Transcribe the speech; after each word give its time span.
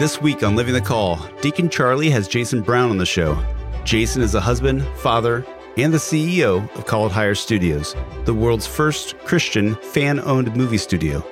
This 0.00 0.18
week 0.18 0.42
on 0.42 0.56
Living 0.56 0.72
the 0.72 0.80
Call, 0.80 1.18
Deacon 1.42 1.68
Charlie 1.68 2.08
has 2.08 2.26
Jason 2.26 2.62
Brown 2.62 2.88
on 2.88 2.96
the 2.96 3.04
show. 3.04 3.38
Jason 3.84 4.22
is 4.22 4.34
a 4.34 4.40
husband, 4.40 4.82
father, 4.96 5.44
and 5.76 5.92
the 5.92 5.98
CEO 5.98 6.74
of 6.74 6.86
Called 6.86 7.12
Higher 7.12 7.34
Studios, 7.34 7.94
the 8.24 8.32
world's 8.32 8.66
first 8.66 9.18
Christian 9.18 9.74
fan 9.74 10.18
owned 10.20 10.56
movie 10.56 10.78
studio. 10.78 11.22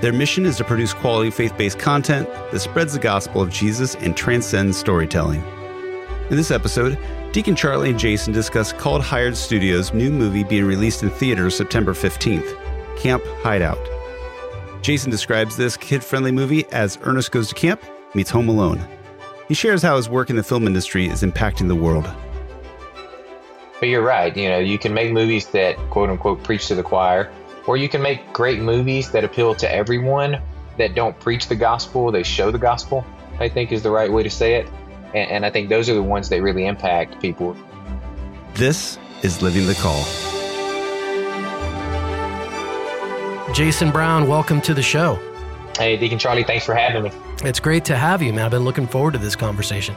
Their 0.00 0.12
mission 0.12 0.46
is 0.46 0.58
to 0.58 0.64
produce 0.64 0.94
quality 0.94 1.32
faith 1.32 1.58
based 1.58 1.80
content 1.80 2.28
that 2.52 2.60
spreads 2.60 2.92
the 2.92 3.00
gospel 3.00 3.42
of 3.42 3.50
Jesus 3.50 3.96
and 3.96 4.16
transcends 4.16 4.76
storytelling. 4.76 5.42
In 6.30 6.36
this 6.36 6.52
episode, 6.52 6.96
Deacon 7.32 7.56
Charlie 7.56 7.90
and 7.90 7.98
Jason 7.98 8.32
discuss 8.32 8.72
Called 8.72 9.02
Higher 9.02 9.34
Studios' 9.34 9.92
new 9.92 10.12
movie 10.12 10.44
being 10.44 10.66
released 10.66 11.02
in 11.02 11.10
theaters 11.10 11.56
September 11.56 11.94
15th 11.94 12.56
Camp 12.96 13.24
Hideout. 13.42 14.01
Jason 14.82 15.12
describes 15.12 15.56
this 15.56 15.76
kid 15.76 16.02
friendly 16.02 16.32
movie 16.32 16.66
as 16.72 16.98
Ernest 17.02 17.30
Goes 17.30 17.48
to 17.48 17.54
Camp 17.54 17.80
meets 18.14 18.30
Home 18.30 18.48
Alone. 18.48 18.84
He 19.46 19.54
shares 19.54 19.80
how 19.80 19.96
his 19.96 20.08
work 20.08 20.28
in 20.28 20.34
the 20.34 20.42
film 20.42 20.66
industry 20.66 21.06
is 21.06 21.22
impacting 21.22 21.68
the 21.68 21.76
world. 21.76 22.10
But 23.78 23.88
you're 23.88 24.02
right. 24.02 24.36
You 24.36 24.48
know, 24.48 24.58
you 24.58 24.78
can 24.78 24.92
make 24.92 25.12
movies 25.12 25.46
that 25.48 25.76
quote 25.90 26.10
unquote 26.10 26.42
preach 26.42 26.66
to 26.66 26.74
the 26.74 26.82
choir, 26.82 27.32
or 27.66 27.76
you 27.76 27.88
can 27.88 28.02
make 28.02 28.32
great 28.32 28.60
movies 28.60 29.12
that 29.12 29.22
appeal 29.22 29.54
to 29.54 29.72
everyone 29.72 30.40
that 30.78 30.96
don't 30.96 31.18
preach 31.20 31.46
the 31.46 31.56
gospel, 31.56 32.10
they 32.10 32.24
show 32.24 32.50
the 32.50 32.58
gospel, 32.58 33.06
I 33.38 33.48
think 33.48 33.70
is 33.70 33.84
the 33.84 33.90
right 33.90 34.10
way 34.10 34.24
to 34.24 34.30
say 34.30 34.54
it. 34.54 34.68
And, 35.14 35.30
and 35.30 35.46
I 35.46 35.50
think 35.50 35.68
those 35.68 35.88
are 35.88 35.94
the 35.94 36.02
ones 36.02 36.28
that 36.30 36.42
really 36.42 36.66
impact 36.66 37.20
people. 37.20 37.56
This 38.54 38.98
is 39.22 39.42
Living 39.42 39.66
the 39.66 39.74
Call. 39.74 40.31
Jason 43.52 43.90
Brown, 43.90 44.28
welcome 44.28 44.62
to 44.62 44.72
the 44.72 44.82
show. 44.82 45.18
Hey, 45.76 45.98
Deacon 45.98 46.18
Charlie, 46.18 46.42
thanks 46.42 46.64
for 46.64 46.74
having 46.74 47.02
me. 47.02 47.10
It's 47.44 47.60
great 47.60 47.84
to 47.84 47.96
have 47.96 48.22
you, 48.22 48.32
man. 48.32 48.46
I've 48.46 48.50
been 48.50 48.64
looking 48.64 48.86
forward 48.86 49.12
to 49.12 49.18
this 49.18 49.36
conversation. 49.36 49.94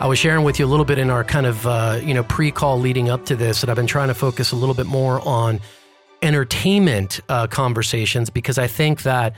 I 0.00 0.08
was 0.08 0.18
sharing 0.18 0.44
with 0.44 0.58
you 0.58 0.66
a 0.66 0.68
little 0.68 0.84
bit 0.84 0.98
in 0.98 1.08
our 1.08 1.22
kind 1.22 1.46
of 1.46 1.64
uh, 1.64 2.00
you 2.02 2.12
know 2.12 2.24
pre-call 2.24 2.80
leading 2.80 3.08
up 3.08 3.24
to 3.26 3.36
this 3.36 3.60
that 3.60 3.70
I've 3.70 3.76
been 3.76 3.86
trying 3.86 4.08
to 4.08 4.14
focus 4.14 4.50
a 4.50 4.56
little 4.56 4.74
bit 4.74 4.86
more 4.86 5.20
on 5.20 5.60
entertainment 6.22 7.20
uh, 7.28 7.46
conversations 7.46 8.30
because 8.30 8.58
I 8.58 8.66
think 8.66 9.02
that 9.02 9.36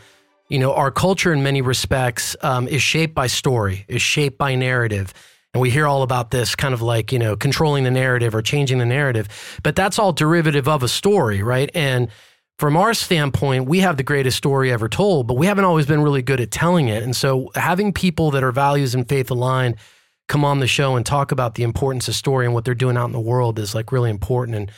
you 0.49 0.59
know 0.59 0.73
our 0.73 0.91
culture 0.91 1.31
in 1.31 1.43
many 1.43 1.61
respects 1.61 2.35
um, 2.41 2.67
is 2.67 2.81
shaped 2.81 3.15
by 3.15 3.27
story, 3.27 3.85
is 3.89 4.01
shaped 4.01 4.39
by 4.39 4.55
narrative. 4.55 5.13
And 5.53 5.61
we 5.61 5.69
hear 5.69 5.87
all 5.87 6.03
about 6.03 6.31
this 6.31 6.55
kind 6.55 6.73
of 6.73 6.81
like, 6.81 7.11
you 7.11 7.19
know, 7.19 7.37
controlling 7.37 7.83
the 7.83 7.91
narrative 7.91 8.37
or 8.37 8.41
changing 8.41 8.79
the 8.79 8.87
narrative. 8.87 9.59
But 9.65 9.75
that's 9.75 9.99
all 9.99 10.13
derivative 10.13 10.69
of 10.69 10.85
a 10.85 10.89
story, 10.89 11.43
right? 11.43 11.69
And 11.75 12.09
from 12.61 12.77
our 12.77 12.93
standpoint, 12.93 13.65
we 13.65 13.81
have 13.81 13.97
the 13.97 14.03
greatest 14.03 14.37
story 14.37 14.71
ever 14.71 14.87
told, 14.87 15.27
but 15.27 15.39
we 15.39 15.47
haven't 15.47 15.65
always 15.65 15.87
been 15.87 16.03
really 16.03 16.21
good 16.21 16.43
at 16.43 16.51
telling 16.51 16.89
it. 16.89 17.03
And 17.03 17.17
so 17.17 17.51
having 17.55 17.91
people 17.91 18.31
that 18.33 18.45
are 18.45 18.53
values 18.53 18.95
and 18.95 19.09
faith 19.09 19.31
aligned 19.31 19.77
come 20.29 20.45
on 20.45 20.61
the 20.61 20.67
show 20.67 20.95
and 20.95 21.07
talk 21.07 21.33
about 21.33 21.55
the 21.55 21.63
importance 21.63 22.07
of 22.07 22.15
story 22.15 22.45
and 22.45 22.53
what 22.53 22.67
they're 22.67 22.75
doing 22.75 22.99
out 22.99 23.07
in 23.07 23.13
the 23.13 23.19
world 23.19 23.59
is 23.59 23.75
like 23.75 23.93
really 23.93 24.11
important. 24.11 24.59
And 24.59 24.71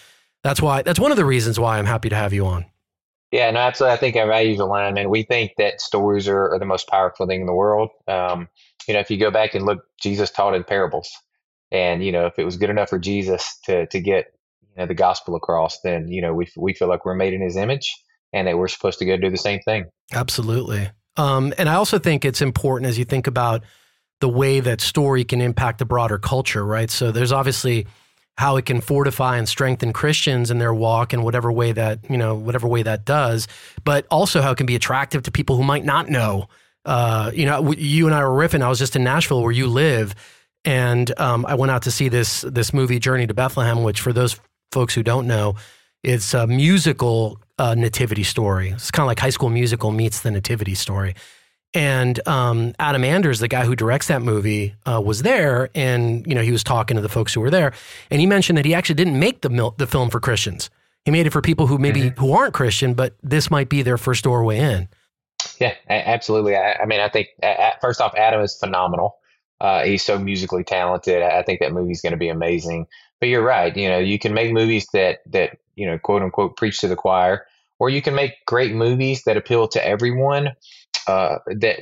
that's 0.44 0.62
why 0.62 0.82
that's 0.82 1.00
one 1.00 1.10
of 1.10 1.16
the 1.16 1.24
reasons 1.24 1.58
why 1.58 1.76
I'm 1.76 1.84
happy 1.84 2.08
to 2.08 2.14
have 2.14 2.32
you 2.32 2.46
on. 2.46 2.66
Yeah, 3.32 3.50
no, 3.50 3.58
absolutely. 3.58 3.94
I 3.94 3.98
think 3.98 4.14
our 4.14 4.28
values 4.28 4.60
align, 4.60 4.96
and 4.96 5.10
we 5.10 5.24
think 5.24 5.54
that 5.58 5.80
stories 5.80 6.28
are, 6.28 6.52
are 6.52 6.60
the 6.60 6.64
most 6.64 6.86
powerful 6.86 7.26
thing 7.26 7.40
in 7.40 7.46
the 7.48 7.52
world. 7.52 7.90
Um, 8.06 8.48
you 8.86 8.94
know, 8.94 9.00
if 9.00 9.10
you 9.10 9.16
go 9.16 9.32
back 9.32 9.56
and 9.56 9.66
look, 9.66 9.80
Jesus 10.00 10.30
taught 10.30 10.54
in 10.54 10.62
parables, 10.62 11.10
and 11.72 12.04
you 12.04 12.12
know, 12.12 12.26
if 12.26 12.38
it 12.38 12.44
was 12.44 12.56
good 12.56 12.70
enough 12.70 12.90
for 12.90 13.00
Jesus 13.00 13.58
to 13.64 13.86
to 13.88 14.00
get 14.00 14.26
you 14.76 14.82
know 14.82 14.86
the 14.86 14.94
gospel 14.94 15.36
across, 15.36 15.80
then 15.80 16.08
you 16.08 16.22
know 16.22 16.34
we 16.34 16.48
we 16.56 16.74
feel 16.74 16.88
like 16.88 17.04
we're 17.04 17.14
made 17.14 17.34
in 17.34 17.42
His 17.42 17.56
image, 17.56 17.94
and 18.32 18.46
that 18.46 18.56
we're 18.56 18.68
supposed 18.68 18.98
to 19.00 19.04
go 19.04 19.16
do 19.16 19.30
the 19.30 19.36
same 19.36 19.60
thing. 19.60 19.84
Absolutely. 20.12 20.90
Um, 21.16 21.52
and 21.58 21.68
I 21.68 21.74
also 21.74 21.98
think 21.98 22.24
it's 22.24 22.40
important 22.40 22.88
as 22.88 22.98
you 22.98 23.04
think 23.04 23.26
about 23.26 23.64
the 24.20 24.28
way 24.28 24.60
that 24.60 24.80
story 24.80 25.24
can 25.24 25.40
impact 25.40 25.78
the 25.78 25.84
broader 25.84 26.18
culture, 26.18 26.64
right? 26.64 26.90
So 26.90 27.10
there's 27.10 27.32
obviously 27.32 27.86
how 28.38 28.56
it 28.56 28.64
can 28.64 28.80
fortify 28.80 29.36
and 29.36 29.48
strengthen 29.48 29.92
Christians 29.92 30.50
in 30.50 30.58
their 30.58 30.72
walk 30.72 31.12
in 31.12 31.22
whatever 31.22 31.52
way 31.52 31.72
that, 31.72 31.98
you 32.08 32.16
know, 32.16 32.34
whatever 32.34 32.66
way 32.66 32.82
that 32.82 33.04
does, 33.04 33.46
but 33.84 34.06
also 34.10 34.40
how 34.40 34.52
it 34.52 34.56
can 34.56 34.66
be 34.66 34.76
attractive 34.76 35.22
to 35.24 35.30
people 35.30 35.56
who 35.56 35.62
might 35.62 35.84
not 35.84 36.08
know. 36.08 36.48
Uh, 36.84 37.30
you 37.34 37.44
know, 37.44 37.72
you 37.72 38.06
and 38.06 38.14
I 38.14 38.24
were 38.24 38.30
riffing. 38.30 38.62
I 38.62 38.68
was 38.68 38.78
just 38.78 38.96
in 38.96 39.04
Nashville 39.04 39.42
where 39.42 39.52
you 39.52 39.66
live, 39.66 40.14
and 40.64 41.12
um, 41.20 41.44
I 41.46 41.54
went 41.54 41.70
out 41.70 41.82
to 41.82 41.90
see 41.90 42.08
this 42.08 42.40
this 42.40 42.72
movie 42.72 42.98
Journey 42.98 43.26
to 43.28 43.34
Bethlehem, 43.34 43.84
which 43.84 44.00
for 44.00 44.12
those 44.12 44.40
folks 44.72 44.94
who 44.94 45.02
don't 45.02 45.26
know, 45.26 45.54
it's 46.02 46.34
a 46.34 46.46
musical 46.46 47.38
uh, 47.58 47.74
nativity 47.74 48.24
story. 48.24 48.70
It's 48.70 48.90
kind 48.90 49.04
of 49.04 49.08
like 49.08 49.20
High 49.20 49.30
School 49.30 49.50
Musical 49.50 49.92
meets 49.92 50.20
the 50.20 50.30
nativity 50.30 50.74
story. 50.74 51.14
And 51.74 52.26
um, 52.28 52.74
Adam 52.78 53.04
Anders, 53.04 53.38
the 53.38 53.48
guy 53.48 53.64
who 53.64 53.74
directs 53.74 54.08
that 54.08 54.20
movie, 54.20 54.74
uh, 54.84 55.00
was 55.02 55.22
there, 55.22 55.70
and 55.74 56.26
you 56.26 56.34
know 56.34 56.42
he 56.42 56.52
was 56.52 56.62
talking 56.62 56.96
to 56.96 57.00
the 57.00 57.08
folks 57.08 57.32
who 57.32 57.40
were 57.40 57.50
there, 57.50 57.72
and 58.10 58.20
he 58.20 58.26
mentioned 58.26 58.58
that 58.58 58.66
he 58.66 58.74
actually 58.74 58.96
didn't 58.96 59.18
make 59.18 59.40
the 59.40 59.48
mil- 59.48 59.74
the 59.78 59.86
film 59.86 60.10
for 60.10 60.20
Christians. 60.20 60.68
He 61.06 61.10
made 61.10 61.26
it 61.26 61.30
for 61.30 61.40
people 61.40 61.66
who 61.66 61.78
maybe 61.78 62.02
mm-hmm. 62.02 62.20
who 62.20 62.32
aren't 62.32 62.52
Christian, 62.52 62.92
but 62.92 63.14
this 63.22 63.50
might 63.50 63.70
be 63.70 63.80
their 63.80 63.96
first 63.96 64.24
doorway 64.24 64.58
in. 64.58 64.88
Yeah, 65.58 65.74
absolutely. 65.88 66.56
I, 66.56 66.74
I 66.74 66.86
mean, 66.86 67.00
I 67.00 67.08
think 67.08 67.28
first 67.80 68.00
off, 68.00 68.14
Adam 68.16 68.42
is 68.42 68.54
phenomenal. 68.54 69.16
Uh, 69.60 69.84
he's 69.84 70.04
so 70.04 70.18
musically 70.18 70.64
talented. 70.64 71.22
I 71.22 71.42
think 71.42 71.60
that 71.60 71.72
movie's 71.72 72.02
going 72.02 72.12
to 72.12 72.18
be 72.18 72.28
amazing. 72.28 72.86
But 73.22 73.28
you're 73.28 73.44
right. 73.44 73.76
You 73.76 73.88
know, 73.88 74.00
you 74.00 74.18
can 74.18 74.34
make 74.34 74.52
movies 74.52 74.88
that 74.94 75.20
that 75.26 75.58
you 75.76 75.86
know, 75.86 75.96
quote 75.96 76.22
unquote, 76.22 76.56
preach 76.56 76.80
to 76.80 76.88
the 76.88 76.96
choir, 76.96 77.46
or 77.78 77.88
you 77.88 78.02
can 78.02 78.16
make 78.16 78.32
great 78.48 78.74
movies 78.74 79.22
that 79.26 79.36
appeal 79.36 79.68
to 79.68 79.86
everyone 79.86 80.48
uh, 81.06 81.36
that 81.46 81.78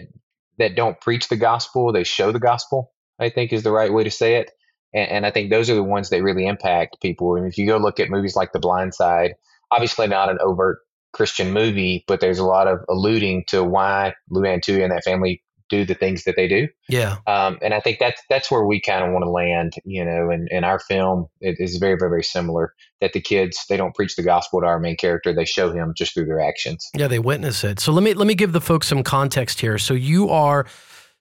that 0.59 0.77
don't 0.77 1.01
preach 1.01 1.29
the 1.31 1.39
gospel, 1.39 1.95
they 1.95 2.05
show 2.05 2.31
the 2.31 2.41
gospel. 2.41 2.93
I 3.19 3.31
think 3.31 3.55
is 3.55 3.63
the 3.63 3.73
right 3.73 3.91
way 3.91 4.05
to 4.05 4.11
say 4.11 4.35
it, 4.37 4.51
and, 4.93 5.11
and 5.11 5.27
I 5.27 5.31
think 5.31 5.49
those 5.49 5.71
are 5.71 5.75
the 5.75 5.83
ones 5.83 6.11
that 6.11 6.23
really 6.23 6.47
impact 6.47 7.01
people. 7.01 7.35
I 7.35 7.41
mean, 7.41 7.49
if 7.49 7.57
you 7.57 7.67
go 7.67 7.79
look 7.79 8.01
at 8.01 8.11
movies 8.11 8.37
like 8.37 8.53
The 8.53 8.59
Blind 8.59 8.93
Side, 8.93 9.33
obviously 9.71 10.09
not 10.09 10.29
an 10.29 10.37
overt 10.43 10.81
Christian 11.15 11.55
movie, 11.55 12.05
but 12.07 12.21
there's 12.21 12.39
a 12.39 12.45
lot 12.45 12.69
of 12.69 12.81
alluding 12.91 13.45
to 13.49 13.65
why 13.65 14.13
Leigh 14.29 14.53
Anne 14.53 14.61
Tuohy 14.61 14.83
and 14.83 14.93
that 14.93 15.05
family 15.05 15.43
do 15.71 15.85
the 15.85 15.95
things 15.95 16.25
that 16.25 16.37
they 16.37 16.49
do. 16.49 16.69
Yeah. 16.89 17.17
Um, 17.27 17.59
and 17.63 17.73
I 17.73 17.81
think 17.81 17.99
that's 17.99 18.21
that's 18.29 18.51
where 18.51 18.65
we 18.65 18.81
kind 18.81 19.05
of 19.05 19.13
want 19.13 19.25
to 19.25 19.31
land, 19.31 19.75
you 19.85 20.05
know. 20.05 20.31
And, 20.31 20.49
and 20.51 20.65
our 20.65 20.79
film 20.79 21.27
it 21.41 21.57
is 21.59 21.77
very, 21.77 21.97
very, 21.99 22.11
very 22.11 22.25
similar. 22.25 22.75
That 23.01 23.15
the 23.15 23.21
kids 23.21 23.65
they 23.69 23.79
don't 23.79 23.95
preach 23.95 24.17
the 24.17 24.23
gospel 24.23 24.61
to 24.61 24.67
our 24.67 24.79
main 24.79 24.97
character; 24.97 25.33
they 25.33 25.47
show 25.47 25.73
him 25.73 25.95
just 25.97 26.13
through 26.13 26.27
their 26.27 26.41
actions. 26.41 26.91
Yeah, 26.95 27.09
they 27.09 27.19
witness 27.19 27.65
it. 27.65 27.81
So 27.81 27.93
let 27.93 28.03
me 28.03 28.13
let 28.13 28.27
me 28.27 28.35
give 28.35 28.53
the 28.53 28.61
folks 28.61 28.89
some 28.89 29.03
context 29.03 29.61
here. 29.61 29.79
So 29.79 29.95
you 29.95 30.29
are 30.29 30.67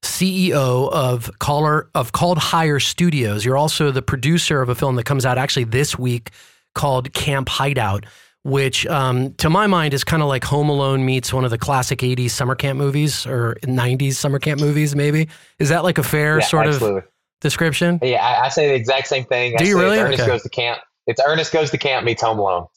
CEO 0.01 0.91
of 0.91 1.29
Caller 1.39 1.89
of 1.95 2.11
Called 2.11 2.37
Higher 2.37 2.79
Studios. 2.79 3.45
You're 3.45 3.57
also 3.57 3.91
the 3.91 4.01
producer 4.01 4.61
of 4.61 4.69
a 4.69 4.75
film 4.75 4.95
that 4.95 5.05
comes 5.05 5.25
out 5.25 5.37
actually 5.37 5.65
this 5.65 5.97
week 5.97 6.31
called 6.73 7.13
Camp 7.13 7.49
Hideout 7.49 8.05
which 8.49 8.85
um, 8.87 9.33
to 9.35 9.49
my 9.49 9.67
mind 9.67 9.93
is 9.93 10.03
kind 10.03 10.21
of 10.21 10.27
like 10.27 10.43
Home 10.43 10.69
Alone 10.69 11.05
meets 11.05 11.31
one 11.31 11.45
of 11.45 11.51
the 11.51 11.57
classic 11.57 11.99
80s 11.99 12.31
summer 12.31 12.55
camp 12.55 12.77
movies 12.77 13.25
or 13.25 13.55
90s 13.63 14.13
summer 14.13 14.39
camp 14.39 14.59
movies, 14.59 14.95
maybe. 14.95 15.29
Is 15.59 15.69
that 15.69 15.83
like 15.83 15.97
a 15.97 16.03
fair 16.03 16.39
yeah, 16.39 16.45
sort 16.45 16.67
absolutely. 16.67 16.99
of 16.99 17.07
description? 17.41 17.99
Yeah, 18.01 18.25
I, 18.25 18.45
I, 18.45 18.49
say 18.49 18.67
the 18.67 18.75
exact 18.75 19.07
same 19.07 19.25
thing. 19.25 19.55
Do 19.57 19.63
I 19.63 19.67
you 19.67 19.79
really? 19.79 19.99
Ernest 19.99 20.21
okay. 20.21 20.31
Goes 20.31 20.43
to 20.43 20.49
Camp. 20.49 20.79
It's 21.07 21.21
Ernest 21.25 21.53
Goes 21.53 21.71
to 21.71 21.77
Camp 21.77 22.05
meets 22.05 22.21
Home 22.21 22.39
Alone. 22.39 22.67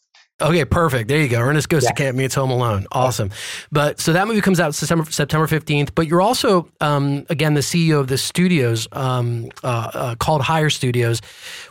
Okay, 0.41 0.65
perfect. 0.65 1.09
There 1.09 1.21
you 1.21 1.29
go. 1.29 1.41
Ernest 1.41 1.69
Goes 1.69 1.85
yeah. 1.85 1.91
to 1.91 1.95
Camp 1.95 2.17
Meets 2.17 2.35
Home 2.35 2.51
Alone. 2.51 2.87
Awesome. 2.91 3.31
But 3.71 4.01
so 4.01 4.13
that 4.13 4.27
movie 4.27 4.41
comes 4.41 4.59
out 4.59 4.75
September 4.75 5.09
September 5.11 5.47
fifteenth. 5.47 5.95
But 5.95 6.09
you're 6.09 6.23
also 6.23 6.69
um, 6.81 7.27
again 7.29 7.55
the 7.55 7.61
CEO 7.61 8.01
of 8.01 8.09
the 8.09 8.19
studios 8.19 8.89
um, 8.93 9.51
uh, 9.63 9.91
uh, 9.93 10.15
called 10.17 10.43
Higher 10.43 10.71
Studios, 10.71 11.21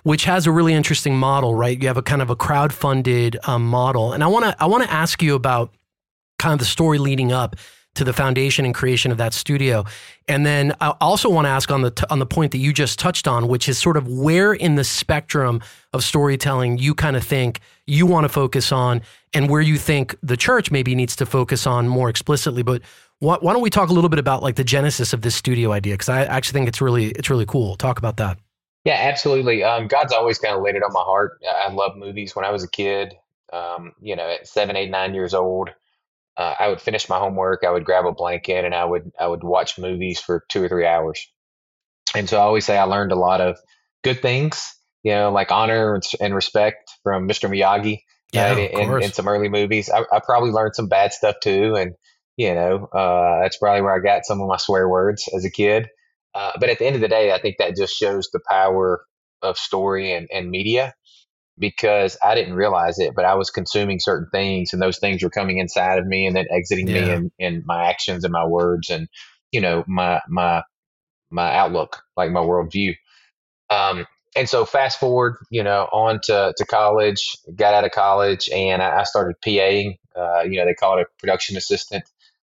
which 0.03 0.23
has 0.25 0.47
a 0.47 0.51
really 0.51 0.73
interesting 0.73 1.17
model. 1.17 1.53
Right, 1.53 1.81
you 1.81 1.87
have 1.87 1.97
a 1.97 2.01
kind 2.01 2.21
of 2.21 2.29
a 2.29 2.35
crowd 2.35 2.71
funded 2.71 3.37
um, 3.43 3.67
model, 3.67 4.13
and 4.13 4.23
I 4.23 4.27
want 4.27 4.45
to 4.45 4.55
I 4.59 4.67
want 4.67 4.83
to 4.83 4.91
ask 4.91 5.21
you 5.21 5.35
about 5.35 5.73
kind 6.39 6.53
of 6.53 6.59
the 6.59 6.65
story 6.65 6.97
leading 6.97 7.31
up 7.31 7.55
to 7.93 8.03
the 8.05 8.13
foundation 8.13 8.63
and 8.63 8.73
creation 8.73 9.11
of 9.11 9.17
that 9.17 9.33
studio. 9.33 9.83
And 10.27 10.45
then 10.45 10.73
I 10.79 10.91
also 11.01 11.29
want 11.29 11.45
to 11.45 11.49
ask 11.49 11.69
on 11.71 11.81
the 11.81 11.91
t- 11.91 12.05
on 12.09 12.19
the 12.19 12.25
point 12.25 12.53
that 12.53 12.59
you 12.59 12.71
just 12.71 12.99
touched 12.99 13.27
on, 13.27 13.47
which 13.49 13.67
is 13.67 13.77
sort 13.77 13.97
of 13.97 14.07
where 14.07 14.53
in 14.53 14.75
the 14.75 14.83
spectrum 14.83 15.61
of 15.91 16.03
storytelling 16.03 16.77
you 16.77 16.95
kind 16.95 17.17
of 17.17 17.23
think 17.23 17.59
you 17.91 18.05
want 18.05 18.23
to 18.23 18.29
focus 18.29 18.71
on, 18.71 19.01
and 19.33 19.49
where 19.49 19.61
you 19.61 19.77
think 19.77 20.15
the 20.23 20.37
church 20.37 20.71
maybe 20.71 20.95
needs 20.95 21.15
to 21.17 21.25
focus 21.25 21.67
on 21.67 21.87
more 21.87 22.09
explicitly. 22.09 22.63
But 22.63 22.81
why, 23.19 23.37
don't 23.41 23.61
we 23.61 23.69
talk 23.69 23.89
a 23.89 23.93
little 23.93 24.09
bit 24.09 24.19
about 24.19 24.41
like 24.41 24.55
the 24.55 24.63
genesis 24.63 25.13
of 25.13 25.21
this 25.21 25.35
studio 25.35 25.71
idea? 25.73 25.95
Because 25.95 26.09
I 26.09 26.23
actually 26.23 26.53
think 26.53 26.69
it's 26.69 26.81
really 26.81 27.07
it's 27.07 27.29
really 27.29 27.45
cool. 27.45 27.75
Talk 27.75 27.99
about 27.99 28.17
that. 28.17 28.39
Yeah, 28.85 28.97
absolutely. 28.99 29.63
Um, 29.63 29.87
God's 29.87 30.13
always 30.13 30.39
kind 30.39 30.55
of 30.55 30.63
laid 30.63 30.75
it 30.75 30.83
on 30.83 30.93
my 30.93 31.01
heart. 31.01 31.39
I 31.45 31.71
love 31.71 31.95
movies. 31.97 32.35
When 32.35 32.45
I 32.45 32.51
was 32.51 32.63
a 32.63 32.69
kid, 32.69 33.13
um, 33.53 33.91
you 34.01 34.15
know, 34.15 34.27
at 34.27 34.47
seven, 34.47 34.75
eight, 34.75 34.89
nine 34.89 35.13
years 35.13 35.33
old, 35.33 35.69
uh, 36.37 36.55
I 36.59 36.69
would 36.69 36.81
finish 36.81 37.09
my 37.09 37.19
homework. 37.19 37.63
I 37.63 37.71
would 37.71 37.85
grab 37.85 38.05
a 38.05 38.13
blanket 38.13 38.65
and 38.65 38.73
I 38.73 38.85
would 38.85 39.11
I 39.19 39.27
would 39.27 39.43
watch 39.43 39.77
movies 39.77 40.19
for 40.19 40.45
two 40.49 40.63
or 40.63 40.69
three 40.69 40.85
hours. 40.85 41.29
And 42.15 42.27
so 42.29 42.37
I 42.37 42.41
always 42.41 42.65
say 42.65 42.77
I 42.77 42.83
learned 42.83 43.11
a 43.11 43.15
lot 43.17 43.41
of 43.41 43.59
good 44.03 44.21
things, 44.21 44.75
you 45.03 45.13
know, 45.13 45.31
like 45.31 45.51
honor 45.51 45.99
and 46.19 46.35
respect 46.35 46.91
from 47.03 47.27
Mr. 47.27 47.49
Miyagi. 47.49 47.99
Yeah, 48.33 48.55
in, 48.55 49.03
in, 49.03 49.11
some 49.11 49.27
early 49.27 49.49
movies. 49.49 49.89
I, 49.89 50.05
I, 50.09 50.21
probably 50.25 50.51
learned 50.51 50.73
some 50.73 50.87
bad 50.87 51.11
stuff 51.11 51.35
too, 51.43 51.75
and 51.75 51.95
You 52.37 52.53
know, 52.55 52.85
uh, 52.85 53.41
that's 53.41 53.57
probably 53.57 53.81
where 53.81 53.93
I 53.93 53.99
got 53.99 54.25
some 54.25 54.41
of 54.41 54.47
my 54.47 54.57
swear 54.57 54.87
words 54.87 55.27
as 55.35 55.43
a 55.45 55.51
kid. 55.51 55.89
Uh, 56.33 56.51
but 56.59 56.69
at 56.69 56.79
the 56.79 56.85
end 56.85 56.95
of 56.95 57.01
the 57.01 57.07
day, 57.07 57.33
I 57.33 57.39
think 57.39 57.57
that 57.57 57.75
just 57.75 57.93
shows 57.93 58.29
the 58.31 58.39
power 58.49 59.03
of 59.41 59.57
story 59.57 60.13
and, 60.13 60.29
and 60.31 60.49
media 60.49 60.93
because 61.59 62.17
I 62.23 62.35
didn't 62.35 62.55
realize 62.55 62.99
it, 62.99 63.13
but 63.15 63.25
I 63.25 63.35
was 63.35 63.49
consuming 63.49 63.99
certain 63.99 64.27
things 64.31 64.73
and 64.73 64.81
those 64.81 64.97
things 64.97 65.21
were 65.21 65.29
coming 65.29 65.59
inside 65.59 65.99
of 65.99 66.07
me 66.07 66.25
and 66.25 66.35
then 66.35 66.45
exiting 66.49 66.87
yeah. 66.87 67.01
me 67.01 67.11
in, 67.11 67.31
in 67.37 67.63
my 67.65 67.89
actions 67.89 68.23
and 68.23 68.31
my 68.31 68.45
words 68.45 68.89
and, 68.89 69.07
you 69.51 69.61
know, 69.61 69.83
my, 69.87 70.21
my, 70.27 70.63
my 71.29 71.53
outlook, 71.53 72.01
like 72.15 72.31
my 72.31 72.39
worldview. 72.39 72.95
Um, 73.69 74.05
and 74.35 74.47
so 74.47 74.65
fast 74.65 74.99
forward, 74.99 75.35
you 75.49 75.63
know, 75.63 75.87
on 75.91 76.19
to, 76.23 76.53
to 76.55 76.65
college, 76.65 77.35
got 77.55 77.73
out 77.73 77.83
of 77.83 77.91
college 77.91 78.49
and 78.49 78.81
I, 78.81 79.01
I 79.01 79.03
started 79.03 79.35
PAing, 79.45 79.97
uh, 80.15 80.41
you 80.41 80.57
know, 80.57 80.65
they 80.65 80.73
call 80.73 80.97
it 80.97 81.01
a 81.01 81.19
production 81.19 81.57
assistant, 81.57 82.03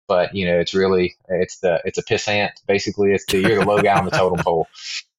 but 0.07 0.35
you 0.35 0.45
know, 0.45 0.59
it's 0.59 0.73
really, 0.73 1.15
it's 1.27 1.59
the, 1.59 1.81
it's 1.85 1.97
a 1.97 2.03
pissant. 2.03 2.51
Basically 2.67 3.13
it's 3.13 3.25
the, 3.25 3.39
you're 3.41 3.59
the 3.59 3.65
low 3.65 3.81
guy 3.81 3.97
on 3.97 4.05
the 4.05 4.11
totem 4.11 4.43
pole. 4.43 4.67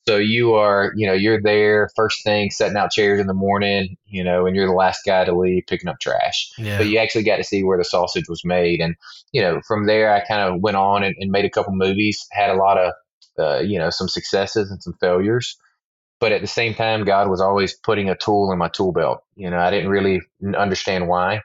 So 0.07 0.17
you 0.17 0.55
are, 0.55 0.93
you 0.97 1.07
know, 1.07 1.13
you're 1.13 1.41
there 1.41 1.89
first 1.95 2.25
thing, 2.25 2.51
setting 2.51 2.77
out 2.77 2.91
chairs 2.91 3.21
in 3.21 3.29
the 3.29 3.35
morning, 3.35 3.97
you 4.07 4.25
know, 4.25 4.47
and 4.47 4.57
you're 4.57 4.67
the 4.67 4.73
last 4.73 5.03
guy 5.07 5.25
to 5.25 5.37
leave 5.37 5.65
picking 5.69 5.89
up 5.89 6.01
trash. 6.01 6.51
Yeah. 6.59 6.79
But 6.79 6.89
you 6.89 6.99
actually 6.99 7.23
got 7.23 7.37
to 7.37 7.45
see 7.45 7.63
where 7.63 7.79
the 7.79 7.85
sausage 7.85 8.29
was 8.29 8.45
made. 8.45 8.81
And, 8.81 8.97
you 9.31 9.41
know, 9.41 9.61
from 9.67 9.87
there, 9.87 10.13
I 10.13 10.25
kind 10.25 10.41
of 10.41 10.61
went 10.61 10.77
on 10.77 11.05
and, 11.05 11.15
and, 11.21 11.31
made 11.31 11.45
a 11.45 11.51
couple 11.51 11.73
movies, 11.73 12.27
had 12.33 12.51
a 12.51 12.57
lot 12.57 12.79
of, 12.79 12.93
uh, 13.39 13.61
you 13.61 13.79
know, 13.79 13.91
some 13.91 14.09
successes 14.09 14.73
and 14.73 14.83
some 14.83 14.95
failures. 15.01 15.57
But 16.23 16.31
at 16.31 16.41
the 16.41 16.47
same 16.47 16.75
time, 16.77 17.05
God 17.05 17.29
was 17.29 17.41
always 17.41 17.75
putting 17.75 18.09
a 18.09 18.17
tool 18.17 18.53
in 18.53 18.59
my 18.59 18.69
tool 18.69 18.93
belt. 18.93 19.25
You 19.35 19.51
know, 19.51 19.59
I 19.59 19.73
didn't 19.73 19.91
really 19.91 20.23
understand 20.57 21.09
why. 21.09 21.43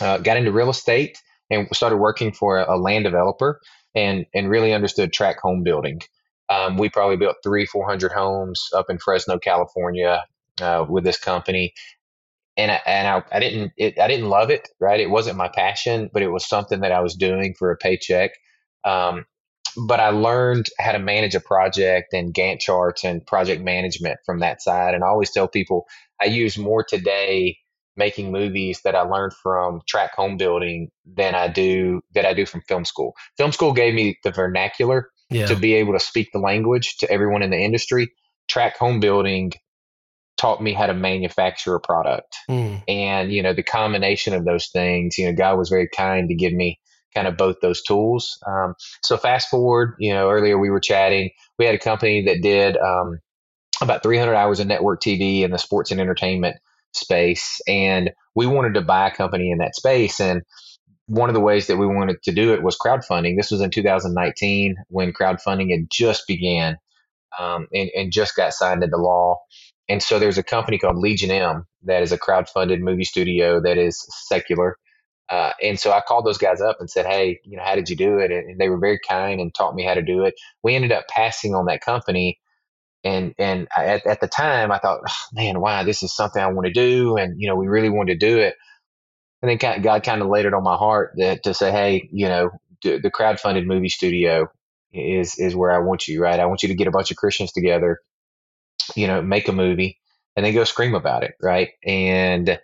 Uh, 0.00 0.18
got 0.18 0.36
into 0.36 0.52
real 0.52 0.70
estate 0.70 1.18
and 1.50 1.66
started 1.74 1.96
working 1.96 2.32
for 2.32 2.58
a, 2.60 2.76
a 2.76 2.78
land 2.78 3.06
developer 3.06 3.60
and, 3.96 4.24
and 4.36 4.48
really 4.48 4.72
understood 4.72 5.12
track 5.12 5.40
home 5.40 5.64
building. 5.64 6.00
Um, 6.48 6.76
we 6.76 6.88
probably 6.90 7.16
built 7.16 7.38
three, 7.42 7.66
400 7.66 8.12
homes 8.12 8.68
up 8.72 8.86
in 8.88 8.98
Fresno, 9.00 9.36
California, 9.40 10.24
uh, 10.62 10.86
with 10.88 11.02
this 11.02 11.18
company. 11.18 11.74
And 12.56 12.70
I, 12.70 12.80
and 12.86 13.08
I, 13.08 13.36
I 13.36 13.40
didn't, 13.40 13.72
it, 13.76 13.98
I 13.98 14.06
didn't 14.06 14.28
love 14.28 14.50
it, 14.50 14.68
right? 14.80 15.00
It 15.00 15.10
wasn't 15.10 15.38
my 15.38 15.48
passion, 15.48 16.08
but 16.12 16.22
it 16.22 16.28
was 16.28 16.48
something 16.48 16.82
that 16.82 16.92
I 16.92 17.00
was 17.00 17.16
doing 17.16 17.56
for 17.58 17.72
a 17.72 17.76
paycheck. 17.76 18.30
Um, 18.84 19.26
but 19.86 20.00
I 20.00 20.10
learned 20.10 20.68
how 20.78 20.92
to 20.92 20.98
manage 20.98 21.34
a 21.34 21.40
project 21.40 22.12
and 22.12 22.34
Gantt 22.34 22.60
charts 22.60 23.04
and 23.04 23.24
project 23.26 23.62
management 23.62 24.18
from 24.24 24.40
that 24.40 24.62
side. 24.62 24.94
And 24.94 25.04
I 25.04 25.08
always 25.08 25.30
tell 25.30 25.48
people 25.48 25.86
I 26.20 26.26
use 26.26 26.58
more 26.58 26.84
today 26.84 27.58
making 27.96 28.30
movies 28.32 28.80
that 28.84 28.94
I 28.94 29.02
learned 29.02 29.32
from 29.42 29.80
track 29.88 30.14
home 30.14 30.36
building 30.36 30.88
than 31.04 31.34
I 31.34 31.48
do 31.48 32.00
that 32.14 32.24
I 32.24 32.32
do 32.32 32.46
from 32.46 32.62
film 32.68 32.84
school. 32.84 33.14
Film 33.36 33.52
school 33.52 33.72
gave 33.72 33.94
me 33.94 34.18
the 34.22 34.30
vernacular 34.30 35.10
yeah. 35.30 35.46
to 35.46 35.56
be 35.56 35.74
able 35.74 35.92
to 35.92 36.00
speak 36.00 36.28
the 36.32 36.38
language 36.38 36.96
to 36.98 37.10
everyone 37.10 37.42
in 37.42 37.50
the 37.50 37.58
industry. 37.58 38.08
Track 38.48 38.78
home 38.78 39.00
building 39.00 39.52
taught 40.36 40.62
me 40.62 40.72
how 40.72 40.86
to 40.86 40.94
manufacture 40.94 41.74
a 41.74 41.80
product. 41.80 42.36
Mm. 42.48 42.82
And, 42.86 43.32
you 43.32 43.42
know, 43.42 43.52
the 43.52 43.64
combination 43.64 44.32
of 44.32 44.44
those 44.44 44.68
things, 44.68 45.18
you 45.18 45.26
know, 45.26 45.36
God 45.36 45.58
was 45.58 45.68
very 45.68 45.88
kind 45.88 46.28
to 46.28 46.34
give 46.34 46.52
me 46.52 46.78
kind 47.18 47.26
of 47.26 47.36
both 47.36 47.56
those 47.60 47.82
tools. 47.82 48.38
Um, 48.46 48.74
so 49.02 49.16
fast 49.16 49.48
forward, 49.48 49.96
you 49.98 50.14
know, 50.14 50.30
earlier 50.30 50.56
we 50.56 50.70
were 50.70 50.78
chatting, 50.78 51.30
we 51.58 51.66
had 51.66 51.74
a 51.74 51.78
company 51.78 52.26
that 52.26 52.42
did 52.42 52.76
um, 52.76 53.18
about 53.82 54.04
300 54.04 54.36
hours 54.36 54.60
of 54.60 54.68
network 54.68 55.02
TV 55.02 55.42
in 55.42 55.50
the 55.50 55.58
sports 55.58 55.90
and 55.90 56.00
entertainment 56.00 56.56
space. 56.92 57.60
And 57.66 58.10
we 58.36 58.46
wanted 58.46 58.74
to 58.74 58.82
buy 58.82 59.08
a 59.08 59.14
company 59.14 59.50
in 59.50 59.58
that 59.58 59.74
space. 59.74 60.20
And 60.20 60.42
one 61.06 61.28
of 61.28 61.34
the 61.34 61.40
ways 61.40 61.66
that 61.66 61.76
we 61.76 61.86
wanted 61.86 62.22
to 62.22 62.32
do 62.32 62.54
it 62.54 62.62
was 62.62 62.78
crowdfunding. 62.78 63.36
This 63.36 63.50
was 63.50 63.62
in 63.62 63.70
2019 63.70 64.76
when 64.88 65.12
crowdfunding 65.12 65.72
had 65.72 65.88
just 65.90 66.24
began 66.28 66.76
um, 67.38 67.66
and, 67.74 67.90
and, 67.96 68.12
just 68.12 68.36
got 68.36 68.52
signed 68.52 68.82
into 68.82 68.96
law. 68.96 69.38
And 69.88 70.02
so 70.02 70.18
there's 70.18 70.38
a 70.38 70.42
company 70.42 70.78
called 70.78 70.96
Legion 70.96 71.30
M 71.30 71.66
that 71.84 72.02
is 72.02 72.12
a 72.12 72.18
crowdfunded 72.18 72.80
movie 72.80 73.04
studio 73.04 73.60
that 73.60 73.76
is 73.76 74.04
secular. 74.26 74.76
Uh, 75.30 75.52
and 75.62 75.78
so 75.78 75.92
I 75.92 76.00
called 76.00 76.26
those 76.26 76.38
guys 76.38 76.60
up 76.60 76.78
and 76.80 76.90
said, 76.90 77.06
Hey, 77.06 77.40
you 77.44 77.56
know, 77.56 77.62
how 77.64 77.74
did 77.74 77.90
you 77.90 77.96
do 77.96 78.18
it? 78.18 78.30
And, 78.30 78.58
they 78.58 78.68
were 78.68 78.78
very 78.78 78.98
kind 79.06 79.40
and 79.40 79.54
taught 79.54 79.74
me 79.74 79.84
how 79.84 79.94
to 79.94 80.02
do 80.02 80.24
it. 80.24 80.34
We 80.62 80.74
ended 80.74 80.92
up 80.92 81.08
passing 81.08 81.54
on 81.54 81.66
that 81.66 81.82
company. 81.82 82.38
And, 83.04 83.34
and 83.38 83.68
I, 83.76 83.86
at, 83.86 84.06
at 84.06 84.20
the 84.20 84.28
time 84.28 84.72
I 84.72 84.78
thought, 84.78 85.00
oh, 85.08 85.14
man, 85.34 85.60
wow, 85.60 85.84
this 85.84 86.02
is 86.02 86.14
something 86.14 86.42
I 86.42 86.48
want 86.48 86.66
to 86.66 86.72
do. 86.72 87.16
And, 87.16 87.40
you 87.40 87.48
know, 87.48 87.56
we 87.56 87.68
really 87.68 87.90
wanted 87.90 88.20
to 88.20 88.26
do 88.26 88.38
it 88.38 88.54
and 89.42 89.50
then 89.50 89.82
God 89.82 90.02
kind 90.02 90.22
of 90.22 90.28
laid 90.28 90.46
it 90.46 90.54
on 90.54 90.64
my 90.64 90.76
heart 90.76 91.12
that 91.16 91.44
to 91.44 91.54
say, 91.54 91.70
hey, 91.70 92.08
you 92.12 92.28
know, 92.28 92.50
the 92.82 93.10
crowdfunded 93.14 93.66
movie 93.66 93.88
studio 93.88 94.48
is 94.92 95.38
is 95.38 95.54
where 95.54 95.70
I 95.70 95.78
want 95.78 96.08
you, 96.08 96.20
right? 96.22 96.40
I 96.40 96.46
want 96.46 96.62
you 96.62 96.68
to 96.68 96.74
get 96.74 96.88
a 96.88 96.92
bunch 96.92 97.10
of 97.10 97.16
Christians 97.16 97.52
together, 97.52 98.00
you 98.96 99.06
know, 99.06 99.22
make 99.22 99.48
a 99.48 99.52
movie, 99.52 99.98
and 100.36 100.44
then 100.44 100.54
go 100.54 100.64
scream 100.64 100.94
about 100.94 101.22
it, 101.22 101.34
right? 101.40 101.70
And 101.84 102.58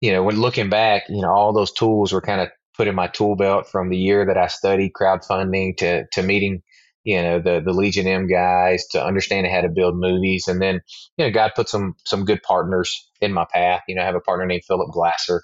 you 0.00 0.12
know, 0.12 0.22
when 0.22 0.40
looking 0.40 0.68
back, 0.68 1.04
you 1.08 1.22
know, 1.22 1.30
all 1.30 1.52
those 1.52 1.72
tools 1.72 2.12
were 2.12 2.20
kind 2.20 2.40
of 2.40 2.48
put 2.76 2.88
in 2.88 2.94
my 2.94 3.06
tool 3.06 3.36
belt 3.36 3.68
from 3.68 3.88
the 3.88 3.96
year 3.96 4.26
that 4.26 4.36
I 4.36 4.48
studied 4.48 4.92
crowdfunding 4.92 5.76
to 5.78 6.04
to 6.12 6.22
meeting, 6.22 6.62
you 7.04 7.22
know, 7.22 7.40
the 7.40 7.62
the 7.64 7.72
Legion 7.72 8.06
M 8.06 8.26
guys 8.26 8.86
to 8.92 9.04
understanding 9.04 9.52
how 9.52 9.62
to 9.62 9.68
build 9.68 9.96
movies, 9.96 10.48
and 10.48 10.60
then 10.60 10.80
you 11.16 11.26
know, 11.26 11.30
God 11.30 11.52
put 11.56 11.68
some 11.68 11.94
some 12.04 12.24
good 12.24 12.42
partners 12.42 13.10
in 13.20 13.32
my 13.32 13.46
path. 13.52 13.82
You 13.88 13.94
know, 13.94 14.02
I 14.02 14.06
have 14.06 14.14
a 14.14 14.20
partner 14.20 14.46
named 14.46 14.64
Philip 14.66 14.90
Glasser 14.92 15.42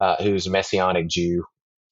uh, 0.00 0.16
who's 0.22 0.46
a 0.46 0.50
Messianic 0.50 1.08
Jew. 1.08 1.44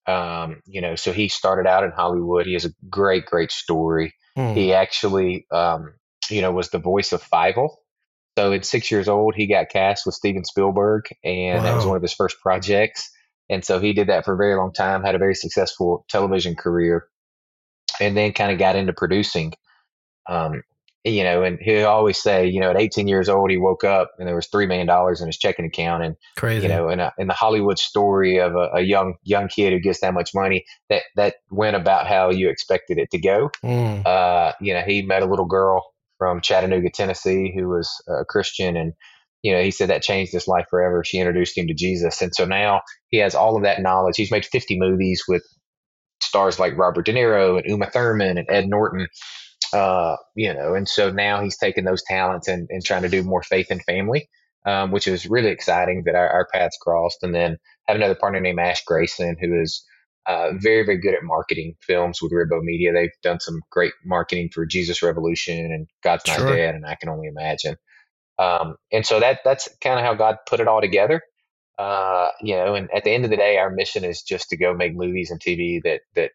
Um, 0.07 0.63
you 0.67 0.81
know, 0.81 0.95
so 0.95 1.13
he 1.13 1.29
started 1.29 1.69
out 1.69 1.85
in 1.85 1.91
Hollywood. 1.91 2.47
He 2.47 2.55
has 2.55 2.65
a 2.65 2.73
great, 2.89 3.27
great 3.27 3.53
story. 3.53 4.15
Mm. 4.37 4.55
He 4.55 4.73
actually, 4.73 5.47
um, 5.53 5.95
you 6.31 6.41
know, 6.41 6.51
was 6.51 6.71
the 6.71 6.79
voice 6.79 7.13
of 7.13 7.23
Fievel. 7.23 7.69
So 8.39 8.53
at 8.53 8.65
six 8.65 8.93
years 8.93 9.09
old, 9.09 9.35
he 9.35 9.49
got 9.49 9.69
cast 9.69 10.07
with 10.07 10.15
Steven 10.15 10.45
Spielberg, 10.45 11.07
and 11.25 11.59
wow. 11.59 11.65
that 11.65 11.75
was 11.75 11.85
one 11.85 11.97
of 11.97 12.03
his 12.03 12.13
first 12.13 12.37
projects. 12.41 13.11
And 13.51 13.65
so 13.65 13.81
he 13.81 13.93
did 13.93 14.11
that 14.11 14.25
for 14.25 14.35
a 14.35 14.37
very 14.37 14.55
long 14.55 14.73
time, 14.73 15.03
had 15.03 15.17
a 15.17 15.19
very 15.19 15.35
successful 15.35 16.05
television 16.09 16.55
career, 16.55 17.09
and 17.99 18.17
then 18.17 18.33
kind 18.33 18.53
of 18.53 18.59
got 18.61 18.77
into 18.77 18.93
producing. 18.93 19.55
Um, 20.29 20.63
you 21.03 21.25
know, 21.25 21.43
and 21.43 21.59
he'll 21.61 21.89
always 21.89 22.23
say, 22.23 22.47
you 22.47 22.61
know, 22.61 22.71
at 22.71 22.81
18 22.81 23.09
years 23.09 23.29
old, 23.29 23.51
he 23.51 23.57
woke 23.57 23.83
up 23.83 24.13
and 24.21 24.29
there 24.29 24.37
was 24.37 24.47
$3 24.47 24.69
million 24.69 24.89
in 24.89 25.27
his 25.27 25.39
checking 25.39 25.65
account. 25.65 26.05
And, 26.05 26.17
Crazy. 26.37 26.63
you 26.63 26.69
know, 26.69 26.91
in, 26.91 27.01
a, 27.01 27.13
in 27.19 27.27
the 27.27 27.35
Hollywood 27.35 27.81
story 27.81 28.39
of 28.39 28.55
a, 28.55 28.71
a, 28.75 28.81
young, 28.83 29.15
young 29.25 29.49
kid 29.49 29.73
who 29.73 29.81
gets 29.81 30.01
that 30.03 30.15
much 30.15 30.31
money, 30.33 30.65
that, 30.91 31.03
that 31.17 31.37
went 31.51 31.75
about 31.75 32.07
how 32.07 32.31
you 32.31 32.51
expected 32.51 32.99
it 32.99 33.11
to 33.13 33.19
go. 33.19 33.51
Mm. 33.65 34.07
Uh, 34.07 34.53
you 34.61 34.75
know, 34.75 34.83
he 34.83 35.03
met 35.03 35.23
a 35.23 35.27
little 35.27 35.47
girl 35.47 35.85
from 36.19 36.41
Chattanooga, 36.43 36.91
Tennessee, 36.91 37.55
who 37.57 37.69
was 37.69 37.91
a 38.09 38.25
Christian. 38.25 38.77
And, 38.77 38.95
you 39.43 39.53
know, 39.53 39.63
he 39.63 39.71
said 39.71 39.91
that 39.91 40.03
changed 40.03 40.33
his 40.33 40.49
life 40.49 40.67
forever. 40.71 41.05
She 41.05 41.19
introduced 41.19 41.57
him 41.59 41.69
to 41.69 41.75
Jesus. 41.75 42.23
And 42.23 42.35
so 42.35 42.45
now 42.45 42.83
he 43.11 43.19
has 43.19 43.35
all 43.35 43.57
of 43.57 43.65
that 43.65 43.83
knowledge. 43.83 44.17
He's 44.17 44.33
made 44.33 44.47
50 44.47 44.79
movies 44.79 45.25
with 45.29 45.43
stars 46.23 46.59
like 46.59 46.79
Robert 46.79 47.07
De 47.07 47.13
Niro 47.15 47.59
and 47.59 47.67
Uma 47.67 47.91
Thurman 47.91 48.39
and 48.39 48.49
Ed 48.51 48.69
Norton 48.69 49.07
uh, 49.73 50.17
you 50.37 50.53
know, 50.55 50.75
and 50.75 50.89
so 50.89 51.13
now 51.13 51.43
he's 51.43 51.59
taking 51.59 51.85
those 51.85 52.03
talents 52.05 52.49
and, 52.49 52.69
and 52.71 52.85
trying 52.85 53.03
to 53.03 53.11
do 53.11 53.23
more 53.23 53.43
faith 53.43 53.69
and 53.71 53.83
family, 53.85 54.29
um, 54.67 54.91
which 54.93 55.07
is 55.07 55.29
really 55.29 55.51
exciting 55.51 56.05
that 56.07 56.17
our, 56.17 56.29
our 56.29 56.49
paths 56.53 56.79
crossed. 56.81 57.23
And 57.23 57.35
then 57.35 57.59
have 57.89 57.97
another 57.97 58.17
partner 58.17 58.41
named 58.41 58.61
Ash 58.61 58.83
Greyson, 58.91 59.37
who 59.41 59.61
is 59.61 59.85
uh, 60.29 60.51
very, 60.59 60.85
very 60.85 60.99
good 60.99 61.15
at 61.15 61.23
marketing 61.23 61.75
films 61.81 62.21
with 62.21 62.33
Ribbow 62.33 62.61
Media. 62.63 62.93
They've 62.93 63.11
done 63.23 63.41
some 63.41 63.63
great 63.71 63.95
marketing 64.05 64.51
for 64.53 64.67
Jesus 64.67 65.03
Revolution 65.03 65.73
and 65.73 65.89
God's 66.05 66.27
Not 66.27 66.37
sure. 66.37 66.55
Dead, 66.55 66.75
and 66.75 66.87
I 66.87 66.97
can 66.97 67.09
only 67.09 67.29
imagine. 67.29 67.77
Um, 68.39 68.77
and 68.93 69.05
so 69.05 69.19
that 69.21 69.41
that's 69.43 69.69
kind 69.83 69.99
of 69.99 70.05
how 70.05 70.15
God 70.15 70.37
put 70.47 70.61
it 70.61 70.69
all 70.69 70.83
together. 70.83 71.23
Uh, 71.79 72.29
you 72.43 72.55
know, 72.55 72.75
and 72.75 72.91
at 72.95 73.05
the 73.05 73.11
end 73.11 73.25
of 73.25 73.31
the 73.31 73.37
day, 73.37 73.57
our 73.57 73.71
mission 73.71 74.05
is 74.05 74.23
just 74.23 74.51
to 74.51 74.57
go 74.57 74.75
make 74.75 74.95
movies 74.95 75.31
and 75.31 75.41
TV 75.41 75.83
that 75.83 76.03
that 76.15 76.33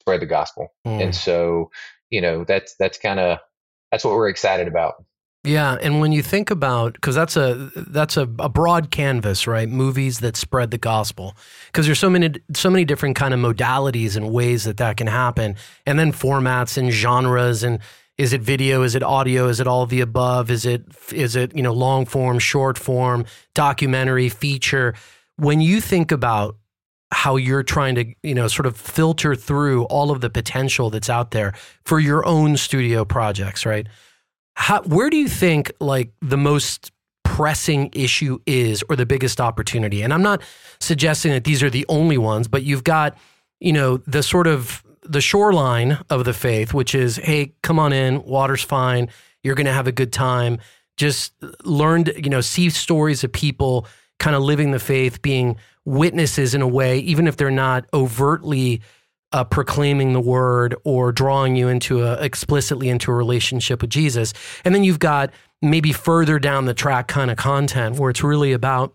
spread 0.00 0.20
the 0.20 0.26
gospel. 0.26 0.74
Mm. 0.86 1.04
And 1.04 1.14
so 1.14 1.70
you 2.10 2.20
know 2.20 2.44
that's 2.44 2.74
that's 2.78 2.98
kind 2.98 3.20
of 3.20 3.38
that's 3.92 4.04
what 4.04 4.14
we're 4.14 4.28
excited 4.28 4.66
about. 4.66 4.94
Yeah, 5.46 5.76
and 5.80 6.00
when 6.00 6.10
you 6.10 6.22
think 6.22 6.50
about 6.50 6.94
because 6.94 7.14
that's 7.14 7.36
a 7.36 7.70
that's 7.76 8.16
a, 8.16 8.22
a, 8.22 8.48
broad 8.48 8.90
canvas, 8.90 9.46
right? 9.46 9.68
Movies 9.68 10.18
that 10.18 10.36
spread 10.36 10.72
the 10.72 10.78
gospel 10.78 11.36
because 11.66 11.86
there's 11.86 12.00
so 12.00 12.10
many 12.10 12.32
so 12.52 12.68
many 12.68 12.84
different 12.84 13.14
kind 13.14 13.32
of 13.32 13.38
modalities 13.38 14.16
and 14.16 14.32
ways 14.32 14.64
that 14.64 14.78
that 14.78 14.96
can 14.96 15.06
happen, 15.06 15.54
and 15.86 15.98
then 15.98 16.12
formats 16.12 16.76
and 16.76 16.90
genres 16.90 17.62
and 17.62 17.78
is 18.18 18.32
it 18.32 18.40
video, 18.40 18.82
is 18.82 18.94
it 18.94 19.02
audio, 19.02 19.46
is 19.46 19.60
it 19.60 19.66
all 19.66 19.86
the 19.86 20.00
above, 20.00 20.50
is 20.50 20.66
it 20.66 20.82
is 21.12 21.36
it 21.36 21.54
you 21.56 21.62
know 21.62 21.72
long 21.72 22.06
form, 22.06 22.40
short 22.40 22.76
form, 22.76 23.24
documentary, 23.54 24.28
feature? 24.28 24.94
When 25.36 25.60
you 25.60 25.80
think 25.80 26.10
about 26.10 26.56
how 27.12 27.36
you're 27.36 27.62
trying 27.62 27.94
to, 27.94 28.04
you 28.22 28.34
know, 28.34 28.48
sort 28.48 28.66
of 28.66 28.76
filter 28.76 29.36
through 29.36 29.84
all 29.84 30.10
of 30.10 30.20
the 30.20 30.30
potential 30.30 30.90
that's 30.90 31.08
out 31.08 31.30
there 31.30 31.52
for 31.84 32.00
your 32.00 32.26
own 32.26 32.56
studio 32.56 33.04
projects, 33.04 33.64
right? 33.64 33.86
How, 34.56 34.82
where 34.82 35.10
do 35.10 35.16
you 35.16 35.28
think 35.28 35.72
like 35.80 36.12
the 36.20 36.36
most 36.36 36.90
pressing 37.22 37.90
issue 37.92 38.38
is 38.46 38.82
or 38.88 38.96
the 38.96 39.06
biggest 39.06 39.40
opportunity? 39.40 40.02
And 40.02 40.12
I'm 40.12 40.22
not 40.22 40.42
suggesting 40.80 41.32
that 41.32 41.44
these 41.44 41.62
are 41.62 41.70
the 41.70 41.86
only 41.88 42.18
ones, 42.18 42.48
but 42.48 42.64
you've 42.64 42.84
got 42.84 43.16
you 43.60 43.72
know, 43.72 43.98
the 43.98 44.22
sort 44.22 44.46
of 44.46 44.84
the 45.02 45.20
shoreline 45.20 45.98
of 46.10 46.24
the 46.24 46.32
faith, 46.32 46.74
which 46.74 46.94
is, 46.94 47.16
hey, 47.16 47.54
come 47.62 47.78
on 47.78 47.92
in, 47.92 48.22
water's 48.24 48.62
fine, 48.62 49.08
you're 49.42 49.54
going 49.54 49.66
to 49.66 49.72
have 49.72 49.86
a 49.86 49.92
good 49.92 50.12
time. 50.12 50.58
Just 50.96 51.32
learn, 51.64 52.04
to, 52.04 52.22
you 52.22 52.30
know, 52.30 52.40
see 52.40 52.70
stories 52.70 53.22
of 53.22 53.32
people 53.32 53.86
kind 54.18 54.34
of 54.34 54.42
living 54.42 54.72
the 54.72 54.78
faith, 54.78 55.22
being 55.22 55.56
witnesses 55.84 56.54
in 56.54 56.62
a 56.62 56.68
way, 56.68 56.98
even 56.98 57.28
if 57.28 57.36
they're 57.36 57.50
not 57.50 57.84
overtly 57.94 58.82
uh, 59.32 59.44
proclaiming 59.44 60.12
the 60.12 60.20
word 60.20 60.74
or 60.84 61.12
drawing 61.12 61.56
you 61.56 61.68
into 61.68 62.04
a 62.04 62.14
explicitly 62.14 62.88
into 62.88 63.10
a 63.10 63.14
relationship 63.14 63.82
with 63.82 63.90
Jesus. 63.90 64.32
And 64.64 64.74
then 64.74 64.84
you've 64.84 64.98
got 64.98 65.30
maybe 65.62 65.92
further 65.92 66.38
down 66.38 66.66
the 66.66 66.74
track 66.74 67.08
kind 67.08 67.30
of 67.30 67.36
content 67.36 67.98
where 67.98 68.10
it's 68.10 68.22
really 68.22 68.52
about 68.52 68.94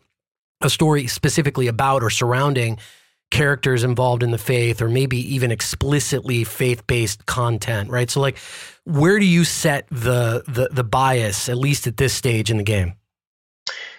a 0.62 0.70
story 0.70 1.08
specifically 1.08 1.68
about 1.68 2.04
or 2.04 2.10
surrounding 2.10 2.78
characters 3.32 3.84
involved 3.84 4.24
in 4.24 4.32
the 4.32 4.38
faith 4.38 4.82
or 4.82 4.90
maybe 4.90 5.18
even 5.34 5.52
explicitly 5.52 6.44
faith-based 6.44 7.26
content 7.26 7.90
right? 7.90 8.10
So 8.10 8.20
like 8.20 8.38
where 8.86 9.20
do 9.20 9.26
you 9.26 9.44
set 9.44 9.88
the 9.90 10.44
the 10.48 10.70
the 10.72 10.84
bias 10.84 11.50
at 11.50 11.58
least 11.58 11.88
at 11.88 11.98
this 11.98 12.14
stage 12.14 12.52
in 12.52 12.58
the 12.58 12.64
game? 12.64 12.94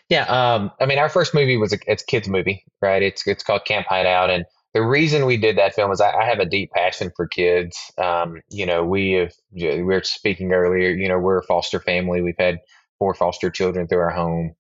Yeah 0.08 0.24
um 0.24 0.70
i 0.80 0.86
mean 0.86 0.98
our 0.98 1.08
first 1.08 1.34
movie 1.34 1.56
was 1.56 1.72
a 1.72 1.78
it's 1.86 2.02
a 2.02 2.06
kids 2.06 2.28
movie 2.28 2.64
right? 2.80 3.02
It's 3.02 3.26
it's 3.26 3.42
called 3.42 3.64
camp 3.64 3.86
hideout 3.88 4.30
and 4.30 4.44
the 4.74 4.82
reason 4.82 5.26
we 5.26 5.36
did 5.36 5.58
that 5.58 5.74
film 5.74 5.90
is 5.92 6.00
I, 6.00 6.12
I 6.12 6.24
have 6.24 6.38
a 6.38 6.46
deep 6.46 6.70
passion 6.72 7.10
for 7.16 7.26
kids 7.26 7.78
um 7.98 8.40
you 8.50 8.66
know 8.66 8.84
we 8.84 9.12
have 9.12 9.32
we 9.52 9.82
were 9.82 10.02
speaking 10.02 10.52
earlier 10.52 10.90
you 10.90 11.08
know 11.08 11.18
we're 11.18 11.38
a 11.38 11.44
foster 11.44 11.80
family 11.80 12.22
we've 12.22 12.34
had 12.38 12.58
four 12.98 13.14
foster 13.14 13.50
children 13.50 13.88
through 13.88 13.98
our 13.98 14.10
home 14.10 14.54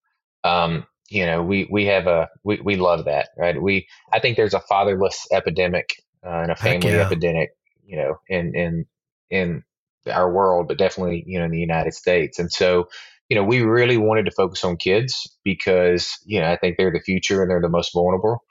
um 0.44 0.86
you 1.12 1.26
know, 1.26 1.42
we 1.42 1.68
we 1.70 1.84
have 1.86 2.06
a 2.06 2.28
we 2.42 2.58
we 2.64 2.76
love 2.76 3.04
that, 3.04 3.28
right? 3.36 3.60
We 3.60 3.86
I 4.12 4.18
think 4.18 4.36
there's 4.36 4.54
a 4.54 4.60
fatherless 4.60 5.26
epidemic 5.30 6.02
uh, 6.24 6.40
and 6.40 6.50
a 6.50 6.56
family 6.56 6.92
yeah. 6.92 7.04
epidemic, 7.04 7.50
you 7.84 7.96
know, 7.98 8.16
in 8.28 8.54
in 8.56 8.86
in 9.30 9.62
our 10.10 10.32
world, 10.32 10.68
but 10.68 10.78
definitely 10.78 11.22
you 11.26 11.38
know 11.38 11.44
in 11.44 11.50
the 11.50 11.58
United 11.58 11.92
States. 11.92 12.38
And 12.38 12.50
so, 12.50 12.88
you 13.28 13.36
know, 13.36 13.44
we 13.44 13.60
really 13.60 13.98
wanted 13.98 14.24
to 14.24 14.30
focus 14.30 14.64
on 14.64 14.78
kids 14.78 15.36
because 15.44 16.16
you 16.24 16.40
know 16.40 16.50
I 16.50 16.56
think 16.56 16.78
they're 16.78 16.90
the 16.90 17.00
future 17.00 17.42
and 17.42 17.50
they're 17.50 17.60
the 17.60 17.68
most 17.68 17.92
vulnerable 17.92 18.42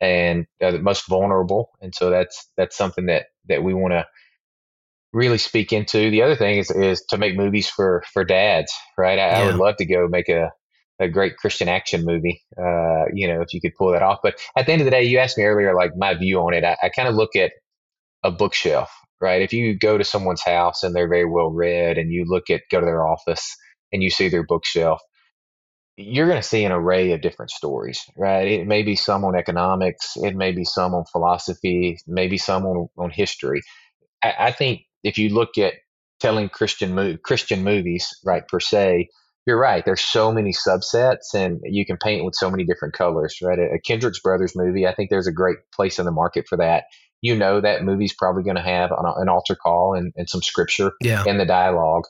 and 0.00 0.46
uh, 0.62 0.72
the 0.72 0.78
most 0.80 1.08
vulnerable. 1.08 1.70
And 1.80 1.94
so 1.94 2.10
that's 2.10 2.50
that's 2.56 2.76
something 2.76 3.06
that 3.06 3.26
that 3.48 3.62
we 3.62 3.74
want 3.74 3.92
to 3.92 4.06
really 5.12 5.38
speak 5.38 5.72
into. 5.72 6.10
The 6.10 6.22
other 6.22 6.36
thing 6.36 6.58
is 6.58 6.70
is 6.70 7.04
to 7.10 7.18
make 7.18 7.36
movies 7.36 7.68
for 7.68 8.02
for 8.12 8.24
dads, 8.24 8.72
right? 8.96 9.18
I, 9.18 9.28
yeah. 9.28 9.38
I 9.38 9.46
would 9.46 9.56
love 9.56 9.76
to 9.76 9.86
go 9.86 10.06
make 10.08 10.28
a 10.28 10.50
a 11.00 11.08
great 11.08 11.36
Christian 11.36 11.68
action 11.68 12.04
movie, 12.04 12.42
uh, 12.60 13.04
you 13.14 13.28
know, 13.28 13.40
if 13.40 13.54
you 13.54 13.60
could 13.60 13.74
pull 13.78 13.92
that 13.92 14.02
off. 14.02 14.18
But 14.22 14.34
at 14.56 14.66
the 14.66 14.72
end 14.72 14.80
of 14.80 14.84
the 14.84 14.90
day, 14.90 15.04
you 15.04 15.18
asked 15.18 15.38
me 15.38 15.44
earlier, 15.44 15.72
like 15.74 15.92
my 15.96 16.14
view 16.14 16.38
on 16.40 16.54
it. 16.54 16.64
I, 16.64 16.76
I 16.82 16.88
kind 16.88 17.08
of 17.08 17.14
look 17.14 17.36
at 17.36 17.52
a 18.24 18.32
bookshelf, 18.32 18.90
right? 19.20 19.40
If 19.40 19.52
you 19.52 19.78
go 19.78 19.96
to 19.96 20.04
someone's 20.04 20.42
house 20.42 20.82
and 20.82 20.94
they're 20.94 21.08
very 21.08 21.24
well 21.24 21.50
read, 21.50 21.98
and 21.98 22.12
you 22.12 22.24
look 22.26 22.50
at 22.50 22.62
go 22.70 22.80
to 22.80 22.86
their 22.86 23.06
office 23.06 23.54
and 23.92 24.02
you 24.02 24.10
see 24.10 24.28
their 24.28 24.44
bookshelf, 24.44 25.00
you're 25.98 26.28
going 26.28 26.40
to 26.40 26.46
see 26.46 26.64
an 26.64 26.70
array 26.70 27.10
of 27.10 27.20
different 27.20 27.50
stories, 27.50 28.00
right? 28.16 28.46
It 28.46 28.68
may 28.68 28.84
be 28.84 28.94
some 28.94 29.24
on 29.24 29.36
economics, 29.36 30.12
it 30.16 30.36
may 30.36 30.52
be 30.52 30.64
some 30.64 30.94
on 30.94 31.04
philosophy, 31.10 31.98
maybe 32.06 32.38
some 32.38 32.64
on, 32.64 32.88
on 32.96 33.10
history. 33.10 33.62
I, 34.22 34.34
I 34.38 34.52
think 34.52 34.82
if 35.02 35.18
you 35.18 35.30
look 35.30 35.58
at 35.58 35.74
telling 36.20 36.48
Christian 36.50 36.94
mo- 36.94 37.16
Christian 37.24 37.64
movies, 37.64 38.08
right, 38.24 38.46
per 38.46 38.60
se, 38.60 39.08
you're 39.44 39.58
right. 39.58 39.84
There's 39.84 40.00
so 40.00 40.30
many 40.30 40.52
subsets, 40.52 41.34
and 41.34 41.58
you 41.64 41.84
can 41.84 41.96
paint 41.96 42.24
with 42.24 42.34
so 42.36 42.48
many 42.48 42.64
different 42.64 42.94
colors, 42.94 43.38
right? 43.42 43.58
A, 43.58 43.80
Kendrick's 43.84 44.20
Brothers 44.20 44.52
movie, 44.54 44.86
I 44.86 44.94
think 44.94 45.10
there's 45.10 45.26
a 45.26 45.32
great 45.32 45.58
place 45.74 45.98
in 45.98 46.04
the 46.04 46.12
market 46.12 46.46
for 46.48 46.58
that. 46.58 46.84
You 47.22 47.34
know 47.34 47.60
that 47.60 47.82
movie's 47.82 48.14
probably 48.14 48.44
going 48.44 48.56
to 48.56 48.62
have 48.62 48.92
an, 48.92 49.04
an, 49.16 49.28
altar 49.28 49.56
call 49.56 49.94
and, 49.94 50.12
and 50.16 50.30
some 50.30 50.42
scripture 50.42 50.92
yeah. 51.00 51.24
in 51.26 51.38
the 51.38 51.46
dialogue, 51.46 52.04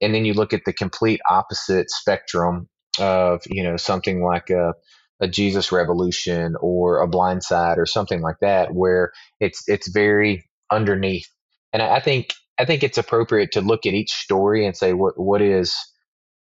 and 0.00 0.14
then 0.14 0.24
you 0.24 0.32
look 0.32 0.54
at 0.54 0.62
the 0.64 0.72
complete 0.72 1.20
opposite 1.28 1.90
spectrum 1.90 2.68
of 2.98 3.42
you 3.46 3.62
know 3.62 3.76
something 3.76 4.22
like 4.22 4.50
a 4.50 4.74
a 5.20 5.28
Jesus 5.28 5.72
Revolution 5.72 6.54
or 6.60 7.00
a 7.00 7.08
Blind 7.08 7.42
Side 7.42 7.78
or 7.78 7.86
something 7.86 8.20
like 8.20 8.38
that, 8.40 8.74
where 8.74 9.12
it's 9.40 9.62
it's 9.68 9.88
very 9.88 10.44
underneath. 10.70 11.28
And 11.72 11.82
I, 11.82 11.96
I 11.96 12.00
think 12.00 12.34
I 12.58 12.64
think 12.64 12.82
it's 12.82 12.98
appropriate 12.98 13.52
to 13.52 13.60
look 13.60 13.86
at 13.86 13.94
each 13.94 14.12
story 14.12 14.66
and 14.66 14.76
say 14.76 14.92
what 14.92 15.18
what 15.18 15.42
is 15.42 15.74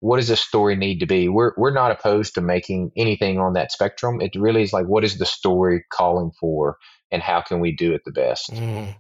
what 0.02 0.18
does 0.18 0.28
this 0.28 0.42
story 0.42 0.76
need 0.76 1.00
to 1.00 1.06
be? 1.06 1.28
We're 1.28 1.52
we're 1.58 1.74
not 1.74 1.92
opposed 1.92 2.36
to 2.36 2.42
making 2.42 2.92
anything 2.96 3.40
on 3.40 3.54
that 3.54 3.72
spectrum. 3.72 4.22
It 4.22 4.32
really 4.36 4.64
is 4.64 4.74
like 4.74 4.86
what 4.86 5.04
is 5.04 5.18
the 5.18 5.26
story 5.26 5.84
calling 5.92 6.32
for, 6.40 6.78
and 7.12 7.22
how 7.22 7.42
can 7.42 7.60
we 7.60 7.76
do 7.76 7.94
it 7.94 8.02
the 8.06 8.12
best? 8.12 8.52
Mm. 8.52 8.96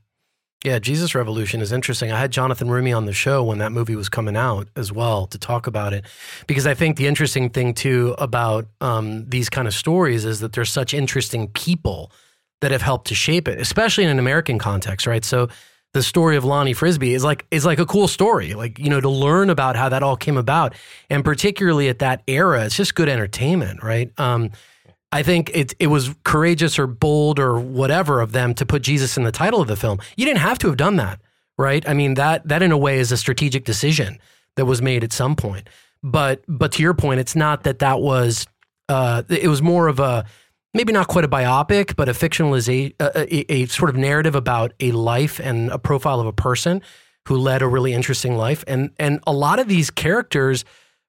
Yeah, 0.66 0.78
Jesus 0.78 1.16
Revolution 1.16 1.62
is 1.62 1.72
interesting. 1.72 2.12
I 2.12 2.20
had 2.20 2.32
Jonathan 2.32 2.68
Roumie 2.68 2.96
on 2.96 3.06
the 3.06 3.14
show 3.14 3.44
when 3.44 3.60
that 3.60 3.72
movie 3.72 3.96
was 3.96 4.10
coming 4.10 4.36
out 4.36 4.68
as 4.76 4.92
well 4.92 5.26
to 5.28 5.38
talk 5.38 5.68
about 5.68 5.94
it, 5.94 6.04
because 6.48 6.68
I 6.68 6.74
think 6.74 6.98
the 6.98 7.08
interesting 7.08 7.50
thing 7.50 7.74
too 7.74 8.14
about 8.18 8.68
um, 8.82 9.26
these 9.30 9.50
kind 9.50 9.70
of 9.70 9.74
stories 9.74 10.26
is 10.26 10.42
that 10.42 10.52
there's 10.52 10.70
such 10.70 10.94
interesting 10.94 11.48
people 11.48 12.12
that 12.60 12.72
have 12.72 12.82
helped 12.82 13.08
to 13.08 13.16
shape 13.16 13.48
it, 13.48 13.58
especially 13.62 14.04
in 14.04 14.10
an 14.10 14.20
American 14.20 14.60
context, 14.60 15.08
right? 15.08 15.24
So 15.24 15.48
the 15.94 16.04
story 16.04 16.36
of 16.36 16.44
Lonnie 16.44 16.74
Frisbee 16.74 17.14
is 17.14 17.24
like 17.24 17.46
is 17.52 17.66
like 17.66 17.80
a 17.80 17.86
cool 17.86 18.10
story. 18.10 18.54
Like, 18.54 18.78
you 18.78 18.90
know, 18.90 19.00
to 19.00 19.10
learn 19.10 19.50
about 19.50 19.78
how 19.78 19.88
that 19.88 20.04
all 20.04 20.18
came 20.18 20.38
about. 20.38 20.76
And 21.10 21.24
particularly 21.24 21.88
at 21.88 22.00
that 22.00 22.22
era, 22.28 22.66
it's 22.66 22.76
just 22.76 22.96
good 22.96 23.08
entertainment, 23.08 23.82
right? 23.82 24.12
Um, 24.20 24.52
I 25.12 25.24
think 25.24 25.50
it 25.54 25.74
it 25.80 25.88
was 25.88 26.14
courageous 26.24 26.78
or 26.78 26.88
bold 26.88 27.40
or 27.40 27.60
whatever 27.60 28.22
of 28.22 28.32
them 28.32 28.54
to 28.56 28.66
put 28.66 28.84
Jesus 28.84 29.18
in 29.18 29.24
the 29.24 29.32
title 29.32 29.62
of 29.62 29.68
the 29.68 29.76
film. 29.76 30.00
You 30.16 30.26
didn't 30.26 30.40
have 30.40 30.60
to 30.60 30.68
have 30.68 30.78
done 30.78 30.98
that, 30.98 31.20
right? 31.58 31.88
I 31.88 31.94
mean, 31.94 32.14
that 32.16 32.48
that 32.48 32.62
in 32.62 32.72
a 32.72 32.78
way 32.78 33.00
is 33.00 33.12
a 33.12 33.18
strategic 33.18 33.66
decision 33.66 34.20
that 34.56 34.66
was 34.66 34.82
made 34.82 35.04
at 35.04 35.12
some 35.12 35.36
point. 35.36 35.68
But 36.04 36.44
but 36.48 36.72
to 36.74 36.84
your 36.84 36.94
point, 36.94 37.20
it's 37.20 37.36
not 37.36 37.64
that 37.64 37.80
that 37.80 38.02
was 38.02 38.46
uh, 38.88 39.24
it 39.30 39.48
was 39.48 39.62
more 39.62 39.88
of 39.88 40.00
a 40.00 40.26
maybe 40.74 40.94
not 40.94 41.08
quite 41.08 41.26
a 41.26 41.30
biopic, 41.30 41.96
but 41.96 42.08
a 42.08 42.12
fictionalization, 42.12 42.94
a, 43.00 43.36
a, 43.36 43.54
a, 43.54 43.66
sort 43.66 43.90
of 43.90 43.96
narrative 43.96 44.36
about 44.36 44.74
a 44.80 44.92
life 44.92 45.40
and 45.40 45.70
a 45.72 45.80
profile 45.80 46.20
of 46.20 46.28
a 46.28 46.34
person 46.34 46.82
who 47.28 47.38
led 47.38 47.62
a 47.62 47.68
really 47.68 47.94
interesting 47.94 48.36
life. 48.36 48.64
And 48.68 48.92
and 49.00 49.20
a 49.26 49.34
lot 49.34 49.60
of 49.60 49.68
these 49.68 49.90
characters 49.90 50.66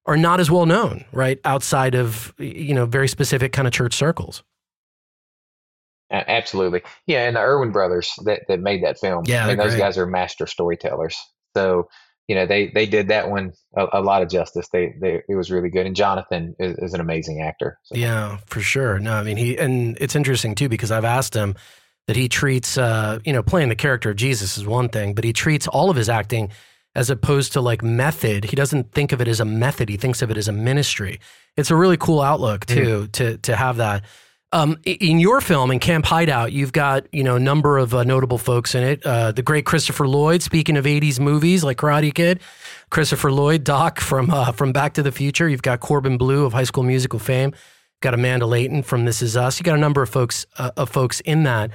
are 0.07 0.16
not 0.16 0.40
as 0.40 0.50
well 0.50 0.66
known, 0.66 1.04
right, 1.12 1.38
outside 1.45 1.95
of 1.95 2.35
you 2.38 2.75
know 2.75 2.87
very 2.87 3.09
specific 3.09 3.52
kind 3.52 3.66
of 3.69 3.75
church 3.75 3.95
circles. 3.95 4.42
Absolutely, 6.11 6.83
yeah. 7.07 7.26
And 7.26 7.37
the 7.37 7.40
Erwin 7.40 7.71
brothers 7.71 8.12
that 8.25 8.42
that 8.49 8.61
made 8.61 8.83
that 8.83 8.99
film, 8.99 9.25
yeah, 9.26 9.49
and 9.49 9.61
those 9.61 9.73
great. 9.73 9.78
guys 9.78 9.99
are 9.99 10.07
master 10.07 10.47
storytellers. 10.47 11.16
So 11.57 11.88
you 12.26 12.35
know 12.35 12.47
they 12.47 12.69
they 12.69 12.87
did 12.87 13.09
that 13.09 13.30
one 13.30 13.52
a, 13.76 13.87
a, 13.95 14.00
lot 14.00 14.23
of 14.23 14.28
justice. 14.28 14.69
They 14.73 14.95
they 15.00 15.23
it 15.28 15.35
was 15.35 15.50
really 15.50 15.69
good, 15.69 15.87
and 15.87 15.95
Jonathan 15.95 16.57
is, 16.59 16.76
is 16.78 16.95
an 16.95 17.00
amazing 17.00 17.42
actor. 17.42 17.78
So. 17.85 17.97
Yeah, 17.97 18.38
for 18.47 18.61
sure. 18.61 18.99
No, 18.99 19.14
I 19.14 19.23
mean 19.23 19.37
he 19.37 19.57
and 19.57 19.97
it's 20.00 20.16
interesting 20.16 20.54
too 20.54 20.69
because 20.69 20.90
I've 20.90 21.04
asked 21.04 21.35
him 21.35 21.54
that 22.07 22.16
he 22.16 22.28
treats 22.28 22.76
uh, 22.76 23.21
you 23.25 23.33
know 23.33 23.42
playing 23.42 23.69
the 23.69 23.76
character 23.76 24.11
of 24.11 24.16
Jesus 24.16 24.59
is 24.59 24.66
one 24.66 24.88
thing, 24.88 25.14
but 25.14 25.25
he 25.25 25.33
treats 25.33 25.69
all 25.69 25.90
of 25.90 25.97
his 25.97 26.09
acting 26.09 26.50
as 27.00 27.09
opposed 27.09 27.54
to 27.54 27.62
like 27.62 27.83
method. 27.83 28.45
He 28.45 28.54
doesn't 28.54 28.92
think 28.92 29.11
of 29.12 29.23
it 29.23 29.26
as 29.26 29.40
a 29.40 29.45
method. 29.47 29.88
He 29.88 29.97
thinks 29.97 30.21
of 30.21 30.30
it 30.30 30.37
as 30.37 30.49
a 30.49 30.52
ministry. 30.52 31.19
It's 31.57 31.71
a 31.71 31.75
really 31.75 31.97
cool 31.97 32.21
outlook 32.21 32.66
too 32.66 33.07
mm. 33.07 33.12
to 33.12 33.38
to 33.38 33.57
have 33.57 33.78
that. 33.78 34.04
Um, 34.52 34.76
in 34.85 35.19
your 35.19 35.40
film, 35.40 35.71
in 35.71 35.78
Camp 35.78 36.04
Hideout, 36.04 36.52
you've 36.52 36.73
got 36.73 37.07
you 37.11 37.25
know 37.25 37.37
a 37.37 37.40
number 37.40 37.78
of 37.78 37.95
uh, 37.95 38.04
notable 38.04 38.37
folks 38.37 38.75
in 38.75 38.83
it. 38.85 39.07
Uh, 39.07 39.33
the 39.33 39.40
great 39.40 39.64
Christopher 39.64 40.07
Lloyd. 40.07 40.42
Speaking 40.42 40.76
of 40.76 40.85
'80s 40.85 41.19
movies 41.19 41.64
like 41.64 41.78
Karate 41.78 42.12
Kid, 42.12 42.40
Christopher 42.90 43.33
Lloyd, 43.33 43.64
Doc 43.64 43.99
from 43.99 44.28
uh, 44.28 44.52
from 44.52 44.73
Back 44.73 44.92
to 44.95 45.02
the 45.02 45.12
Future. 45.12 45.49
You've 45.49 45.62
got 45.62 45.80
Corbin 45.80 46.19
Bleu 46.19 46.45
of 46.45 46.52
High 46.52 46.64
School 46.64 46.83
Musical 46.85 47.19
fame. 47.19 47.54
You've 47.54 48.02
got 48.02 48.12
Amanda 48.12 48.45
Leighton 48.45 48.83
from 48.83 49.07
This 49.07 49.23
Is 49.23 49.38
Us. 49.38 49.59
You 49.59 49.64
got 49.64 49.76
a 49.76 49.80
number 49.80 50.02
of 50.02 50.11
folks 50.11 50.45
uh, 50.59 50.73
of 50.76 50.90
folks 50.90 51.21
in 51.21 51.45
that. 51.45 51.71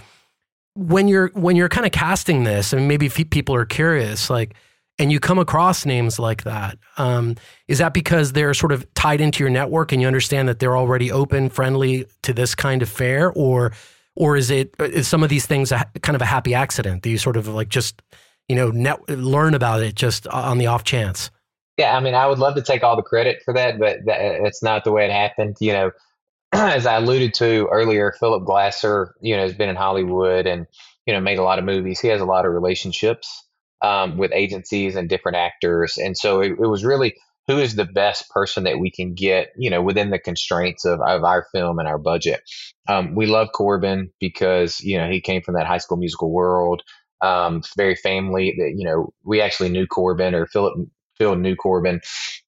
When 0.76 1.08
you're 1.08 1.30
when 1.30 1.56
you're 1.56 1.70
kind 1.70 1.88
of 1.88 1.94
casting 1.94 2.44
this, 2.44 2.76
I 2.76 2.78
and 2.78 2.88
maybe 2.88 3.10
people 3.10 3.56
are 3.56 3.66
curious, 3.66 4.30
like 4.30 4.54
and 4.98 5.12
you 5.12 5.20
come 5.20 5.40
across 5.40 5.86
names 5.86 6.20
like 6.20 6.44
that, 6.44 6.78
um, 6.98 7.36
is 7.68 7.80
that 7.80 7.94
because 7.94 8.32
they're 8.32 8.54
sort 8.54 8.72
of 8.72 8.92
tied 8.94 9.22
into 9.22 9.44
your 9.44 9.50
network 9.50 9.92
and 9.92 10.02
you 10.02 10.08
understand 10.08 10.48
that 10.48 10.60
they're 10.60 10.78
already 10.78 11.12
open, 11.12 11.50
friendly 11.50 12.06
to 12.24 12.34
this 12.34 12.56
kind 12.56 12.82
of 12.82 12.90
fare, 12.90 13.32
or 13.34 13.74
or 14.16 14.38
is 14.38 14.50
it 14.50 14.74
is 14.80 15.08
some 15.08 15.24
of 15.24 15.30
these 15.30 15.46
things 15.46 15.72
a, 15.72 15.86
kind 16.02 16.16
of 16.16 16.22
a 16.22 16.26
happy 16.26 16.54
accident 16.54 17.04
that 17.04 17.10
you 17.10 17.18
sort 17.18 17.36
of 17.36 17.48
like 17.48 17.70
just 17.70 18.02
you 18.48 18.56
know 18.56 18.72
net, 18.72 19.08
learn 19.10 19.54
about 19.54 19.84
it 19.84 19.96
just 19.96 20.28
on 20.28 20.58
the 20.58 20.68
off 20.68 20.84
chance? 20.84 21.30
Yeah, 21.78 21.96
I 21.96 22.00
mean, 22.00 22.14
I 22.14 22.26
would 22.26 22.40
love 22.40 22.56
to 22.56 22.62
take 22.62 22.84
all 22.84 22.96
the 22.96 23.02
credit 23.02 23.42
for 23.44 23.54
that, 23.54 23.78
but 23.78 24.06
that, 24.06 24.22
it's 24.46 24.64
not 24.64 24.86
the 24.86 24.94
way 24.94 25.06
it 25.06 25.12
happened. 25.12 25.58
You 25.60 25.74
know, 25.74 25.92
as 26.54 26.86
I 26.86 26.96
alluded 26.96 27.34
to 27.36 27.68
earlier, 27.70 28.14
Philip 28.18 28.46
Glasser, 28.46 29.14
you 29.20 29.36
know, 29.36 29.44
has 29.44 29.54
been 29.54 29.68
in 29.68 29.76
Hollywood 29.76 30.48
and 30.48 30.68
you 31.06 31.14
know 31.14 31.20
made 31.20 31.38
a 31.38 31.44
lot 31.44 31.60
of 31.60 31.66
movies. 31.66 32.00
He 32.00 32.08
has 32.08 32.22
a 32.22 32.26
lot 32.26 32.46
of 32.46 32.54
relationships 32.54 33.45
um, 33.82 34.18
with 34.18 34.32
agencies 34.34 34.96
and 34.96 35.10
different 35.10 35.38
actors. 35.38 35.98
And 35.98 36.18
so 36.18 36.42
it, 36.42 36.52
it, 36.52 36.68
was 36.68 36.84
really 36.86 37.16
who 37.48 37.60
is 37.60 37.76
the 37.76 37.86
best 37.86 38.30
person 38.30 38.64
that 38.64 38.80
we 38.80 38.90
can 38.90 39.14
get, 39.14 39.50
you 39.58 39.70
know, 39.70 39.82
within 39.82 40.10
the 40.10 40.20
constraints 40.20 40.86
of, 40.86 41.00
of 41.02 41.24
our 41.24 41.46
film 41.54 41.80
and 41.80 41.88
our 41.88 42.00
budget. 42.00 42.42
Um, 42.88 43.16
we 43.16 43.26
love 43.26 43.50
Corbin 43.54 44.12
because, 44.20 44.80
you 44.82 44.98
know, 44.98 45.10
he 45.10 45.22
came 45.22 45.42
from 45.42 45.56
that 45.56 45.68
high 45.68 45.78
school 45.78 45.98
musical 45.98 46.32
world, 46.32 46.82
um, 47.22 47.62
very 47.78 47.96
family 47.96 48.56
that, 48.58 48.74
you 48.76 48.86
know, 48.86 49.14
we 49.24 49.42
actually 49.42 49.70
knew 49.70 49.86
Corbin 49.86 50.34
or 50.34 50.48
Philip, 50.48 50.74
Phil 51.18 51.36
knew 51.36 51.56
Corbin. 51.56 52.02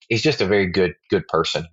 He's 0.10 0.24
just 0.24 0.42
a 0.42 0.48
very 0.48 0.68
good, 0.68 0.94
good 1.10 1.28
person. 1.28 1.68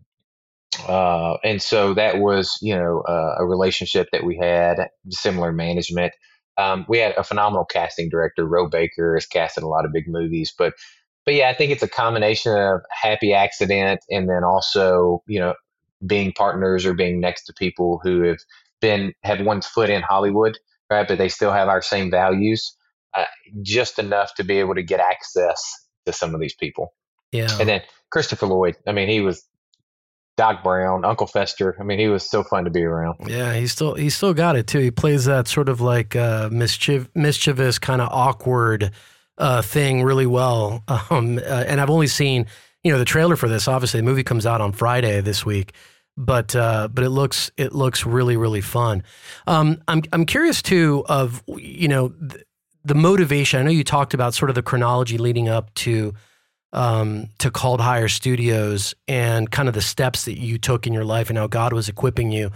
Uh, 0.89 1.37
and 1.45 1.63
so 1.63 1.95
that 1.95 2.19
was, 2.19 2.59
you 2.61 2.75
know, 2.75 3.03
uh, 3.09 3.37
a 3.39 3.47
relationship 3.47 4.09
that 4.13 4.25
we 4.25 4.37
had, 4.37 4.89
similar 5.11 5.53
management. 5.53 6.13
Um, 6.57 6.85
we 6.89 6.99
had 6.99 7.15
a 7.17 7.25
phenomenal 7.25 7.65
casting 7.65 8.09
director, 8.09 8.47
Roe 8.47 8.69
Baker, 8.69 9.15
has 9.17 9.27
casted 9.27 9.65
a 9.65 9.69
lot 9.69 9.85
of 9.85 9.93
big 9.93 10.09
movies, 10.09 10.55
but 10.57 10.75
but 11.25 11.35
yeah, 11.35 11.49
I 11.49 11.55
think 11.55 11.73
it's 11.73 11.83
a 11.83 11.89
combination 11.89 12.55
of 12.55 12.83
happy 12.91 13.33
accident 13.33 14.01
and 14.11 14.29
then 14.29 14.45
also, 14.45 15.23
you 15.27 15.41
know, 15.41 15.55
being 16.07 16.33
partners 16.33 16.85
or 16.85 16.93
being 16.93 17.19
next 17.19 17.45
to 17.45 17.55
people 17.55 17.99
who 18.03 18.23
have 18.23 18.39
been 18.81 19.15
had 19.23 19.45
one 19.45 19.63
foot 19.63 19.89
in 19.89 20.03
Hollywood, 20.03 20.59
right? 20.91 21.09
But 21.09 21.19
they 21.19 21.31
still 21.31 21.53
have 21.53 21.69
our 21.69 21.81
same 21.81 22.11
values, 22.11 22.77
uh, 23.17 23.25
just 23.63 23.99
enough 23.99 24.35
to 24.35 24.45
be 24.45 24.59
able 24.59 24.75
to 24.75 24.83
get 24.83 25.01
access 25.01 25.63
to 26.05 26.13
some 26.13 26.35
of 26.35 26.41
these 26.41 26.55
people. 26.55 26.93
Yeah. 27.33 27.49
And 27.59 27.69
then 27.69 27.83
Christopher 28.11 28.47
Lloyd, 28.47 28.77
I 28.87 28.93
mean, 28.93 29.09
he 29.09 29.21
was 29.21 29.43
Doc 30.37 30.65
Brown, 30.65 31.05
Uncle 31.05 31.27
Fester. 31.27 31.77
I 31.79 31.85
mean, 31.85 31.99
he 31.99 32.09
was 32.09 32.29
so 32.29 32.43
fun 32.43 32.65
to 32.65 32.71
be 32.71 32.83
around. 32.83 33.17
Yeah, 33.27 33.55
he 33.55 33.67
still 33.67 33.95
he 33.95 34.11
still 34.11 34.35
got 34.35 34.57
it 34.57 34.67
too. 34.67 34.81
He 34.81 34.91
plays 34.91 35.27
that 35.27 35.47
sort 35.47 35.69
of 35.69 35.81
like 35.81 36.17
uh, 36.17 36.49
mischief, 36.51 37.09
mischievous, 37.15 37.79
kind 37.79 38.01
of 38.01 38.09
awkward 38.11 38.91
uh, 39.39 39.63
thing 39.63 40.03
really 40.03 40.27
well. 40.27 40.83
Um, 41.11 41.39
uh, 41.39 41.41
and 41.41 41.81
I've 41.81 41.91
only 41.91 42.07
seen 42.07 42.47
you 42.83 42.93
know 42.93 42.99
the 42.99 43.05
trailer 43.05 43.37
for 43.37 43.49
this. 43.49 43.69
Obviously, 43.69 44.01
the 44.01 44.05
movie 44.05 44.25
comes 44.25 44.47
out 44.47 44.61
on 44.61 44.73
Friday 44.73 45.21
this 45.21 45.45
week, 45.47 45.73
but 46.17 46.57
uh, 46.57 46.89
but 46.93 47.05
it 47.05 47.11
looks 47.11 47.51
it 47.57 47.73
looks 47.73 48.05
really 48.05 48.37
really 48.37 48.61
fun. 48.61 49.03
Um, 49.47 49.83
I'm 49.87 50.03
I'm 50.13 50.27
curious 50.27 50.63
too 50.63 51.05
of 51.09 51.43
you 51.47 51.89
know 51.89 52.09
the, 52.09 52.43
the 52.85 52.95
motivation. 52.95 53.61
I 53.61 53.63
know 53.63 53.71
you 53.71 53.85
talked 53.85 54.15
about 54.15 54.35
sort 54.35 54.51
of 54.51 54.55
the 54.55 54.63
chronology 54.63 55.19
leading 55.19 55.49
up 55.49 55.73
to. 55.75 56.15
Um, 56.75 57.29
to 57.39 57.53
Called 57.53 57.81
Higher 57.81 58.09
Studios 58.09 58.95
and 59.07 59.49
kind 59.49 59.69
of 59.69 59.75
the 59.75 59.81
steps 59.81 60.25
that 60.25 60.41
you 60.41 60.59
took 60.59 60.89
in 60.89 60.93
your 60.93 61.05
life 61.05 61.29
and 61.31 61.39
how 61.39 61.47
God 61.47 61.73
was 61.73 61.89
equipping 61.89 62.33
you 62.33 62.51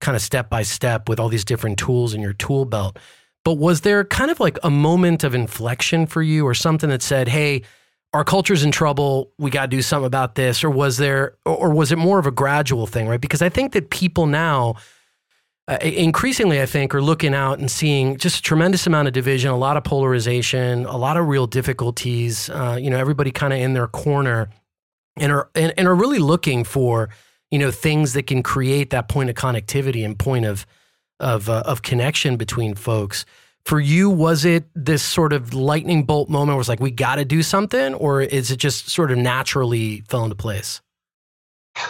kind 0.00 0.14
of 0.14 0.22
step 0.22 0.48
by 0.48 0.62
step 0.62 1.08
with 1.08 1.18
all 1.18 1.28
these 1.28 1.44
different 1.44 1.78
tools 1.78 2.14
in 2.14 2.20
your 2.20 2.34
tool 2.34 2.66
belt. 2.66 2.98
But 3.44 3.54
was 3.54 3.80
there 3.80 4.04
kind 4.04 4.30
of 4.30 4.38
like 4.38 4.58
a 4.62 4.70
moment 4.70 5.24
of 5.24 5.34
inflection 5.34 6.06
for 6.06 6.22
you 6.22 6.46
or 6.46 6.54
something 6.54 6.88
that 6.90 7.02
said, 7.02 7.26
hey, 7.26 7.62
our 8.12 8.24
culture's 8.24 8.62
in 8.62 8.70
trouble. 8.70 9.32
We 9.38 9.50
got 9.50 9.62
to 9.62 9.68
do 9.68 9.82
something 9.82 10.06
about 10.06 10.36
this. 10.36 10.62
Or 10.62 10.70
was 10.70 10.98
there, 10.98 11.36
or 11.44 11.70
was 11.70 11.90
it 11.90 11.98
more 11.98 12.18
of 12.20 12.26
a 12.26 12.30
gradual 12.30 12.86
thing, 12.86 13.08
right? 13.08 13.20
Because 13.20 13.42
I 13.42 13.48
think 13.48 13.72
that 13.72 13.90
people 13.90 14.26
now, 14.26 14.76
uh, 15.66 15.78
increasingly, 15.80 16.60
I 16.60 16.66
think, 16.66 16.94
are 16.94 17.00
looking 17.00 17.34
out 17.34 17.58
and 17.58 17.70
seeing 17.70 18.18
just 18.18 18.38
a 18.38 18.42
tremendous 18.42 18.86
amount 18.86 19.08
of 19.08 19.14
division, 19.14 19.50
a 19.50 19.56
lot 19.56 19.78
of 19.78 19.84
polarization, 19.84 20.84
a 20.84 20.96
lot 20.96 21.16
of 21.16 21.26
real 21.26 21.46
difficulties. 21.46 22.50
Uh, 22.50 22.78
you 22.80 22.90
know, 22.90 22.98
everybody 22.98 23.30
kind 23.30 23.52
of 23.52 23.58
in 23.58 23.72
their 23.72 23.86
corner, 23.86 24.50
and 25.16 25.32
are 25.32 25.48
and, 25.54 25.72
and 25.78 25.88
are 25.88 25.94
really 25.94 26.18
looking 26.18 26.64
for 26.64 27.08
you 27.50 27.58
know 27.58 27.70
things 27.70 28.12
that 28.12 28.26
can 28.26 28.42
create 28.42 28.90
that 28.90 29.08
point 29.08 29.30
of 29.30 29.36
connectivity 29.36 30.04
and 30.04 30.18
point 30.18 30.44
of 30.44 30.66
of 31.18 31.48
uh, 31.48 31.62
of 31.64 31.80
connection 31.80 32.36
between 32.36 32.74
folks. 32.74 33.24
For 33.64 33.80
you, 33.80 34.10
was 34.10 34.44
it 34.44 34.64
this 34.74 35.02
sort 35.02 35.32
of 35.32 35.54
lightning 35.54 36.04
bolt 36.04 36.28
moment 36.28 36.56
where 36.56 36.60
it's 36.60 36.68
like 36.68 36.80
we 36.80 36.90
got 36.90 37.16
to 37.16 37.24
do 37.24 37.42
something, 37.42 37.94
or 37.94 38.20
is 38.20 38.50
it 38.50 38.58
just 38.58 38.90
sort 38.90 39.10
of 39.10 39.16
naturally 39.16 40.02
fell 40.08 40.24
into 40.24 40.36
place? 40.36 40.82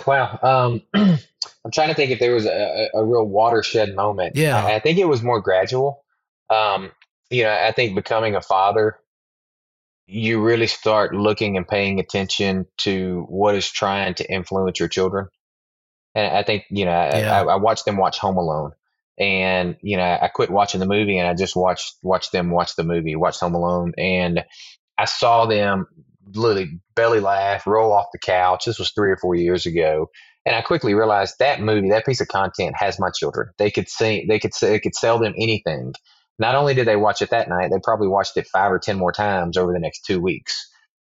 Wow, 0.06 0.38
um, 0.42 0.82
I'm 1.64 1.70
trying 1.72 1.88
to 1.88 1.94
think 1.94 2.10
if 2.10 2.18
there 2.18 2.34
was 2.34 2.46
a, 2.46 2.88
a 2.94 3.04
real 3.04 3.26
watershed 3.26 3.94
moment. 3.94 4.36
Yeah, 4.36 4.64
I, 4.64 4.74
I, 4.74 4.80
think 4.80 4.98
it 4.98 5.08
was 5.08 5.22
more 5.22 5.40
gradual. 5.40 6.04
Um, 6.50 6.90
you 7.30 7.44
know, 7.44 7.52
I 7.52 7.72
think 7.72 7.94
becoming 7.94 8.34
a 8.34 8.40
father, 8.40 8.98
you 10.06 10.42
really 10.42 10.66
start 10.66 11.14
looking 11.14 11.56
and 11.56 11.66
paying 11.66 12.00
attention 12.00 12.66
to 12.78 13.24
what 13.28 13.54
is 13.54 13.70
trying 13.70 14.14
to 14.14 14.30
influence 14.30 14.78
your 14.78 14.88
children. 14.88 15.28
And 16.14 16.36
I 16.36 16.42
think 16.42 16.64
you 16.70 16.84
know, 16.84 16.90
yeah. 16.90 17.42
I, 17.42 17.54
I 17.54 17.56
watched 17.56 17.86
them 17.86 17.96
watch 17.96 18.18
Home 18.18 18.36
Alone, 18.36 18.72
and 19.18 19.76
you 19.80 19.96
know 19.96 20.18
I 20.20 20.28
quit 20.28 20.50
watching 20.50 20.80
the 20.80 20.86
movie 20.86 21.18
and 21.18 21.28
I 21.28 21.34
just 21.34 21.56
watched 21.56 21.96
watched 22.02 22.32
them 22.32 22.50
watch 22.50 22.76
the 22.76 22.84
movie, 22.84 23.16
watched 23.16 23.40
Home 23.40 23.54
Alone, 23.54 23.92
and 23.98 24.44
I 24.98 25.06
saw 25.06 25.46
them 25.46 25.86
literally 26.32 26.80
belly 26.94 27.20
laugh, 27.20 27.66
roll 27.66 27.92
off 27.92 28.06
the 28.12 28.18
couch. 28.18 28.64
This 28.64 28.78
was 28.78 28.90
three 28.92 29.10
or 29.10 29.16
four 29.16 29.34
years 29.34 29.66
ago, 29.66 30.08
and 30.46 30.54
I 30.54 30.62
quickly 30.62 30.94
realized 30.94 31.36
that 31.38 31.60
movie, 31.60 31.90
that 31.90 32.06
piece 32.06 32.20
of 32.20 32.28
content, 32.28 32.74
has 32.76 32.98
my 32.98 33.10
children. 33.10 33.50
They 33.58 33.70
could 33.70 33.88
see, 33.88 34.26
they 34.28 34.38
could, 34.38 34.52
they 34.60 34.80
could 34.80 34.94
sell 34.94 35.18
them 35.18 35.34
anything. 35.38 35.94
Not 36.38 36.54
only 36.54 36.74
did 36.74 36.86
they 36.86 36.96
watch 36.96 37.22
it 37.22 37.30
that 37.30 37.48
night, 37.48 37.70
they 37.70 37.78
probably 37.82 38.08
watched 38.08 38.36
it 38.36 38.48
five 38.48 38.72
or 38.72 38.78
ten 38.78 38.98
more 38.98 39.12
times 39.12 39.56
over 39.56 39.72
the 39.72 39.78
next 39.78 40.04
two 40.04 40.20
weeks. 40.20 40.70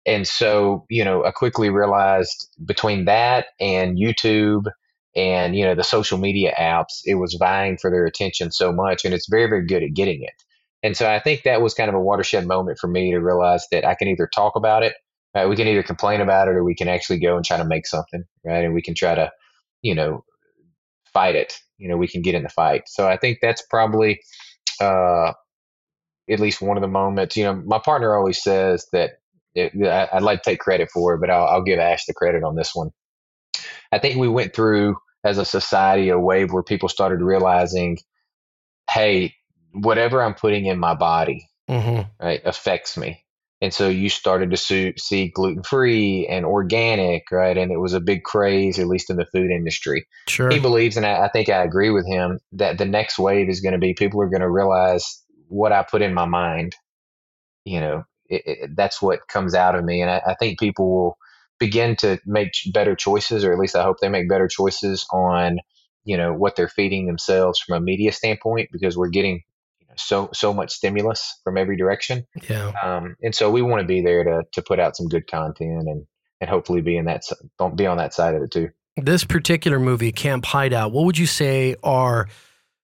And 0.06 0.26
so, 0.26 0.86
you 0.88 1.04
know, 1.04 1.24
I 1.24 1.30
quickly 1.30 1.68
realized 1.68 2.48
between 2.64 3.04
that 3.04 3.46
and 3.60 3.98
YouTube 3.98 4.64
and 5.16 5.56
you 5.56 5.64
know 5.64 5.74
the 5.74 5.82
social 5.84 6.18
media 6.18 6.54
apps 6.58 7.00
it 7.04 7.16
was 7.16 7.34
vying 7.34 7.76
for 7.76 7.90
their 7.90 8.06
attention 8.06 8.50
so 8.52 8.72
much 8.72 9.04
and 9.04 9.12
it's 9.12 9.28
very 9.28 9.48
very 9.48 9.66
good 9.66 9.82
at 9.82 9.94
getting 9.94 10.22
it 10.22 10.44
and 10.82 10.96
so 10.96 11.10
i 11.10 11.18
think 11.18 11.42
that 11.42 11.62
was 11.62 11.74
kind 11.74 11.88
of 11.88 11.94
a 11.94 12.00
watershed 12.00 12.46
moment 12.46 12.78
for 12.78 12.88
me 12.88 13.10
to 13.12 13.18
realize 13.18 13.66
that 13.70 13.84
i 13.84 13.94
can 13.94 14.08
either 14.08 14.28
talk 14.34 14.56
about 14.56 14.82
it 14.82 14.94
right? 15.34 15.48
we 15.48 15.56
can 15.56 15.68
either 15.68 15.82
complain 15.82 16.20
about 16.20 16.48
it 16.48 16.56
or 16.56 16.64
we 16.64 16.74
can 16.74 16.88
actually 16.88 17.18
go 17.18 17.36
and 17.36 17.44
try 17.44 17.56
to 17.56 17.64
make 17.64 17.86
something 17.86 18.24
right? 18.44 18.64
And 18.64 18.74
we 18.74 18.82
can 18.82 18.94
try 18.94 19.14
to 19.14 19.30
you 19.82 19.94
know 19.94 20.24
fight 21.12 21.34
it. 21.34 21.58
You 21.78 21.88
know 21.88 21.96
we 21.96 22.08
can 22.08 22.22
get 22.22 22.34
in 22.34 22.42
the 22.42 22.48
fight. 22.48 22.82
So 22.86 23.08
i 23.08 23.16
think 23.16 23.38
that's 23.40 23.62
probably 23.68 24.20
uh 24.80 25.32
at 26.30 26.40
least 26.40 26.62
one 26.62 26.76
of 26.76 26.80
the 26.82 26.88
moments. 26.88 27.36
You 27.36 27.44
know 27.44 27.54
my 27.54 27.78
partner 27.78 28.14
always 28.14 28.42
says 28.42 28.86
that 28.92 29.12
it, 29.54 29.72
i'd 30.12 30.22
like 30.22 30.42
to 30.42 30.50
take 30.50 30.60
credit 30.60 30.88
for 30.94 31.14
it 31.14 31.20
but 31.20 31.28
I'll, 31.28 31.44
I'll 31.44 31.62
give 31.64 31.80
ash 31.80 32.04
the 32.06 32.14
credit 32.14 32.44
on 32.44 32.54
this 32.54 32.70
one. 32.74 32.90
I 33.92 33.98
think 33.98 34.18
we 34.18 34.28
went 34.28 34.54
through 34.54 34.96
as 35.24 35.38
a 35.38 35.44
society 35.44 36.08
a 36.08 36.18
wave 36.18 36.52
where 36.52 36.62
people 36.62 36.88
started 36.88 37.20
realizing, 37.20 37.98
hey, 38.90 39.34
whatever 39.72 40.22
I'm 40.22 40.34
putting 40.34 40.66
in 40.66 40.78
my 40.78 40.94
body, 40.94 41.48
mm-hmm. 41.68 42.02
right, 42.24 42.40
affects 42.44 42.96
me. 42.96 43.24
And 43.62 43.74
so 43.74 43.88
you 43.88 44.08
started 44.08 44.52
to 44.52 44.56
see, 44.56 44.94
see 44.96 45.28
gluten 45.28 45.62
free 45.62 46.26
and 46.26 46.46
organic, 46.46 47.30
right? 47.30 47.56
And 47.56 47.70
it 47.70 47.78
was 47.78 47.92
a 47.92 48.00
big 48.00 48.22
craze, 48.22 48.78
at 48.78 48.86
least 48.86 49.10
in 49.10 49.16
the 49.16 49.26
food 49.26 49.50
industry. 49.50 50.06
Sure. 50.28 50.48
He 50.48 50.58
believes, 50.58 50.96
and 50.96 51.04
I, 51.04 51.26
I 51.26 51.28
think 51.28 51.50
I 51.50 51.62
agree 51.62 51.90
with 51.90 52.06
him, 52.06 52.38
that 52.52 52.78
the 52.78 52.86
next 52.86 53.18
wave 53.18 53.50
is 53.50 53.60
going 53.60 53.74
to 53.74 53.78
be 53.78 53.92
people 53.92 54.22
are 54.22 54.30
going 54.30 54.40
to 54.40 54.50
realize 54.50 55.22
what 55.48 55.72
I 55.72 55.82
put 55.82 56.00
in 56.00 56.14
my 56.14 56.24
mind. 56.24 56.74
You 57.66 57.80
know, 57.80 58.04
it, 58.30 58.42
it, 58.46 58.70
that's 58.76 59.02
what 59.02 59.28
comes 59.28 59.54
out 59.54 59.74
of 59.74 59.84
me. 59.84 60.00
And 60.00 60.10
I, 60.10 60.22
I 60.28 60.34
think 60.34 60.58
people 60.58 60.90
will 60.90 61.18
begin 61.58 61.96
to 61.96 62.18
make 62.24 62.52
better 62.72 62.96
choices, 62.96 63.44
or 63.44 63.52
at 63.52 63.58
least 63.58 63.76
I 63.76 63.82
hope 63.82 63.98
they 64.00 64.08
make 64.08 64.30
better 64.30 64.48
choices 64.48 65.06
on, 65.12 65.58
you 66.04 66.16
know, 66.16 66.32
what 66.32 66.56
they're 66.56 66.66
feeding 66.66 67.06
themselves 67.06 67.60
from 67.60 67.76
a 67.76 67.80
media 67.80 68.12
standpoint, 68.12 68.70
because 68.72 68.96
we're 68.96 69.10
getting 69.10 69.42
so 70.00 70.30
so 70.32 70.52
much 70.52 70.72
stimulus 70.72 71.40
from 71.44 71.56
every 71.56 71.76
direction. 71.76 72.26
Yeah. 72.48 72.72
Um, 72.82 73.16
and 73.22 73.34
so 73.34 73.50
we 73.50 73.62
want 73.62 73.80
to 73.80 73.86
be 73.86 74.02
there 74.02 74.24
to 74.24 74.42
to 74.52 74.62
put 74.62 74.80
out 74.80 74.96
some 74.96 75.08
good 75.08 75.30
content 75.30 75.88
and 75.88 76.06
and 76.40 76.50
hopefully 76.50 76.80
be 76.80 76.96
in 76.96 77.04
that 77.06 77.22
don't 77.58 77.76
be 77.76 77.86
on 77.86 77.98
that 77.98 78.14
side 78.14 78.34
of 78.34 78.42
it 78.42 78.50
too. 78.50 78.70
This 78.96 79.24
particular 79.24 79.78
movie, 79.78 80.12
Camp 80.12 80.44
Hideout, 80.44 80.92
what 80.92 81.04
would 81.04 81.16
you 81.16 81.26
say 81.26 81.76
are 81.82 82.28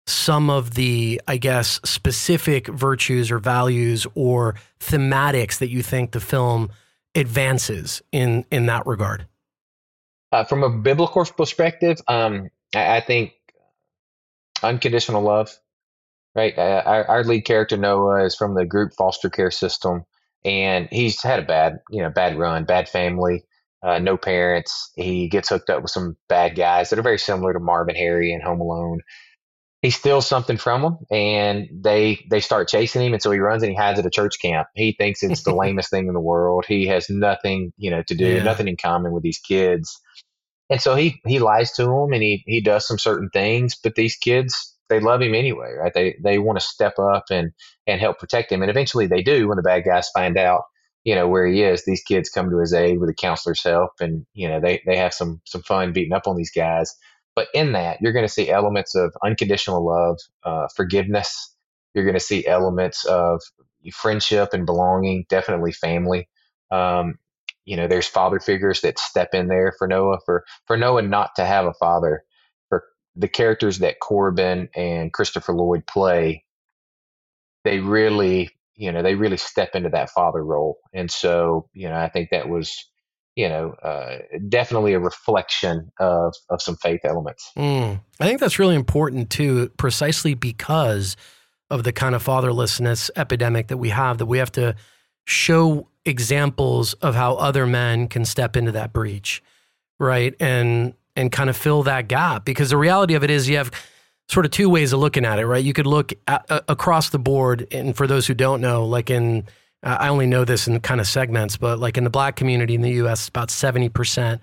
some 0.06 0.50
of 0.50 0.74
the, 0.74 1.20
I 1.26 1.36
guess, 1.36 1.80
specific 1.84 2.68
virtues 2.68 3.30
or 3.30 3.38
values 3.38 4.06
or 4.14 4.54
thematics 4.80 5.58
that 5.58 5.68
you 5.68 5.82
think 5.82 6.12
the 6.12 6.20
film 6.20 6.70
advances 7.14 8.02
in 8.12 8.44
in 8.50 8.66
that 8.66 8.86
regard? 8.86 9.26
Uh, 10.32 10.44
from 10.44 10.62
a 10.62 10.70
biblical 10.70 11.24
perspective, 11.24 11.98
um, 12.08 12.48
I, 12.74 12.96
I, 12.96 13.00
think 13.00 13.32
unconditional 14.62 15.22
love. 15.22 15.56
Right, 16.36 16.56
uh, 16.58 16.82
our, 16.84 17.04
our 17.06 17.24
lead 17.24 17.46
character 17.46 17.78
Noah 17.78 18.24
is 18.24 18.36
from 18.36 18.54
the 18.54 18.66
group 18.66 18.92
foster 18.98 19.30
care 19.30 19.50
system, 19.50 20.04
and 20.44 20.86
he's 20.90 21.22
had 21.22 21.38
a 21.38 21.46
bad, 21.46 21.78
you 21.90 22.02
know, 22.02 22.10
bad 22.10 22.36
run, 22.36 22.64
bad 22.64 22.90
family, 22.90 23.42
uh, 23.82 23.98
no 24.00 24.18
parents. 24.18 24.92
He 24.96 25.28
gets 25.28 25.48
hooked 25.48 25.70
up 25.70 25.80
with 25.80 25.90
some 25.90 26.16
bad 26.28 26.54
guys 26.54 26.90
that 26.90 26.98
are 26.98 27.02
very 27.02 27.18
similar 27.18 27.54
to 27.54 27.58
Marv 27.58 27.88
and 27.88 27.96
Harry 27.96 28.34
and 28.34 28.42
Home 28.42 28.60
Alone, 28.60 29.00
he 29.82 29.90
steals 29.90 30.26
something 30.26 30.56
from 30.56 30.82
them 30.82 30.98
and 31.10 31.68
they 31.72 32.24
they 32.28 32.40
start 32.40 32.68
chasing 32.68 33.02
him 33.02 33.12
and 33.12 33.22
so 33.22 33.30
he 33.30 33.38
runs 33.38 33.62
and 33.62 33.70
he 33.70 33.76
hides 33.76 33.98
at 33.98 34.06
a 34.06 34.10
church 34.10 34.40
camp. 34.40 34.66
He 34.74 34.92
thinks 34.92 35.22
it's 35.22 35.44
the 35.44 35.54
lamest 35.54 35.90
thing 35.90 36.08
in 36.08 36.14
the 36.14 36.20
world. 36.20 36.64
He 36.66 36.86
has 36.86 37.08
nothing 37.08 37.72
you 37.76 37.90
know 37.92 38.02
to 38.08 38.14
do 38.16 38.26
yeah. 38.26 38.42
nothing 38.42 38.68
in 38.68 38.76
common 38.76 39.12
with 39.12 39.22
these 39.22 39.38
kids. 39.38 40.00
And 40.70 40.80
so 40.80 40.96
he 40.96 41.20
he 41.26 41.38
lies 41.38 41.72
to 41.74 41.84
them 41.84 42.12
and 42.12 42.22
he 42.22 42.42
he 42.46 42.60
does 42.60 42.86
some 42.86 42.98
certain 42.98 43.30
things 43.32 43.76
but 43.80 43.94
these 43.94 44.16
kids 44.16 44.75
they 44.88 45.00
love 45.00 45.22
him 45.22 45.34
anyway 45.34 45.72
right 45.78 45.94
they 45.94 46.16
they 46.22 46.38
want 46.38 46.58
to 46.58 46.64
step 46.66 46.94
up 46.98 47.24
and 47.30 47.52
and 47.86 48.00
help 48.00 48.18
protect 48.18 48.52
him 48.52 48.62
and 48.62 48.70
eventually 48.70 49.06
they 49.06 49.22
do 49.22 49.48
when 49.48 49.56
the 49.56 49.62
bad 49.62 49.84
guys 49.84 50.08
find 50.10 50.38
out 50.38 50.62
you 51.04 51.14
know, 51.14 51.28
where 51.28 51.46
he 51.46 51.62
is, 51.62 51.84
these 51.84 52.02
kids 52.02 52.28
come 52.28 52.50
to 52.50 52.58
his 52.58 52.74
aid 52.74 52.98
with 52.98 53.08
the 53.08 53.14
counselor's 53.14 53.62
help 53.62 53.92
and, 54.00 54.26
you 54.34 54.48
know, 54.48 54.60
they, 54.60 54.82
they 54.86 54.96
have 54.96 55.14
some, 55.14 55.40
some 55.44 55.62
fun 55.62 55.92
beating 55.92 56.12
up 56.12 56.26
on 56.26 56.36
these 56.36 56.50
guys. 56.50 56.94
But 57.34 57.48
in 57.54 57.72
that, 57.72 57.98
you're 58.00 58.12
going 58.12 58.26
to 58.26 58.32
see 58.32 58.50
elements 58.50 58.94
of 58.94 59.14
unconditional 59.24 59.86
love, 59.86 60.18
uh, 60.44 60.66
forgiveness. 60.74 61.54
You're 61.94 62.04
going 62.04 62.14
to 62.18 62.20
see 62.20 62.46
elements 62.46 63.04
of 63.04 63.40
friendship 63.94 64.50
and 64.52 64.66
belonging, 64.66 65.24
definitely 65.28 65.72
family. 65.72 66.28
Um, 66.70 67.14
you 67.64 67.76
know, 67.76 67.86
there's 67.86 68.06
father 68.06 68.40
figures 68.40 68.80
that 68.80 68.98
step 68.98 69.30
in 69.32 69.46
there 69.46 69.72
for 69.78 69.86
Noah, 69.88 70.18
for, 70.26 70.44
for 70.66 70.76
Noah 70.76 71.02
not 71.02 71.30
to 71.36 71.44
have 71.44 71.66
a 71.66 71.74
father, 71.74 72.24
the 73.16 73.28
characters 73.28 73.78
that 73.78 74.00
Corbin 74.00 74.68
and 74.76 75.12
Christopher 75.12 75.54
Lloyd 75.54 75.86
play, 75.86 76.44
they 77.64 77.80
really, 77.80 78.50
you 78.74 78.92
know, 78.92 79.02
they 79.02 79.14
really 79.14 79.38
step 79.38 79.74
into 79.74 79.88
that 79.90 80.10
father 80.10 80.44
role. 80.44 80.78
And 80.92 81.10
so, 81.10 81.68
you 81.72 81.88
know, 81.88 81.96
I 81.96 82.08
think 82.08 82.30
that 82.30 82.48
was, 82.48 82.74
you 83.34 83.48
know, 83.48 83.70
uh, 83.82 84.18
definitely 84.48 84.92
a 84.92 85.00
reflection 85.00 85.90
of, 85.98 86.34
of 86.50 86.60
some 86.60 86.76
faith 86.76 87.00
elements. 87.04 87.50
Mm. 87.56 88.00
I 88.20 88.26
think 88.26 88.40
that's 88.40 88.58
really 88.58 88.76
important 88.76 89.30
too, 89.30 89.70
precisely 89.76 90.34
because 90.34 91.16
of 91.70 91.84
the 91.84 91.92
kind 91.92 92.14
of 92.14 92.24
fatherlessness 92.24 93.10
epidemic 93.16 93.68
that 93.68 93.78
we 93.78 93.88
have, 93.88 94.18
that 94.18 94.26
we 94.26 94.38
have 94.38 94.52
to 94.52 94.76
show 95.24 95.88
examples 96.04 96.92
of 96.94 97.14
how 97.14 97.34
other 97.34 97.66
men 97.66 98.06
can 98.08 98.24
step 98.24 98.56
into 98.56 98.72
that 98.72 98.92
breach, 98.92 99.42
right? 99.98 100.34
And 100.38 100.94
and 101.16 101.32
kind 101.32 101.50
of 101.50 101.56
fill 101.56 101.82
that 101.84 102.08
gap 102.08 102.44
because 102.44 102.70
the 102.70 102.76
reality 102.76 103.14
of 103.14 103.24
it 103.24 103.30
is 103.30 103.48
you 103.48 103.56
have 103.56 103.70
sort 104.28 104.44
of 104.44 104.52
two 104.52 104.68
ways 104.68 104.92
of 104.92 105.00
looking 105.00 105.24
at 105.24 105.38
it, 105.38 105.46
right? 105.46 105.64
You 105.64 105.72
could 105.72 105.86
look 105.86 106.12
at, 106.26 106.44
uh, 106.50 106.60
across 106.68 107.10
the 107.10 107.18
board, 107.18 107.66
and 107.72 107.96
for 107.96 108.06
those 108.06 108.26
who 108.26 108.34
don't 108.34 108.60
know, 108.60 108.84
like 108.84 109.10
in 109.10 109.46
uh, 109.82 109.96
I 110.00 110.08
only 110.08 110.26
know 110.26 110.44
this 110.44 110.66
in 110.66 110.78
kind 110.80 111.00
of 111.00 111.06
segments, 111.06 111.56
but 111.56 111.78
like 111.78 111.96
in 111.96 112.04
the 112.04 112.10
black 112.10 112.36
community 112.36 112.74
in 112.74 112.80
the 112.80 112.92
U.S., 112.92 113.20
it's 113.20 113.28
about 113.28 113.50
seventy 113.50 113.88
percent 113.88 114.40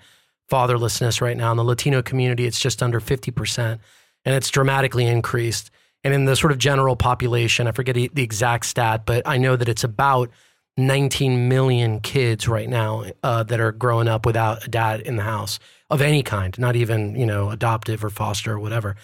fatherlessness 0.50 1.20
right 1.20 1.36
now. 1.36 1.50
In 1.50 1.56
the 1.56 1.64
Latino 1.64 2.02
community, 2.02 2.46
it's 2.46 2.60
just 2.60 2.82
under 2.82 3.00
fifty 3.00 3.30
percent, 3.30 3.80
and 4.24 4.34
it's 4.34 4.50
dramatically 4.50 5.06
increased. 5.06 5.70
And 6.02 6.12
in 6.12 6.26
the 6.26 6.36
sort 6.36 6.52
of 6.52 6.58
general 6.58 6.96
population, 6.96 7.66
I 7.66 7.72
forget 7.72 7.94
the 7.94 8.22
exact 8.22 8.66
stat, 8.66 9.06
but 9.06 9.22
I 9.26 9.38
know 9.38 9.56
that 9.56 9.70
it's 9.70 9.84
about 9.84 10.30
19 10.76 11.48
million 11.48 12.00
kids 12.00 12.46
right 12.46 12.68
now 12.68 13.04
uh, 13.22 13.42
that 13.44 13.60
are 13.60 13.72
growing 13.72 14.08
up 14.08 14.26
without 14.26 14.66
a 14.66 14.68
dad 14.68 15.00
in 15.00 15.16
the 15.16 15.22
house 15.22 15.58
of 15.94 16.02
any 16.02 16.24
kind, 16.24 16.58
not 16.58 16.74
even, 16.74 17.14
you 17.14 17.24
know, 17.24 17.50
adoptive 17.50 18.04
or 18.04 18.10
foster 18.10 18.54
or 18.54 18.58
whatever. 18.58 18.96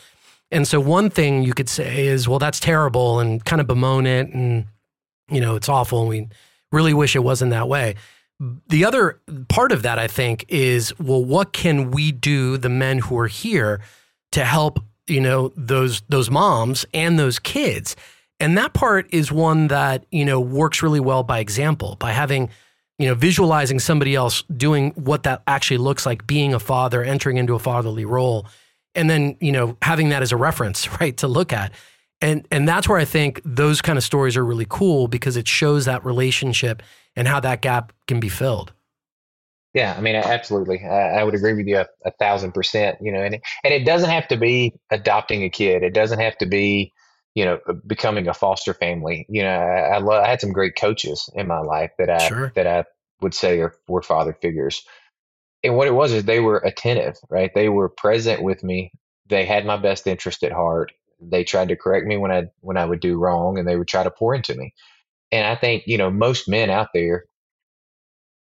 And 0.51 0.67
so 0.67 0.81
one 0.81 1.09
thing 1.09 1.45
you 1.45 1.55
could 1.55 1.69
say 1.69 2.09
is, 2.09 2.27
well, 2.27 2.41
that's 2.41 2.59
terrible 2.59 3.21
and 3.21 3.45
kind 3.45 3.61
of 3.61 3.69
bemoan 3.69 4.07
it 4.07 4.29
and, 4.35 4.67
you 5.31 5.41
know, 5.41 5.55
it's 5.55 5.69
awful 5.69 6.01
and 6.01 6.09
we 6.09 6.29
really 6.73 6.93
wish 6.93 7.15
it 7.15 7.21
wasn't 7.21 7.53
that 7.53 7.69
way. 7.69 7.95
The 8.69 8.85
other 8.85 9.21
part 9.49 9.71
of 9.71 9.83
that, 9.83 10.01
I 10.01 10.09
think, 10.09 10.47
is, 10.49 10.93
well, 10.99 11.25
what 11.25 11.53
can 11.53 11.93
we 11.93 12.11
do, 12.11 12.57
the 12.57 12.69
men 12.69 12.99
who 12.99 13.17
are 13.21 13.29
here, 13.29 13.81
to 14.33 14.45
help, 14.45 14.81
you 15.07 15.21
know, 15.21 15.53
those 15.57 16.03
those 16.09 16.29
moms 16.29 16.85
and 16.93 17.19
those 17.19 17.39
kids? 17.39 17.95
And 18.41 18.59
that 18.59 18.73
part 18.73 19.07
is 19.13 19.31
one 19.31 19.69
that, 19.69 20.07
you 20.11 20.25
know, 20.25 20.41
works 20.41 20.83
really 20.83 20.99
well 20.99 21.23
by 21.23 21.39
example, 21.39 21.97
by 22.01 22.11
having, 22.11 22.51
you 23.01 23.09
know, 23.09 23.15
visualizing 23.15 23.79
somebody 23.79 24.15
else 24.15 24.43
doing 24.55 24.91
what 24.91 25.23
that 25.23 25.43
actually 25.47 25.79
looks 25.79 26.05
like, 26.05 26.27
being 26.27 26.53
a 26.53 26.61
father, 26.61 27.03
entering 27.03 27.39
into 27.39 27.55
a 27.55 27.59
fatherly 27.59 28.05
role, 28.05 28.47
and 28.95 29.09
then, 29.09 29.39
you 29.41 29.53
know, 29.53 29.79
having 29.81 30.11
that 30.11 30.21
as 30.21 30.33
a 30.33 30.37
reference, 30.37 30.87
right, 31.01 31.17
to 31.17 31.27
look 31.27 31.51
at. 31.51 31.73
And 32.21 32.47
and 32.51 32.69
that's 32.69 32.87
where 32.87 32.99
I 32.99 33.07
think 33.07 33.41
those 33.43 33.81
kind 33.81 33.97
of 33.97 34.05
stories 34.05 34.37
are 34.37 34.45
really 34.45 34.67
cool 34.69 35.09
because 35.09 35.39
it 35.39 35.49
shows 35.49 35.87
that 35.87 36.05
relationship 36.05 36.83
and 37.17 37.27
how 37.27 37.41
that 37.41 37.63
gap 37.63 37.95
can 38.07 38.21
be 38.21 38.29
filled. 38.29 38.75
Yeah, 39.73 39.95
I 39.97 40.03
mean, 40.03 40.17
absolutely. 40.17 40.85
I, 40.85 41.21
I 41.21 41.25
would 41.25 41.35
agree 41.35 41.55
with 41.55 41.67
you 41.67 41.79
a, 41.79 41.87
a, 42.05 42.11
thousand 42.19 42.53
percent. 42.53 42.99
You 43.01 43.13
know, 43.13 43.23
and 43.23 43.37
and 43.65 43.73
it 43.73 43.87
doesn't 43.87 44.11
have 44.11 44.29
to 44.29 44.37
be 44.37 44.75
adopting 44.91 45.43
a 45.43 45.49
kid. 45.49 45.83
It 45.83 45.95
doesn't 45.95 46.19
have 46.19 46.37
to 46.37 46.47
be 46.47 46.93
you 47.35 47.45
know, 47.45 47.59
uh, 47.69 47.75
becoming 47.87 48.29
a 48.29 48.35
foster 48.35 48.75
family. 48.75 49.27
You 49.29 49.43
know, 49.43 49.51
I, 49.51 49.97
I, 49.97 49.99
love, 49.99 50.25
I 50.25 50.29
had 50.29 50.41
some 50.41 50.53
great 50.53 50.77
coaches 50.77 51.29
in 51.35 51.47
my 51.47 51.61
life 51.61 51.93
that 51.99 52.11
I 52.11 52.29
sure. 52.29 52.53
that 52.57 52.67
I 52.67 52.85
would 53.21 53.35
say 53.35 53.61
are 53.61 53.75
were 53.89 54.03
father 54.03 54.37
figures. 54.41 54.83
And 55.63 55.77
what 55.77 55.89
it 55.89 55.95
was 55.95 56.13
is 56.13 56.25
they 56.25 56.41
were 56.41 56.59
attentive, 56.59 57.17
right? 57.29 57.51
They 57.55 57.69
were 57.69 57.89
present 57.89 58.43
with 58.43 58.65
me. 58.65 58.93
They 59.29 59.45
had 59.45 59.67
my 59.67 59.77
best 59.77 60.07
interest 60.07 60.43
at 60.43 60.53
heart. 60.53 60.93
They 61.21 61.45
tried 61.45 61.69
to 61.69 61.77
correct 61.77 62.07
me 62.07 62.17
when 62.17 62.33
I 62.33 62.45
when 62.61 62.79
I 62.79 62.87
would 62.87 63.01
do 63.01 63.19
wrong, 63.19 63.59
and 63.59 63.69
they 63.69 63.77
would 63.77 63.89
try 63.89 64.03
to 64.03 64.11
pour 64.11 64.35
into 64.35 64.55
me. 64.55 64.75
And 65.31 65.47
I 65.47 65.55
think 65.55 65.85
you 65.87 65.99
know 65.99 66.11
most 66.11 66.49
men 66.49 66.71
out 66.71 66.89
there 66.95 67.27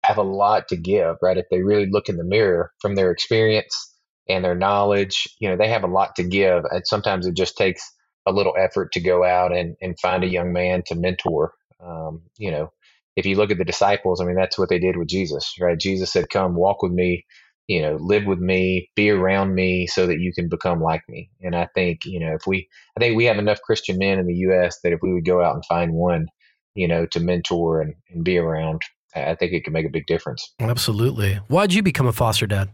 have 0.04 0.18
a 0.18 0.22
lot 0.22 0.68
to 0.68 0.76
give, 0.76 1.16
right? 1.20 1.36
If 1.36 1.46
they 1.50 1.62
really 1.62 1.86
look 1.86 2.08
in 2.08 2.16
the 2.16 2.24
mirror 2.24 2.72
from 2.80 2.94
their 2.94 3.10
experience 3.10 3.94
and 4.28 4.44
their 4.44 4.54
knowledge, 4.54 5.28
you 5.40 5.48
know, 5.48 5.56
they 5.56 5.68
have 5.68 5.84
a 5.84 5.88
lot 5.88 6.16
to 6.16 6.22
give. 6.22 6.64
And 6.70 6.86
sometimes 6.86 7.26
it 7.26 7.36
just 7.36 7.56
takes 7.56 7.82
a 8.26 8.32
little 8.32 8.54
effort 8.58 8.92
to 8.92 9.00
go 9.00 9.24
out 9.24 9.56
and, 9.56 9.76
and 9.80 9.98
find 9.98 10.24
a 10.24 10.28
young 10.28 10.52
man 10.52 10.82
to 10.86 10.94
mentor. 10.94 11.52
Um, 11.82 12.22
you 12.38 12.50
know, 12.50 12.72
if 13.16 13.26
you 13.26 13.36
look 13.36 13.50
at 13.50 13.58
the 13.58 13.64
disciples, 13.64 14.20
I 14.20 14.24
mean, 14.24 14.36
that's 14.36 14.58
what 14.58 14.68
they 14.68 14.78
did 14.78 14.96
with 14.96 15.08
Jesus, 15.08 15.54
right? 15.60 15.78
Jesus 15.78 16.12
said, 16.12 16.30
Come 16.30 16.54
walk 16.54 16.82
with 16.82 16.92
me, 16.92 17.24
you 17.66 17.82
know, 17.82 17.96
live 17.96 18.26
with 18.26 18.38
me, 18.38 18.90
be 18.94 19.10
around 19.10 19.54
me 19.54 19.86
so 19.86 20.06
that 20.06 20.20
you 20.20 20.32
can 20.32 20.48
become 20.48 20.80
like 20.80 21.02
me. 21.08 21.30
And 21.40 21.56
I 21.56 21.68
think, 21.74 22.04
you 22.04 22.20
know, 22.20 22.34
if 22.34 22.46
we, 22.46 22.68
I 22.96 23.00
think 23.00 23.16
we 23.16 23.24
have 23.24 23.38
enough 23.38 23.60
Christian 23.62 23.98
men 23.98 24.18
in 24.18 24.26
the 24.26 24.34
U.S. 24.34 24.78
that 24.82 24.92
if 24.92 25.00
we 25.02 25.12
would 25.12 25.24
go 25.24 25.42
out 25.42 25.54
and 25.54 25.64
find 25.66 25.92
one, 25.92 26.28
you 26.74 26.86
know, 26.86 27.06
to 27.06 27.20
mentor 27.20 27.80
and, 27.80 27.94
and 28.10 28.24
be 28.24 28.38
around, 28.38 28.82
I 29.14 29.34
think 29.34 29.52
it 29.52 29.64
could 29.64 29.72
make 29.72 29.86
a 29.86 29.90
big 29.90 30.06
difference. 30.06 30.54
Absolutely. 30.60 31.34
Why'd 31.48 31.72
you 31.72 31.82
become 31.82 32.06
a 32.06 32.12
foster 32.12 32.46
dad? 32.46 32.70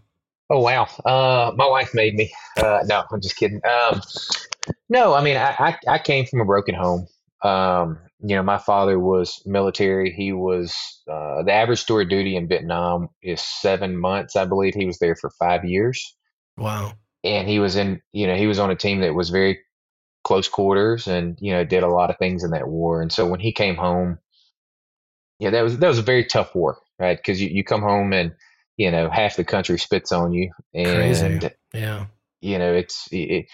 Oh 0.48 0.60
wow, 0.60 0.86
uh, 1.04 1.52
my 1.56 1.66
wife 1.66 1.94
made 1.94 2.14
me. 2.14 2.32
Uh, 2.56 2.80
no, 2.86 3.04
I'm 3.10 3.20
just 3.20 3.36
kidding. 3.36 3.60
Um, 3.68 4.00
no, 4.88 5.14
I 5.14 5.22
mean, 5.22 5.36
I, 5.36 5.54
I, 5.58 5.76
I 5.88 5.98
came 5.98 6.24
from 6.26 6.40
a 6.40 6.44
broken 6.44 6.74
home. 6.74 7.06
Um, 7.42 7.98
you 8.20 8.34
know, 8.34 8.42
my 8.42 8.58
father 8.58 8.98
was 8.98 9.42
military. 9.44 10.12
He 10.12 10.32
was 10.32 10.74
uh, 11.10 11.42
the 11.42 11.52
average 11.52 11.84
tour 11.84 12.02
of 12.02 12.08
duty 12.08 12.36
in 12.36 12.48
Vietnam 12.48 13.08
is 13.22 13.40
seven 13.40 13.98
months. 13.98 14.36
I 14.36 14.44
believe 14.44 14.74
he 14.74 14.86
was 14.86 14.98
there 14.98 15.16
for 15.16 15.30
five 15.38 15.64
years. 15.64 16.16
Wow. 16.56 16.92
And 17.24 17.48
he 17.48 17.58
was 17.58 17.76
in, 17.76 18.00
you 18.12 18.26
know, 18.26 18.36
he 18.36 18.46
was 18.46 18.58
on 18.58 18.70
a 18.70 18.76
team 18.76 19.00
that 19.00 19.14
was 19.14 19.30
very 19.30 19.58
close 20.26 20.48
quarters 20.48 21.06
and 21.06 21.38
you 21.40 21.52
know 21.52 21.62
did 21.62 21.84
a 21.84 21.88
lot 21.88 22.10
of 22.10 22.18
things 22.18 22.42
in 22.42 22.50
that 22.50 22.66
war. 22.68 23.00
And 23.00 23.12
so 23.12 23.26
when 23.26 23.38
he 23.38 23.52
came 23.52 23.76
home, 23.76 24.18
yeah, 25.38 25.50
that 25.50 25.62
was 25.62 25.78
that 25.78 25.88
was 25.88 25.98
a 25.98 26.02
very 26.02 26.24
tough 26.24 26.54
war, 26.54 26.78
right? 26.98 27.16
Because 27.16 27.40
you, 27.40 27.48
you 27.48 27.62
come 27.62 27.82
home 27.82 28.12
and 28.12 28.32
you 28.76 28.90
know 28.90 29.10
half 29.10 29.36
the 29.36 29.44
country 29.44 29.78
spits 29.78 30.12
on 30.12 30.32
you, 30.32 30.52
and 30.74 30.94
Crazy. 30.94 31.50
yeah, 31.72 32.06
you 32.40 32.58
know 32.58 32.72
it's 32.72 33.08
it, 33.10 33.46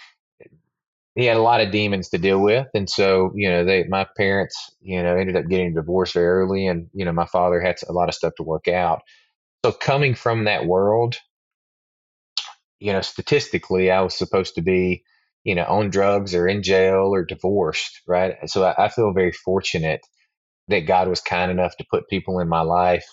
he 1.15 1.25
had 1.25 1.37
a 1.37 1.41
lot 1.41 1.61
of 1.61 1.71
demons 1.71 2.09
to 2.09 2.17
deal 2.17 2.39
with, 2.39 2.67
and 2.73 2.89
so 2.89 3.31
you 3.35 3.49
know, 3.49 3.63
they 3.63 3.83
my 3.83 4.07
parents, 4.17 4.55
you 4.81 5.01
know, 5.03 5.15
ended 5.15 5.35
up 5.35 5.47
getting 5.47 5.73
divorced 5.73 6.13
very 6.13 6.27
early, 6.27 6.67
and 6.67 6.89
you 6.93 7.05
know, 7.05 7.13
my 7.13 7.27
father 7.27 7.61
had 7.61 7.75
a 7.87 7.93
lot 7.93 8.09
of 8.09 8.15
stuff 8.15 8.33
to 8.37 8.43
work 8.43 8.67
out. 8.67 9.01
So 9.63 9.71
coming 9.71 10.15
from 10.15 10.45
that 10.45 10.65
world, 10.65 11.15
you 12.79 12.91
know, 12.93 13.01
statistically, 13.01 13.91
I 13.91 14.01
was 14.01 14.15
supposed 14.17 14.55
to 14.55 14.61
be, 14.61 15.03
you 15.43 15.55
know, 15.55 15.65
on 15.65 15.89
drugs 15.89 16.33
or 16.33 16.47
in 16.47 16.63
jail 16.63 17.13
or 17.13 17.23
divorced, 17.23 18.01
right? 18.07 18.35
So 18.47 18.63
I, 18.63 18.85
I 18.85 18.89
feel 18.89 19.13
very 19.13 19.31
fortunate 19.31 20.01
that 20.69 20.87
God 20.87 21.07
was 21.07 21.21
kind 21.21 21.51
enough 21.51 21.77
to 21.77 21.85
put 21.91 22.09
people 22.09 22.39
in 22.39 22.49
my 22.49 22.61
life 22.61 23.05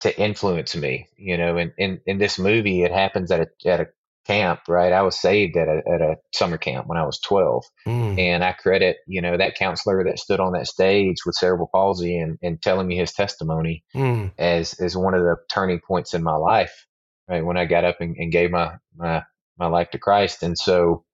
to 0.00 0.20
influence 0.20 0.76
me, 0.76 1.08
you 1.16 1.36
know, 1.36 1.56
and 1.56 1.72
in, 1.76 2.00
in 2.06 2.18
this 2.18 2.38
movie, 2.38 2.82
it 2.82 2.92
happens 2.92 3.30
at 3.30 3.40
a, 3.40 3.68
at 3.68 3.80
a 3.80 3.86
camp, 4.28 4.60
right? 4.68 4.92
I 4.92 5.02
was 5.02 5.18
saved 5.18 5.56
at 5.56 5.68
a, 5.68 5.80
at 5.90 6.00
a 6.02 6.16
summer 6.34 6.58
camp 6.58 6.86
when 6.86 6.98
I 6.98 7.04
was 7.04 7.18
12. 7.20 7.64
Mm. 7.86 8.18
And 8.18 8.44
I 8.44 8.52
credit, 8.52 8.98
you 9.06 9.22
know, 9.22 9.36
that 9.36 9.56
counselor 9.56 10.04
that 10.04 10.18
stood 10.18 10.38
on 10.38 10.52
that 10.52 10.68
stage 10.68 11.16
with 11.24 11.34
cerebral 11.34 11.70
palsy 11.72 12.18
and, 12.18 12.38
and 12.42 12.60
telling 12.60 12.86
me 12.86 12.96
his 12.96 13.12
testimony 13.12 13.84
mm. 13.96 14.30
as, 14.38 14.74
as 14.74 14.96
one 14.96 15.14
of 15.14 15.22
the 15.22 15.36
turning 15.50 15.80
points 15.80 16.14
in 16.14 16.22
my 16.22 16.36
life, 16.36 16.86
right? 17.28 17.44
When 17.44 17.56
I 17.56 17.64
got 17.64 17.84
up 17.84 18.00
and, 18.00 18.16
and 18.16 18.30
gave 18.30 18.50
my, 18.50 18.74
my, 18.94 19.24
my 19.58 19.66
life 19.66 19.90
to 19.92 19.98
Christ. 19.98 20.42
And 20.42 20.56
so, 20.58 21.04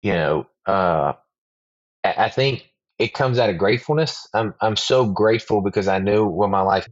you 0.00 0.12
know, 0.12 0.46
uh, 0.64 1.14
I, 2.04 2.14
I 2.16 2.28
think 2.28 2.70
it 2.98 3.14
comes 3.14 3.40
out 3.40 3.50
of 3.50 3.58
gratefulness. 3.58 4.28
I'm, 4.32 4.54
I'm 4.60 4.76
so 4.76 5.06
grateful 5.06 5.60
because 5.60 5.88
I 5.88 5.98
knew 5.98 6.24
when 6.24 6.50
my 6.50 6.62
life 6.62 6.88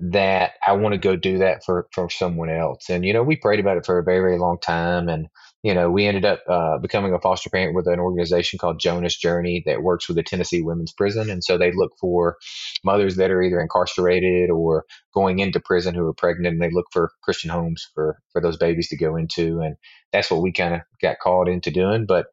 that 0.00 0.52
I 0.66 0.72
want 0.72 0.94
to 0.94 0.98
go 0.98 1.16
do 1.16 1.38
that 1.38 1.64
for 1.64 1.86
for 1.92 2.10
someone 2.10 2.50
else. 2.50 2.88
And 2.90 3.04
you 3.04 3.12
know, 3.12 3.22
we 3.22 3.36
prayed 3.36 3.60
about 3.60 3.76
it 3.78 3.86
for 3.86 3.98
a 3.98 4.04
very 4.04 4.20
very 4.20 4.38
long 4.38 4.58
time, 4.60 5.08
and 5.08 5.28
you 5.62 5.74
know, 5.74 5.90
we 5.90 6.06
ended 6.06 6.24
up 6.24 6.40
uh, 6.48 6.78
becoming 6.78 7.12
a 7.14 7.20
foster 7.20 7.50
parent 7.50 7.74
with 7.76 7.86
an 7.86 8.00
organization 8.00 8.58
called 8.58 8.80
Jonah's 8.80 9.16
Journey 9.16 9.62
that 9.66 9.82
works 9.82 10.08
with 10.08 10.16
the 10.16 10.22
Tennessee 10.24 10.62
Women's 10.62 10.92
Prison, 10.92 11.30
and 11.30 11.44
so 11.44 11.58
they 11.58 11.72
look 11.72 11.92
for 12.00 12.36
mothers 12.84 13.16
that 13.16 13.30
are 13.30 13.42
either 13.42 13.60
incarcerated 13.60 14.50
or 14.50 14.84
going 15.14 15.40
into 15.40 15.60
prison 15.60 15.94
who 15.94 16.06
are 16.06 16.14
pregnant, 16.14 16.54
and 16.54 16.62
they 16.62 16.70
look 16.74 16.86
for 16.92 17.10
Christian 17.24 17.50
homes 17.50 17.86
for 17.94 18.18
for 18.32 18.42
those 18.42 18.56
babies 18.58 18.88
to 18.88 18.96
go 18.98 19.16
into, 19.16 19.60
and 19.60 19.76
that's 20.12 20.30
what 20.30 20.42
we 20.42 20.52
kind 20.52 20.74
of 20.74 20.80
got 21.02 21.18
called 21.22 21.48
into 21.48 21.70
doing. 21.70 22.06
But 22.06 22.26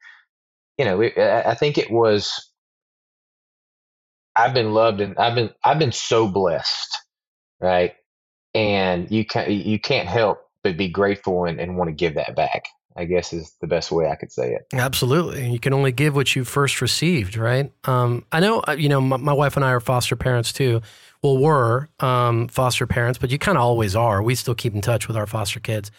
you 0.77 0.85
know, 0.85 1.01
it, 1.01 1.17
I 1.17 1.55
think 1.55 1.77
it 1.77 1.91
was 1.91 2.33
I've 4.35 4.55
been 4.55 4.73
loved 4.73 5.01
and 5.01 5.17
I've 5.19 5.35
been 5.35 5.51
I've 5.63 5.79
been 5.79 5.93
so 5.93 6.27
blessed, 6.27 6.97
right? 7.59 7.95
And 8.53 9.09
you 9.11 9.25
can't 9.25 9.49
you 9.49 9.79
can't 9.79 10.07
help 10.07 10.47
but 10.63 10.77
be 10.77 10.89
grateful 10.89 11.45
and, 11.45 11.59
and 11.59 11.77
want 11.77 11.89
to 11.89 11.93
give 11.93 12.15
that 12.15 12.35
back. 12.35 12.67
I 12.97 13.05
guess 13.05 13.31
is 13.31 13.53
the 13.61 13.67
best 13.67 13.91
way 13.91 14.09
I 14.09 14.15
could 14.15 14.31
say 14.31 14.53
it. 14.55 14.65
Absolutely. 14.73 15.47
You 15.51 15.59
can 15.59 15.71
only 15.71 15.91
give 15.91 16.15
what 16.15 16.35
you 16.35 16.43
first 16.43 16.81
received, 16.81 17.37
right? 17.37 17.71
Um, 17.83 18.25
I 18.31 18.39
know, 18.39 18.63
uh, 18.67 18.71
you 18.71 18.89
know, 18.89 18.99
my, 18.99 19.17
my, 19.17 19.33
wife 19.33 19.55
and 19.55 19.63
I 19.63 19.69
are 19.69 19.79
foster 19.79 20.15
parents 20.15 20.51
too. 20.51 20.81
Well, 21.21 21.37
were 21.37 21.89
um, 21.99 22.47
foster 22.47 22.87
parents, 22.87 23.19
but 23.19 23.29
you 23.29 23.37
kind 23.37 23.55
of 23.55 23.63
always 23.63 23.95
are. 23.95 24.23
We 24.23 24.33
still 24.33 24.55
keep 24.55 24.73
in 24.73 24.81
touch 24.81 25.07
with 25.07 25.15
our 25.15 25.27
foster 25.27 25.59
kids. 25.59 25.91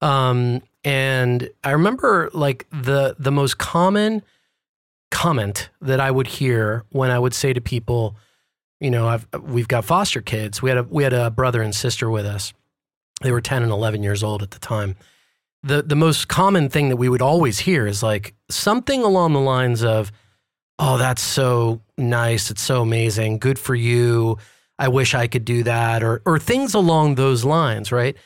Um, 0.00 0.62
and 0.84 1.50
I 1.64 1.72
remember 1.72 2.30
like 2.32 2.66
the 2.70 3.16
the 3.18 3.32
most 3.32 3.58
common 3.58 4.22
comment 5.10 5.70
that 5.80 6.00
I 6.00 6.10
would 6.10 6.26
hear 6.26 6.84
when 6.90 7.10
I 7.10 7.18
would 7.18 7.34
say 7.34 7.52
to 7.52 7.60
people, 7.60 8.16
you 8.84 8.90
know, 8.90 9.08
I've, 9.08 9.26
we've 9.40 9.68
got 9.68 9.84
foster 9.84 10.20
kids. 10.20 10.62
We 10.62 10.70
had 10.70 10.78
a 10.78 10.82
we 10.84 11.02
had 11.02 11.12
a 11.12 11.30
brother 11.30 11.62
and 11.62 11.74
sister 11.74 12.10
with 12.10 12.26
us. 12.26 12.52
They 13.22 13.32
were 13.32 13.40
10 13.40 13.62
and 13.62 13.72
11 13.72 14.02
years 14.02 14.22
old 14.22 14.42
at 14.42 14.50
the 14.50 14.58
time 14.58 14.96
the 15.64 15.82
the 15.82 15.96
most 15.96 16.28
common 16.28 16.68
thing 16.68 16.90
that 16.90 16.96
we 16.96 17.08
would 17.08 17.22
always 17.22 17.60
hear 17.60 17.86
is 17.86 18.02
like 18.02 18.34
something 18.50 19.02
along 19.02 19.32
the 19.32 19.40
lines 19.40 19.82
of, 19.82 20.12
"Oh, 20.78 20.98
that's 20.98 21.22
so 21.22 21.80
nice. 21.96 22.50
It's 22.50 22.62
so 22.62 22.82
amazing. 22.82 23.38
Good 23.38 23.58
for 23.58 23.74
you. 23.74 24.36
I 24.78 24.88
wish 24.88 25.14
I 25.14 25.26
could 25.26 25.44
do 25.44 25.62
that," 25.64 26.02
or 26.02 26.20
or 26.26 26.38
things 26.38 26.74
along 26.74 27.14
those 27.14 27.44
lines, 27.44 27.90
right? 27.90 28.16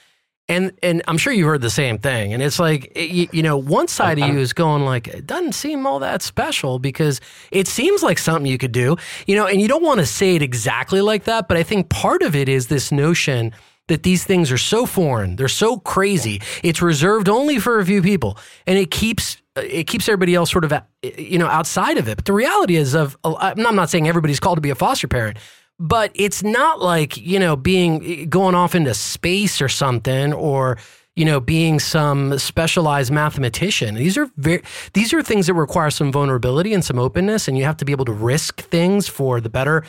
And 0.48 0.72
and 0.82 1.02
I'm 1.06 1.18
sure 1.18 1.32
you 1.32 1.46
heard 1.46 1.60
the 1.60 1.70
same 1.70 1.98
thing. 1.98 2.32
And 2.32 2.42
it's 2.42 2.58
like 2.58 2.96
you, 2.96 3.28
you 3.32 3.42
know, 3.42 3.58
one 3.58 3.86
side 3.86 4.18
of 4.18 4.28
you 4.28 4.38
is 4.38 4.54
going 4.54 4.84
like, 4.84 5.06
it 5.06 5.26
doesn't 5.26 5.52
seem 5.52 5.86
all 5.86 5.98
that 5.98 6.22
special 6.22 6.78
because 6.78 7.20
it 7.50 7.68
seems 7.68 8.02
like 8.02 8.18
something 8.18 8.50
you 8.50 8.56
could 8.56 8.72
do, 8.72 8.96
you 9.26 9.36
know. 9.36 9.46
And 9.46 9.60
you 9.60 9.68
don't 9.68 9.82
want 9.82 10.00
to 10.00 10.06
say 10.06 10.36
it 10.36 10.42
exactly 10.42 11.02
like 11.02 11.24
that, 11.24 11.48
but 11.48 11.58
I 11.58 11.62
think 11.62 11.90
part 11.90 12.22
of 12.22 12.34
it 12.34 12.48
is 12.48 12.68
this 12.68 12.90
notion 12.90 13.52
that 13.88 14.02
these 14.02 14.24
things 14.24 14.52
are 14.52 14.58
so 14.58 14.86
foreign, 14.86 15.36
they're 15.36 15.48
so 15.48 15.78
crazy. 15.78 16.40
It's 16.62 16.80
reserved 16.80 17.28
only 17.28 17.58
for 17.58 17.80
a 17.80 17.84
few 17.84 18.00
people, 18.00 18.38
and 18.66 18.78
it 18.78 18.90
keeps 18.90 19.42
it 19.56 19.84
keeps 19.84 20.08
everybody 20.08 20.34
else 20.34 20.50
sort 20.50 20.64
of 20.64 20.72
uh, 20.72 20.82
you 21.02 21.38
know 21.38 21.48
outside 21.48 21.98
of 21.98 22.08
it. 22.08 22.16
But 22.16 22.24
the 22.24 22.32
reality 22.32 22.76
is, 22.76 22.94
of 22.94 23.18
uh, 23.24 23.34
I'm 23.34 23.76
not 23.76 23.90
saying 23.90 24.08
everybody's 24.08 24.40
called 24.40 24.56
to 24.56 24.62
be 24.62 24.70
a 24.70 24.74
foster 24.74 25.08
parent, 25.08 25.38
but 25.78 26.10
it's 26.14 26.42
not 26.42 26.80
like 26.80 27.16
you 27.16 27.38
know 27.38 27.56
being 27.56 28.28
going 28.28 28.54
off 28.54 28.74
into 28.74 28.94
space 28.94 29.60
or 29.60 29.68
something 29.68 30.32
or 30.32 30.78
you 31.16 31.24
know 31.24 31.40
being 31.40 31.78
some 31.78 32.38
specialized 32.38 33.10
mathematician 33.10 33.94
these 33.94 34.16
are 34.16 34.30
very 34.36 34.62
these 34.92 35.12
are 35.12 35.22
things 35.22 35.46
that 35.46 35.54
require 35.54 35.90
some 35.90 36.12
vulnerability 36.12 36.74
and 36.74 36.84
some 36.84 36.98
openness 36.98 37.48
and 37.48 37.56
you 37.56 37.64
have 37.64 37.76
to 37.76 37.84
be 37.84 37.92
able 37.92 38.04
to 38.04 38.12
risk 38.12 38.60
things 38.62 39.08
for 39.08 39.40
the 39.40 39.48
better 39.48 39.84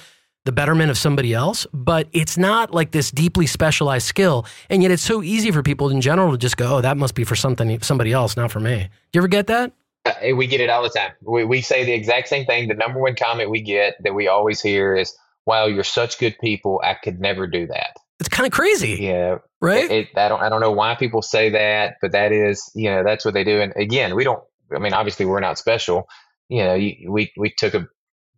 the 0.45 0.54
betterment 0.54 0.89
of 0.89 0.97
somebody 0.97 1.34
else, 1.34 1.67
but 1.73 2.08
it's 2.12 2.38
not 2.38 2.73
like 2.73 2.91
this 2.91 3.12
deeply 3.12 3.45
specialized 3.45 4.08
skill. 4.08 4.45
And 4.69 4.82
yet 4.82 4.91
it's 4.91 5.04
so 5.04 5.21
easy 5.21 5.52
for 5.52 5.62
people 5.62 5.89
in 5.89 6.02
general 6.02 6.32
to 6.32 6.38
just 6.38 6.58
go, 6.58 6.78
oh, 6.78 6.82
that 6.82 6.97
must 6.97 7.13
be 7.13 7.23
for 7.23 7.36
something 7.36 7.80
somebody 7.82 8.13
else, 8.13 8.38
not 8.38 8.52
for 8.52 8.60
me. 8.60 8.78
Do 9.12 9.17
you 9.17 9.21
ever 9.21 9.28
get 9.28 9.47
that? 9.47 9.73
Uh, 10.06 10.36
we 10.36 10.47
get 10.47 10.62
it 10.62 10.69
all 10.69 10.82
the 10.82 10.89
time. 10.89 11.12
We, 11.21 11.43
we 11.43 11.62
say 11.62 11.84
the 11.84 11.93
exact 11.93 12.30
same 12.30 12.45
thing. 12.45 12.67
The 12.67 12.73
number 12.73 12.99
one 12.99 13.15
comment 13.15 13.49
we 13.49 13.62
get 13.62 14.02
that 14.04 14.15
we 14.15 14.28
always 14.28 14.62
hear 14.62 14.95
is, 14.95 15.15
wow, 15.49 15.65
you're 15.65 15.83
such 15.83 16.19
good 16.19 16.38
people. 16.39 16.79
I 16.83 16.93
could 16.93 17.19
never 17.19 17.47
do 17.47 17.65
that. 17.67 17.97
It's 18.19 18.29
kind 18.29 18.45
of 18.45 18.53
crazy. 18.53 18.99
Yeah. 19.01 19.39
Right. 19.59 19.85
It, 19.85 19.91
it, 19.91 20.07
I 20.15 20.29
don't, 20.29 20.41
I 20.43 20.49
don't 20.49 20.62
know 20.62 20.71
why 20.71 20.93
people 20.93 21.23
say 21.23 21.49
that, 21.49 21.95
but 22.03 22.12
that 22.12 22.31
is, 22.31 22.69
you 22.75 22.91
know, 22.91 23.03
that's 23.03 23.25
what 23.25 23.33
they 23.33 23.43
do. 23.43 23.59
And 23.59 23.73
again, 23.75 24.15
we 24.15 24.23
don't, 24.23 24.43
I 24.71 24.77
mean, 24.77 24.93
obviously 24.93 25.25
we're 25.25 25.39
not 25.39 25.57
special. 25.57 26.07
You 26.49 26.63
know, 26.63 26.75
we, 26.75 27.33
we 27.35 27.51
took 27.57 27.73
a, 27.73 27.88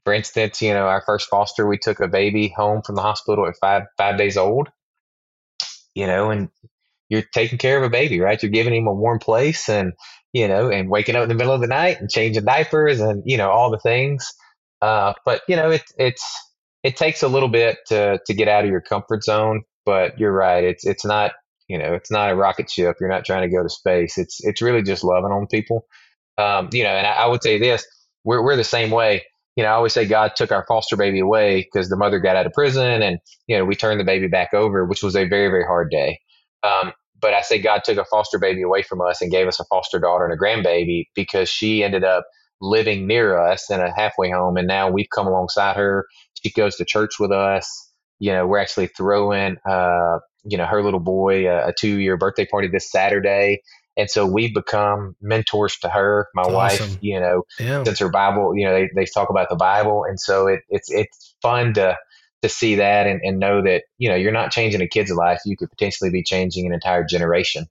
for 0.06 0.14
instance, 0.14 0.62
you 0.62 0.74
know, 0.74 0.88
our 0.88 1.04
first 1.06 1.30
foster, 1.30 1.68
we 1.68 1.78
took 1.78 2.00
a 2.00 2.08
baby 2.08 2.54
home 2.56 2.82
from 2.82 2.96
the 2.96 3.02
hospital 3.02 3.46
at 3.46 3.56
five 3.60 3.84
five 3.98 4.18
days 4.18 4.38
old. 4.38 4.70
You 5.94 6.08
know, 6.08 6.32
and 6.32 6.48
you're 7.10 7.24
taking 7.34 7.58
care 7.58 7.78
of 7.78 7.84
a 7.84 7.90
baby, 7.90 8.22
right? 8.22 8.42
You're 8.42 8.52
giving 8.52 8.74
him 8.74 8.88
a 8.88 8.94
warm 8.94 9.20
place, 9.20 9.68
and 9.68 9.92
you 10.32 10.48
know, 10.48 10.70
and 10.70 10.90
waking 10.90 11.18
up 11.18 11.24
in 11.24 11.30
the 11.30 11.36
middle 11.36 11.54
of 11.54 11.60
the 11.60 11.68
night 11.68 12.00
and 12.00 12.10
changing 12.10 12.46
diapers, 12.46 13.02
and 13.02 13.22
you 13.26 13.36
know, 13.36 13.52
all 13.52 13.70
the 13.70 13.80
things. 13.80 14.26
Uh, 14.82 15.14
but 15.26 15.42
you 15.50 15.58
know, 15.58 15.70
it, 15.72 15.84
it's 15.98 16.24
it 16.84 16.98
takes 16.98 17.24
a 17.24 17.28
little 17.28 17.50
bit 17.50 17.78
to 17.88 18.20
to 18.26 18.34
get 18.34 18.48
out 18.48 18.64
of 18.64 18.70
your 18.72 18.82
comfort 18.82 19.24
zone. 19.24 19.64
But 19.86 20.20
you're 20.20 20.34
right; 20.34 20.64
it's 20.64 20.86
it's 20.86 21.06
not 21.06 21.34
you 21.68 21.78
know, 21.78 21.94
it's 21.94 22.12
not 22.12 22.32
a 22.32 22.36
rocket 22.36 22.70
ship. 22.70 22.98
You're 23.00 23.10
not 23.10 23.26
trying 23.26 23.50
to 23.50 23.56
go 23.56 23.64
to 23.64 23.70
space. 23.70 24.18
It's 24.18 24.44
it's 24.44 24.62
really 24.62 24.84
just 24.84 25.04
loving 25.04 25.32
on 25.32 25.48
people. 25.48 25.86
Um, 26.38 26.70
you 26.74 26.84
know, 26.84 26.90
and 26.90 27.08
I, 27.08 27.12
I 27.12 27.26
would 27.28 27.44
say 27.44 27.60
this: 27.60 27.86
we're 28.24 28.44
we're 28.44 28.56
the 28.58 28.64
same 28.64 28.92
way 28.92 29.24
you 29.56 29.64
know, 29.64 29.70
I 29.70 29.74
always 29.74 29.94
say 29.94 30.08
God 30.08 30.34
took 30.36 30.52
our 30.52 30.66
foster 30.68 30.96
baby 30.96 31.20
away 31.20 31.62
because 31.62 31.90
the 31.90 31.98
mother 31.98 32.20
got 32.20 32.36
out 32.36 32.46
of 32.46 32.54
prison 32.54 33.02
and, 33.02 33.20
you 33.48 33.58
know, 33.58 33.66
we 33.66 33.76
turned 33.76 34.00
the 34.00 34.06
baby 34.06 34.28
back 34.28 34.54
over, 34.54 34.86
which 34.86 35.04
was 35.04 35.16
a 35.16 35.26
very, 35.26 35.50
very 35.50 35.66
hard 35.66 35.90
day. 35.92 36.20
Um, 36.64 36.94
but 37.20 37.34
I 37.34 37.42
say 37.42 37.62
God 37.62 37.84
took 37.84 37.98
a 37.98 38.06
foster 38.06 38.40
baby 38.40 38.62
away 38.62 38.82
from 38.82 39.02
us 39.02 39.22
and 39.22 39.32
gave 39.32 39.48
us 39.48 39.60
a 39.60 39.66
foster 39.66 40.00
daughter 40.00 40.26
and 40.26 40.34
a 40.34 40.38
grandbaby 40.38 41.06
because 41.16 41.50
she 41.50 41.84
ended 41.84 42.04
up 42.04 42.26
living 42.62 43.08
near 43.08 43.38
us 43.38 43.70
in 43.70 43.80
a 43.80 43.94
halfway 43.94 44.30
home. 44.30 44.58
And 44.58 44.68
now 44.68 44.90
we've 44.90 45.10
come 45.14 45.28
alongside 45.28 45.76
her. 45.76 46.06
She 46.42 46.52
goes 46.52 46.76
to 46.78 46.86
church 46.86 47.20
with 47.20 47.32
us. 47.32 47.92
You 48.20 48.32
know, 48.34 48.46
we're 48.46 48.60
actually 48.60 48.88
throwing, 48.88 49.58
uh, 49.68 50.20
you 50.44 50.58
know, 50.58 50.66
her 50.66 50.84
little 50.84 51.00
boy 51.00 51.48
a, 51.50 51.70
a 51.70 51.74
two 51.78 52.00
year 52.00 52.18
birthday 52.18 52.46
party 52.46 52.68
this 52.68 52.92
Saturday. 52.92 53.62
And 53.98 54.10
so 54.10 54.26
we've 54.26 54.54
become 54.54 55.16
mentors 55.22 55.78
to 55.80 55.90
her, 55.90 56.28
my 56.34 56.44
awesome. 56.44 56.54
wife, 56.54 56.98
you 57.02 57.20
know, 57.20 57.44
yeah. 57.60 57.84
since 57.84 58.00
her 58.00 58.10
Bible, 58.10 58.56
you 58.56 58.66
know, 58.66 58.74
they, 58.74 58.90
they 58.96 59.06
talk 59.06 59.30
about 59.30 59.50
the 59.50 59.56
Bible. 59.56 60.06
And 60.08 60.20
so 60.20 60.48
it, 60.48 60.62
it's, 60.70 60.90
it's 60.90 61.36
fun 61.42 61.74
to, 61.74 61.98
to 62.42 62.50
see 62.50 62.76
that 62.76 63.06
and, 63.06 63.20
and 63.24 63.40
know 63.40 63.62
that, 63.62 63.84
you 63.98 64.10
know, 64.10 64.16
you're 64.16 64.32
not 64.32 64.52
changing 64.52 64.82
a 64.82 64.88
kid's 64.88 65.12
life. 65.12 65.42
You 65.46 65.58
could 65.58 65.70
potentially 65.70 66.10
be 66.10 66.24
changing 66.24 66.66
an 66.66 66.74
entire 66.74 67.04
generation. 67.04 67.66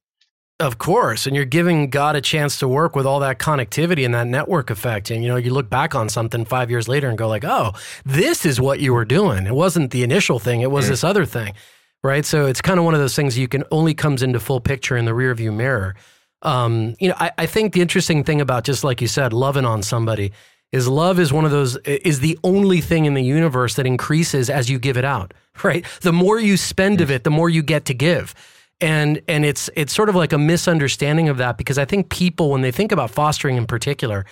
Of 0.60 0.78
course. 0.78 1.26
And 1.26 1.34
you're 1.34 1.46
giving 1.46 1.90
God 1.90 2.16
a 2.16 2.20
chance 2.20 2.58
to 2.58 2.68
work 2.68 2.94
with 2.94 3.06
all 3.06 3.20
that 3.20 3.38
connectivity 3.38 4.04
and 4.04 4.14
that 4.14 4.26
network 4.26 4.70
effect. 4.70 5.10
And, 5.10 5.24
you 5.24 5.28
know, 5.28 5.36
you 5.36 5.52
look 5.52 5.70
back 5.70 5.94
on 5.94 6.08
something 6.08 6.44
five 6.44 6.70
years 6.70 6.86
later 6.86 7.08
and 7.08 7.16
go 7.16 7.26
like, 7.26 7.44
oh, 7.44 7.72
this 8.04 8.44
is 8.44 8.60
what 8.60 8.78
you 8.80 8.92
were 8.92 9.06
doing. 9.06 9.46
It 9.46 9.54
wasn't 9.54 9.90
the 9.90 10.02
initial 10.02 10.38
thing. 10.38 10.60
It 10.60 10.70
was 10.70 10.84
mm-hmm. 10.84 10.92
this 10.92 11.04
other 11.04 11.24
thing 11.24 11.54
right? 12.02 12.24
So 12.24 12.46
it's 12.46 12.60
kind 12.60 12.78
of 12.78 12.84
one 12.84 12.94
of 12.94 13.00
those 13.00 13.14
things 13.14 13.36
you 13.36 13.48
can 13.48 13.64
only 13.70 13.94
comes 13.94 14.22
into 14.22 14.40
full 14.40 14.60
picture 14.60 14.96
in 14.96 15.04
the 15.04 15.12
rearview 15.12 15.54
mirror. 15.54 15.94
Um, 16.42 16.94
you 16.98 17.08
know, 17.08 17.14
I, 17.18 17.32
I 17.38 17.46
think 17.46 17.74
the 17.74 17.82
interesting 17.82 18.24
thing 18.24 18.40
about 18.40 18.64
just 18.64 18.84
like 18.84 19.00
you 19.00 19.06
said, 19.06 19.32
loving 19.32 19.66
on 19.66 19.82
somebody 19.82 20.32
is 20.72 20.88
love 20.88 21.18
is 21.18 21.32
one 21.32 21.44
of 21.44 21.50
those 21.50 21.76
is 21.78 22.20
the 22.20 22.38
only 22.44 22.80
thing 22.80 23.04
in 23.04 23.14
the 23.14 23.22
universe 23.22 23.74
that 23.74 23.86
increases 23.86 24.48
as 24.48 24.70
you 24.70 24.78
give 24.78 24.96
it 24.96 25.04
out, 25.04 25.34
right? 25.62 25.84
The 26.00 26.12
more 26.12 26.38
you 26.40 26.56
spend 26.56 27.00
of 27.00 27.10
it, 27.10 27.24
the 27.24 27.30
more 27.30 27.50
you 27.50 27.62
get 27.62 27.84
to 27.86 27.94
give. 27.94 28.34
And 28.80 29.20
and 29.28 29.44
it's 29.44 29.68
it's 29.76 29.92
sort 29.92 30.08
of 30.08 30.14
like 30.14 30.32
a 30.32 30.38
misunderstanding 30.38 31.28
of 31.28 31.36
that 31.36 31.58
because 31.58 31.78
I 31.78 31.84
think 31.84 32.08
people 32.08 32.50
when 32.50 32.62
they 32.62 32.70
think 32.70 32.92
about 32.92 33.10
fostering 33.10 33.56
in 33.56 33.66
particular 33.66 34.24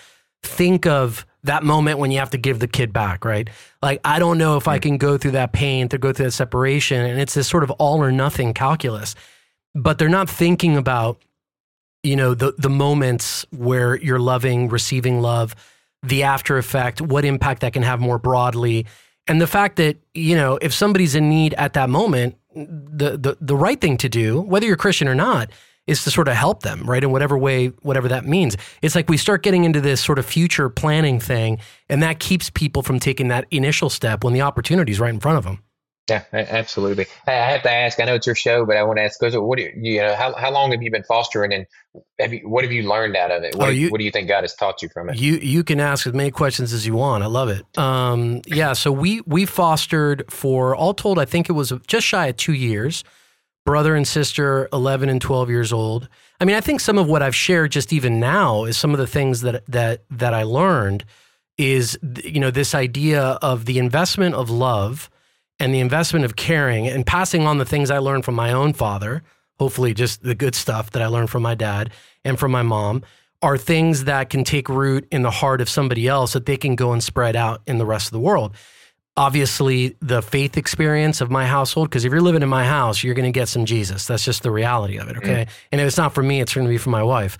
think 0.42 0.86
of 0.86 1.26
that 1.44 1.62
moment 1.62 1.98
when 1.98 2.10
you 2.10 2.18
have 2.18 2.30
to 2.30 2.38
give 2.38 2.58
the 2.58 2.68
kid 2.68 2.92
back, 2.92 3.24
right? 3.24 3.48
Like, 3.82 4.00
I 4.04 4.18
don't 4.18 4.38
know 4.38 4.56
if 4.56 4.68
I 4.68 4.76
hmm. 4.76 4.82
can 4.82 4.96
go 4.98 5.18
through 5.18 5.32
that 5.32 5.52
pain 5.52 5.88
to 5.88 5.98
go 5.98 6.12
through 6.12 6.26
that 6.26 6.32
separation. 6.32 7.04
And 7.04 7.20
it's 7.20 7.34
this 7.34 7.48
sort 7.48 7.62
of 7.62 7.70
all 7.72 8.02
or 8.02 8.12
nothing 8.12 8.54
calculus. 8.54 9.14
But 9.74 9.98
they're 9.98 10.08
not 10.08 10.28
thinking 10.28 10.76
about, 10.76 11.22
you 12.02 12.16
know, 12.16 12.34
the, 12.34 12.54
the 12.58 12.70
moments 12.70 13.46
where 13.50 13.96
you're 13.96 14.18
loving, 14.18 14.68
receiving 14.68 15.20
love, 15.20 15.54
the 16.02 16.22
after 16.22 16.58
effect, 16.58 17.00
what 17.00 17.24
impact 17.24 17.60
that 17.60 17.72
can 17.72 17.82
have 17.82 18.00
more 18.00 18.18
broadly. 18.18 18.86
And 19.26 19.40
the 19.40 19.46
fact 19.46 19.76
that, 19.76 19.98
you 20.14 20.34
know, 20.34 20.58
if 20.62 20.72
somebody's 20.72 21.14
in 21.14 21.28
need 21.28 21.54
at 21.54 21.74
that 21.74 21.90
moment, 21.90 22.36
the, 22.66 23.16
the, 23.16 23.36
the 23.40 23.56
right 23.56 23.80
thing 23.80 23.96
to 23.98 24.08
do, 24.08 24.40
whether 24.40 24.66
you're 24.66 24.76
Christian 24.76 25.08
or 25.08 25.14
not, 25.14 25.50
is 25.86 26.04
to 26.04 26.10
sort 26.10 26.28
of 26.28 26.34
help 26.34 26.62
them, 26.62 26.88
right? 26.88 27.02
In 27.02 27.10
whatever 27.10 27.36
way, 27.36 27.68
whatever 27.82 28.08
that 28.08 28.26
means. 28.26 28.56
It's 28.82 28.94
like 28.94 29.08
we 29.08 29.16
start 29.16 29.42
getting 29.42 29.64
into 29.64 29.80
this 29.80 30.04
sort 30.04 30.18
of 30.18 30.26
future 30.26 30.68
planning 30.68 31.18
thing, 31.18 31.58
and 31.88 32.02
that 32.02 32.20
keeps 32.20 32.50
people 32.50 32.82
from 32.82 33.00
taking 33.00 33.28
that 33.28 33.46
initial 33.50 33.88
step 33.88 34.22
when 34.22 34.34
the 34.34 34.42
opportunity 34.42 34.92
is 34.92 35.00
right 35.00 35.12
in 35.12 35.18
front 35.18 35.38
of 35.38 35.44
them. 35.44 35.62
Yeah, 36.08 36.24
absolutely. 36.32 37.06
I 37.26 37.32
have 37.32 37.62
to 37.62 37.70
ask. 37.70 38.00
I 38.00 38.04
know 38.04 38.14
it's 38.14 38.26
your 38.26 38.34
show, 38.34 38.64
but 38.64 38.76
I 38.76 38.82
want 38.82 38.98
to 38.98 39.02
ask. 39.02 39.20
What 39.20 39.58
do 39.58 39.62
you, 39.62 39.72
you 39.76 40.00
know? 40.00 40.14
How, 40.14 40.34
how 40.34 40.50
long 40.50 40.72
have 40.72 40.82
you 40.82 40.90
been 40.90 41.04
fostering, 41.04 41.52
and 41.52 41.66
have 42.18 42.32
you, 42.32 42.48
what 42.48 42.64
have 42.64 42.72
you 42.72 42.88
learned 42.88 43.16
out 43.16 43.30
of 43.30 43.42
it? 43.42 43.54
What, 43.54 43.68
oh, 43.68 43.70
you, 43.70 43.90
what 43.90 43.98
do 43.98 44.04
you 44.04 44.10
think 44.10 44.28
God 44.28 44.42
has 44.42 44.54
taught 44.54 44.82
you 44.82 44.88
from 44.88 45.10
it? 45.10 45.18
You 45.18 45.34
you 45.34 45.64
can 45.64 45.80
ask 45.80 46.06
as 46.06 46.14
many 46.14 46.30
questions 46.30 46.72
as 46.72 46.86
you 46.86 46.94
want. 46.94 47.24
I 47.24 47.26
love 47.26 47.48
it. 47.48 47.64
Um, 47.78 48.42
yeah. 48.46 48.72
So 48.72 48.90
we 48.90 49.20
we 49.26 49.44
fostered 49.44 50.24
for 50.30 50.74
all 50.74 50.94
told, 50.94 51.18
I 51.18 51.24
think 51.24 51.48
it 51.48 51.52
was 51.52 51.72
just 51.86 52.06
shy 52.06 52.26
of 52.26 52.36
two 52.36 52.54
years 52.54 53.04
brother 53.68 53.94
and 53.94 54.08
sister, 54.08 54.66
11 54.72 55.10
and 55.10 55.20
12 55.20 55.50
years 55.50 55.74
old. 55.74 56.08
I 56.40 56.46
mean, 56.46 56.56
I 56.56 56.60
think 56.62 56.80
some 56.80 56.96
of 56.96 57.06
what 57.06 57.22
I've 57.22 57.36
shared 57.36 57.70
just 57.70 57.92
even 57.92 58.18
now 58.18 58.64
is 58.64 58.78
some 58.78 58.92
of 58.92 58.98
the 58.98 59.06
things 59.06 59.42
that 59.42 59.62
that 59.66 60.04
that 60.10 60.32
I 60.32 60.44
learned 60.44 61.04
is 61.58 61.98
you 62.24 62.40
know 62.40 62.50
this 62.50 62.74
idea 62.74 63.22
of 63.42 63.66
the 63.66 63.78
investment 63.78 64.34
of 64.34 64.48
love 64.48 65.10
and 65.60 65.74
the 65.74 65.80
investment 65.80 66.24
of 66.24 66.36
caring 66.36 66.86
and 66.88 67.06
passing 67.06 67.46
on 67.46 67.58
the 67.58 67.64
things 67.64 67.90
I 67.90 67.98
learned 67.98 68.24
from 68.24 68.34
my 68.34 68.52
own 68.52 68.72
father, 68.72 69.22
hopefully 69.58 69.94
just 69.94 70.22
the 70.22 70.34
good 70.34 70.54
stuff 70.54 70.90
that 70.92 71.02
I 71.02 71.06
learned 71.06 71.30
from 71.30 71.42
my 71.42 71.54
dad 71.54 71.90
and 72.24 72.38
from 72.38 72.52
my 72.52 72.62
mom 72.62 73.02
are 73.42 73.56
things 73.56 74.04
that 74.04 74.30
can 74.30 74.44
take 74.44 74.68
root 74.68 75.06
in 75.10 75.22
the 75.22 75.30
heart 75.30 75.60
of 75.60 75.68
somebody 75.68 76.08
else 76.08 76.32
that 76.32 76.46
they 76.46 76.56
can 76.56 76.74
go 76.74 76.92
and 76.92 77.02
spread 77.02 77.36
out 77.36 77.62
in 77.66 77.78
the 77.78 77.86
rest 77.86 78.08
of 78.08 78.12
the 78.12 78.20
world. 78.20 78.54
Obviously 79.16 79.96
the 80.00 80.22
faith 80.22 80.56
experience 80.56 81.20
of 81.20 81.30
my 81.30 81.46
household 81.46 81.88
because 81.88 82.04
if 82.04 82.12
you're 82.12 82.20
living 82.20 82.42
in 82.42 82.48
my 82.48 82.64
house 82.64 83.02
you're 83.02 83.14
going 83.14 83.32
to 83.32 83.36
get 83.36 83.48
some 83.48 83.64
jesus. 83.64 84.06
That's 84.06 84.24
just 84.24 84.42
the 84.42 84.50
reality 84.50 84.96
of 84.98 85.08
it 85.08 85.16
okay? 85.18 85.46
Mm. 85.46 85.48
and 85.72 85.80
if 85.80 85.86
it's 85.86 85.96
not 85.96 86.14
for 86.14 86.22
me 86.22 86.40
it's 86.40 86.54
going 86.54 86.66
to 86.66 86.70
be 86.70 86.78
for 86.78 86.90
my 86.90 87.02
wife. 87.02 87.38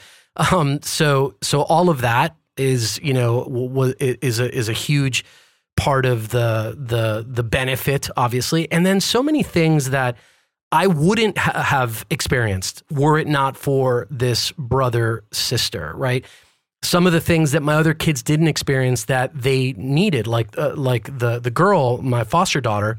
Um, 0.53 0.81
so 0.83 1.35
so 1.43 1.63
all 1.63 1.91
of 1.91 2.03
that 2.03 2.37
is 2.57 3.01
you 3.03 3.13
know 3.13 3.45
w- 3.45 3.95
is 3.99 4.39
a 4.39 4.55
is 4.55 4.69
a 4.69 4.73
huge 4.73 5.25
part 5.79 6.05
of 6.05 6.29
the 6.31 6.77
the 6.77 7.25
the 7.27 7.43
benefit 7.43 8.11
obviously 8.17 8.71
and 8.73 8.85
then 8.85 9.01
so 9.01 9.23
many 9.23 9.43
things 9.43 9.91
that 9.91 10.17
I 10.71 10.87
wouldn't 10.87 11.39
ha- 11.39 11.63
have 11.63 12.05
experienced 12.11 12.83
were 12.91 13.19
it 13.19 13.29
not 13.29 13.57
for 13.57 14.07
this 14.11 14.53
brother 14.53 15.25
sister 15.33 15.93
right 15.95 16.25
some 16.83 17.07
of 17.07 17.13
the 17.13 17.21
things 17.21 17.53
that 17.53 17.63
my 17.63 17.75
other 17.75 17.95
kids 17.95 18.23
didn't 18.23 18.49
experience 18.49 19.05
that 19.05 19.31
they 19.41 19.73
needed 19.73 20.27
like 20.27 20.59
uh, 20.59 20.75
like 20.75 21.17
the 21.17 21.39
the 21.39 21.51
girl 21.51 22.03
my 22.03 22.25
foster 22.25 22.61
daughter 22.61 22.99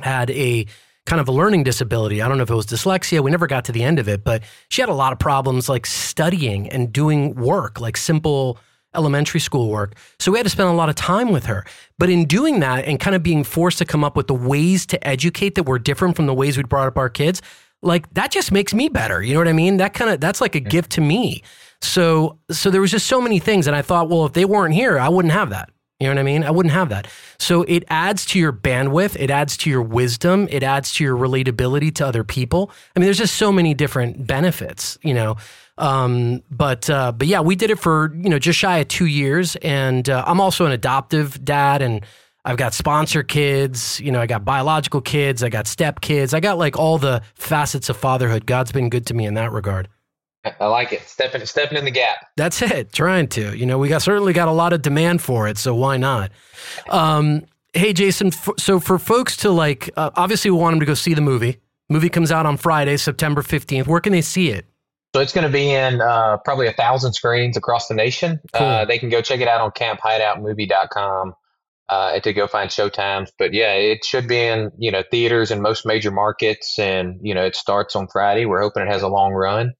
had 0.00 0.30
a 0.30 0.66
kind 1.08 1.20
of 1.20 1.28
a 1.28 1.32
learning 1.32 1.64
disability. 1.64 2.20
I 2.20 2.28
don't 2.28 2.36
know 2.36 2.42
if 2.42 2.50
it 2.50 2.54
was 2.54 2.66
dyslexia. 2.66 3.20
We 3.20 3.30
never 3.30 3.46
got 3.46 3.64
to 3.64 3.72
the 3.72 3.82
end 3.82 3.98
of 3.98 4.08
it, 4.08 4.24
but 4.24 4.42
she 4.68 4.82
had 4.82 4.90
a 4.90 4.94
lot 4.94 5.12
of 5.14 5.18
problems 5.18 5.68
like 5.68 5.86
studying 5.86 6.68
and 6.68 6.92
doing 6.92 7.34
work, 7.34 7.80
like 7.80 7.96
simple 7.96 8.58
elementary 8.94 9.40
school 9.40 9.68
work. 9.68 9.94
So 10.18 10.32
we 10.32 10.38
had 10.38 10.44
to 10.44 10.50
spend 10.50 10.68
a 10.68 10.72
lot 10.72 10.88
of 10.88 10.94
time 10.94 11.30
with 11.30 11.46
her. 11.46 11.64
But 11.98 12.10
in 12.10 12.24
doing 12.24 12.60
that 12.60 12.84
and 12.84 12.98
kind 12.98 13.14
of 13.14 13.22
being 13.22 13.44
forced 13.44 13.78
to 13.78 13.84
come 13.84 14.04
up 14.04 14.16
with 14.16 14.26
the 14.26 14.34
ways 14.34 14.86
to 14.86 15.06
educate 15.06 15.54
that 15.56 15.64
were 15.64 15.78
different 15.78 16.16
from 16.16 16.26
the 16.26 16.34
ways 16.34 16.56
we 16.56 16.62
brought 16.62 16.88
up 16.88 16.96
our 16.96 17.08
kids, 17.08 17.42
like 17.82 18.12
that 18.14 18.30
just 18.30 18.50
makes 18.50 18.74
me 18.74 18.88
better. 18.88 19.22
You 19.22 19.34
know 19.34 19.40
what 19.40 19.48
I 19.48 19.52
mean? 19.52 19.76
That 19.76 19.94
kind 19.94 20.10
of 20.10 20.20
that's 20.20 20.40
like 20.40 20.54
a 20.54 20.62
yeah. 20.62 20.68
gift 20.68 20.92
to 20.92 21.00
me. 21.00 21.42
So 21.80 22.38
so 22.50 22.70
there 22.70 22.80
was 22.80 22.90
just 22.90 23.06
so 23.06 23.20
many 23.20 23.38
things 23.38 23.66
and 23.66 23.76
I 23.76 23.82
thought, 23.82 24.08
well, 24.08 24.26
if 24.26 24.32
they 24.32 24.44
weren't 24.44 24.74
here, 24.74 24.98
I 24.98 25.08
wouldn't 25.08 25.32
have 25.32 25.50
that. 25.50 25.70
You 26.00 26.06
know 26.06 26.14
what 26.14 26.20
I 26.20 26.22
mean? 26.22 26.44
I 26.44 26.52
wouldn't 26.52 26.72
have 26.72 26.90
that. 26.90 27.08
So 27.40 27.64
it 27.64 27.82
adds 27.88 28.24
to 28.26 28.38
your 28.38 28.52
bandwidth, 28.52 29.16
it 29.18 29.30
adds 29.30 29.56
to 29.58 29.70
your 29.70 29.82
wisdom, 29.82 30.46
it 30.48 30.62
adds 30.62 30.94
to 30.94 31.04
your 31.04 31.16
relatability 31.16 31.92
to 31.96 32.06
other 32.06 32.22
people. 32.22 32.70
I 32.94 33.00
mean, 33.00 33.06
there's 33.06 33.18
just 33.18 33.34
so 33.34 33.50
many 33.50 33.74
different 33.74 34.26
benefits, 34.26 34.96
you 35.02 35.12
know. 35.12 35.36
Um, 35.78 36.42
but 36.50 36.90
uh, 36.90 37.12
but 37.12 37.28
yeah, 37.28 37.40
we 37.40 37.56
did 37.56 37.70
it 37.70 37.78
for 37.78 38.12
you 38.14 38.28
know 38.28 38.38
just 38.38 38.58
shy 38.58 38.78
of 38.78 38.88
two 38.88 39.06
years, 39.06 39.56
and 39.56 40.08
uh, 40.08 40.24
I'm 40.26 40.40
also 40.40 40.66
an 40.66 40.72
adoptive 40.72 41.42
dad, 41.44 41.82
and 41.82 42.04
I've 42.44 42.56
got 42.56 42.74
sponsor 42.74 43.22
kids. 43.22 44.00
You 44.00 44.10
know, 44.10 44.20
I 44.20 44.26
got 44.26 44.44
biological 44.44 45.00
kids, 45.00 45.42
I 45.42 45.48
got 45.48 45.66
step 45.66 46.00
kids, 46.00 46.34
I 46.34 46.40
got 46.40 46.58
like 46.58 46.76
all 46.76 46.98
the 46.98 47.22
facets 47.34 47.88
of 47.88 47.96
fatherhood. 47.96 48.44
God's 48.44 48.72
been 48.72 48.90
good 48.90 49.06
to 49.06 49.14
me 49.14 49.24
in 49.24 49.34
that 49.34 49.52
regard. 49.52 49.88
I 50.60 50.66
like 50.66 50.92
it. 50.92 51.02
Stepping 51.02 51.44
stepping 51.46 51.78
in 51.78 51.84
the 51.84 51.90
gap. 51.90 52.26
That's 52.36 52.62
it. 52.62 52.92
Trying 52.92 53.28
to. 53.28 53.56
You 53.56 53.66
know, 53.66 53.78
we 53.78 53.88
got 53.88 54.02
certainly 54.02 54.32
got 54.32 54.48
a 54.48 54.52
lot 54.52 54.72
of 54.72 54.82
demand 54.82 55.20
for 55.20 55.48
it, 55.48 55.58
so 55.58 55.74
why 55.74 55.96
not? 55.96 56.30
Um, 56.90 57.44
hey, 57.74 57.92
Jason. 57.92 58.28
F- 58.28 58.50
so 58.58 58.80
for 58.80 58.98
folks 58.98 59.36
to 59.38 59.50
like, 59.50 59.90
uh, 59.96 60.10
obviously, 60.14 60.50
we 60.50 60.56
want 60.56 60.74
them 60.74 60.80
to 60.80 60.86
go 60.86 60.94
see 60.94 61.14
the 61.14 61.20
movie. 61.20 61.58
Movie 61.88 62.08
comes 62.08 62.30
out 62.30 62.46
on 62.46 62.56
Friday, 62.56 62.96
September 62.96 63.42
fifteenth. 63.42 63.86
Where 63.86 64.00
can 64.00 64.12
they 64.12 64.22
see 64.22 64.50
it? 64.50 64.66
So 65.14 65.22
it's 65.22 65.32
going 65.32 65.46
to 65.46 65.52
be 65.52 65.70
in 65.70 66.00
uh, 66.00 66.36
probably 66.44 66.66
a 66.66 66.72
thousand 66.72 67.14
screens 67.14 67.56
across 67.56 67.88
the 67.88 67.94
nation. 67.94 68.40
Cool. 68.52 68.66
Uh, 68.66 68.84
they 68.84 68.98
can 68.98 69.08
go 69.08 69.22
check 69.22 69.40
it 69.40 69.48
out 69.48 69.60
on 69.60 69.70
camphideoutmovie.com 69.70 71.34
uh, 71.88 72.20
to 72.20 72.32
go 72.34 72.46
find 72.46 72.70
showtimes. 72.70 73.30
But 73.38 73.54
yeah, 73.54 73.72
it 73.72 74.04
should 74.04 74.28
be 74.28 74.38
in 74.38 74.70
you 74.78 74.90
know 74.90 75.02
theaters 75.10 75.50
in 75.50 75.62
most 75.62 75.86
major 75.86 76.10
markets, 76.10 76.78
and 76.78 77.18
you 77.22 77.34
know 77.34 77.44
it 77.44 77.56
starts 77.56 77.96
on 77.96 78.08
Friday. 78.08 78.44
We're 78.44 78.60
hoping 78.60 78.82
it 78.82 78.92
has 78.92 79.02
a 79.02 79.08
long 79.08 79.32
run 79.32 79.74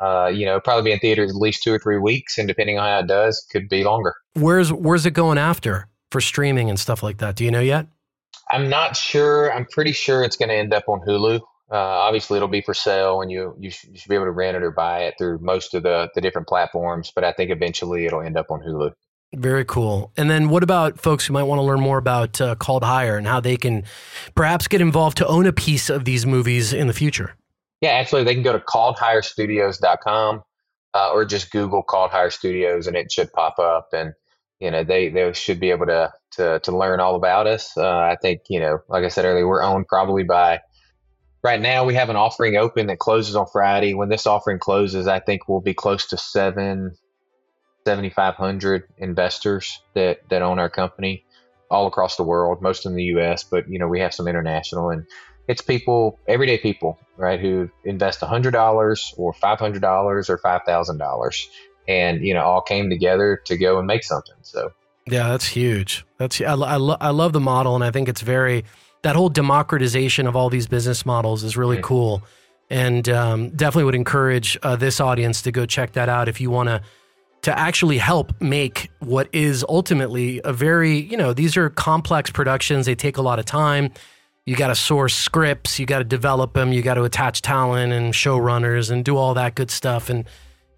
uh, 0.00 0.30
you 0.32 0.46
know, 0.46 0.60
probably 0.60 0.90
be 0.90 0.92
in 0.92 0.98
theaters 1.00 1.30
at 1.30 1.36
least 1.36 1.62
two 1.62 1.72
or 1.72 1.78
three 1.78 1.98
weeks, 1.98 2.38
and 2.38 2.46
depending 2.46 2.78
on 2.78 2.86
how 2.88 2.98
it 3.00 3.06
does, 3.06 3.44
could 3.50 3.68
be 3.68 3.84
longer. 3.84 4.14
Where's 4.34 4.72
Where's 4.72 5.06
it 5.06 5.12
going 5.12 5.38
after 5.38 5.88
for 6.10 6.20
streaming 6.20 6.70
and 6.70 6.78
stuff 6.78 7.02
like 7.02 7.18
that? 7.18 7.34
Do 7.36 7.44
you 7.44 7.50
know 7.50 7.60
yet? 7.60 7.86
I'm 8.50 8.68
not 8.68 8.96
sure. 8.96 9.52
I'm 9.52 9.66
pretty 9.66 9.92
sure 9.92 10.22
it's 10.22 10.36
going 10.36 10.48
to 10.48 10.54
end 10.54 10.72
up 10.72 10.88
on 10.88 11.00
Hulu. 11.00 11.40
Uh, 11.70 11.76
obviously, 11.76 12.36
it'll 12.36 12.48
be 12.48 12.62
for 12.62 12.74
sale, 12.74 13.20
and 13.20 13.30
you 13.30 13.54
you, 13.58 13.70
sh- 13.70 13.86
you 13.90 13.98
should 13.98 14.08
be 14.08 14.14
able 14.14 14.24
to 14.24 14.30
rent 14.30 14.56
it 14.56 14.62
or 14.62 14.70
buy 14.70 15.00
it 15.00 15.14
through 15.18 15.38
most 15.40 15.74
of 15.74 15.82
the 15.82 16.08
the 16.14 16.20
different 16.20 16.48
platforms. 16.48 17.12
But 17.14 17.24
I 17.24 17.32
think 17.32 17.50
eventually 17.50 18.06
it'll 18.06 18.22
end 18.22 18.36
up 18.36 18.50
on 18.50 18.60
Hulu. 18.60 18.92
Very 19.34 19.64
cool. 19.64 20.10
And 20.16 20.30
then 20.30 20.48
what 20.48 20.62
about 20.62 20.98
folks 20.98 21.26
who 21.26 21.34
might 21.34 21.42
want 21.42 21.58
to 21.58 21.62
learn 21.62 21.80
more 21.80 21.98
about 21.98 22.40
uh, 22.40 22.54
Called 22.54 22.82
Higher 22.82 23.18
and 23.18 23.26
how 23.26 23.40
they 23.40 23.58
can 23.58 23.84
perhaps 24.34 24.66
get 24.68 24.80
involved 24.80 25.18
to 25.18 25.26
own 25.26 25.46
a 25.46 25.52
piece 25.52 25.90
of 25.90 26.06
these 26.06 26.24
movies 26.24 26.72
in 26.72 26.86
the 26.86 26.94
future? 26.94 27.34
Yeah, 27.82 27.90
actually, 27.90 28.24
They 28.24 28.34
can 28.34 28.42
go 28.42 28.54
to 28.54 28.58
calledhigherstudios.com 28.58 30.42
uh, 30.94 31.10
or 31.12 31.24
just 31.26 31.50
Google 31.50 31.82
Called 31.82 32.10
Higher 32.10 32.30
Studios 32.30 32.86
and 32.86 32.96
it 32.96 33.12
should 33.12 33.30
pop 33.32 33.58
up. 33.58 33.88
And, 33.92 34.14
you 34.60 34.70
know, 34.70 34.82
they, 34.82 35.10
they 35.10 35.30
should 35.34 35.60
be 35.60 35.70
able 35.70 35.86
to, 35.86 36.10
to, 36.32 36.60
to 36.60 36.76
learn 36.76 36.98
all 36.98 37.14
about 37.14 37.46
us. 37.46 37.76
Uh, 37.76 37.86
I 37.86 38.16
think, 38.20 38.40
you 38.48 38.58
know, 38.58 38.78
like 38.88 39.04
I 39.04 39.08
said 39.08 39.26
earlier, 39.26 39.46
we're 39.46 39.62
owned 39.62 39.86
probably 39.88 40.24
by, 40.24 40.60
right 41.42 41.60
now 41.60 41.84
we 41.84 41.94
have 41.94 42.10
an 42.10 42.16
offering 42.16 42.56
open 42.56 42.86
that 42.88 42.98
closes 42.98 43.36
on 43.36 43.46
Friday. 43.52 43.94
When 43.94 44.08
this 44.08 44.26
offering 44.26 44.58
closes, 44.58 45.06
I 45.06 45.20
think 45.20 45.48
we'll 45.48 45.60
be 45.60 45.74
close 45.74 46.06
to 46.08 46.16
seven, 46.16 46.96
7,500 47.86 48.84
investors 48.98 49.80
that, 49.94 50.18
that 50.30 50.42
own 50.42 50.58
our 50.58 50.70
company 50.70 51.24
all 51.70 51.86
across 51.86 52.16
the 52.16 52.22
world, 52.22 52.62
most 52.62 52.86
in 52.86 52.94
the 52.94 53.04
U.S., 53.04 53.44
but 53.44 53.68
you 53.68 53.78
know 53.78 53.88
we 53.88 54.00
have 54.00 54.14
some 54.14 54.26
international, 54.26 54.90
and 54.90 55.04
it's 55.48 55.62
people, 55.62 56.20
everyday 56.28 56.58
people, 56.58 56.98
right, 57.16 57.40
who 57.40 57.70
invest 57.84 58.20
$100 58.20 59.14
or 59.16 59.32
$500 59.32 60.28
or 60.28 60.38
$5,000 60.38 61.46
and, 61.88 62.22
you 62.22 62.34
know, 62.34 62.42
all 62.42 62.60
came 62.60 62.90
together 62.90 63.40
to 63.46 63.56
go 63.56 63.78
and 63.78 63.86
make 63.86 64.04
something. 64.04 64.36
So, 64.42 64.70
yeah, 65.06 65.28
that's 65.28 65.46
huge. 65.46 66.04
That's, 66.18 66.38
I, 66.42 66.52
I, 66.52 66.76
lo- 66.76 66.98
I 67.00 67.10
love 67.10 67.32
the 67.32 67.40
model. 67.40 67.74
And 67.74 67.82
I 67.82 67.90
think 67.90 68.10
it's 68.10 68.20
very, 68.20 68.64
that 69.02 69.16
whole 69.16 69.28
democratization 69.28 70.26
of 70.26 70.36
all 70.36 70.50
these 70.50 70.66
business 70.66 71.06
models 71.06 71.44
is 71.44 71.56
really 71.56 71.80
cool. 71.82 72.22
And 72.70 73.08
um, 73.08 73.50
definitely 73.50 73.84
would 73.84 73.94
encourage 73.94 74.58
uh, 74.62 74.76
this 74.76 75.00
audience 75.00 75.40
to 75.42 75.52
go 75.52 75.64
check 75.64 75.92
that 75.92 76.08
out 76.08 76.28
if 76.28 76.40
you 76.40 76.50
want 76.50 76.68
to 76.68 76.82
to 77.40 77.56
actually 77.56 77.98
help 77.98 78.32
make 78.40 78.90
what 78.98 79.28
is 79.32 79.64
ultimately 79.68 80.40
a 80.44 80.52
very, 80.52 80.98
you 80.98 81.16
know, 81.16 81.32
these 81.32 81.56
are 81.56 81.70
complex 81.70 82.30
productions. 82.30 82.84
They 82.84 82.96
take 82.96 83.16
a 83.16 83.22
lot 83.22 83.38
of 83.38 83.44
time 83.44 83.92
you 84.48 84.56
got 84.56 84.68
to 84.68 84.74
source 84.74 85.14
scripts, 85.14 85.78
you 85.78 85.84
got 85.84 85.98
to 85.98 86.04
develop 86.04 86.54
them, 86.54 86.72
you 86.72 86.80
got 86.80 86.94
to 86.94 87.02
attach 87.04 87.42
talent 87.42 87.92
and 87.92 88.14
showrunners 88.14 88.90
and 88.90 89.04
do 89.04 89.14
all 89.14 89.34
that 89.34 89.54
good 89.54 89.70
stuff. 89.70 90.08
And 90.08 90.24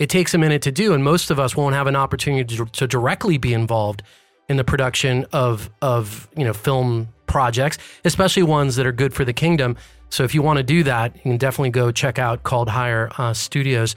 it 0.00 0.10
takes 0.10 0.34
a 0.34 0.38
minute 0.38 0.60
to 0.62 0.72
do. 0.72 0.92
And 0.92 1.04
most 1.04 1.30
of 1.30 1.38
us 1.38 1.54
won't 1.54 1.76
have 1.76 1.86
an 1.86 1.94
opportunity 1.94 2.56
to, 2.56 2.66
to 2.66 2.88
directly 2.88 3.38
be 3.38 3.54
involved 3.54 4.02
in 4.48 4.56
the 4.56 4.64
production 4.64 5.24
of 5.32 5.70
of 5.80 6.28
you 6.36 6.44
know 6.44 6.52
film 6.52 7.10
projects, 7.30 7.78
especially 8.04 8.42
ones 8.42 8.76
that 8.76 8.84
are 8.84 8.92
good 8.92 9.14
for 9.14 9.24
the 9.24 9.32
kingdom. 9.32 9.76
So 10.10 10.24
if 10.24 10.34
you 10.34 10.42
want 10.42 10.58
to 10.58 10.62
do 10.62 10.82
that, 10.82 11.14
you 11.16 11.22
can 11.22 11.36
definitely 11.36 11.70
go 11.70 11.92
check 11.92 12.18
out 12.18 12.42
Called 12.42 12.68
Higher 12.68 13.10
uh, 13.16 13.32
Studios. 13.32 13.94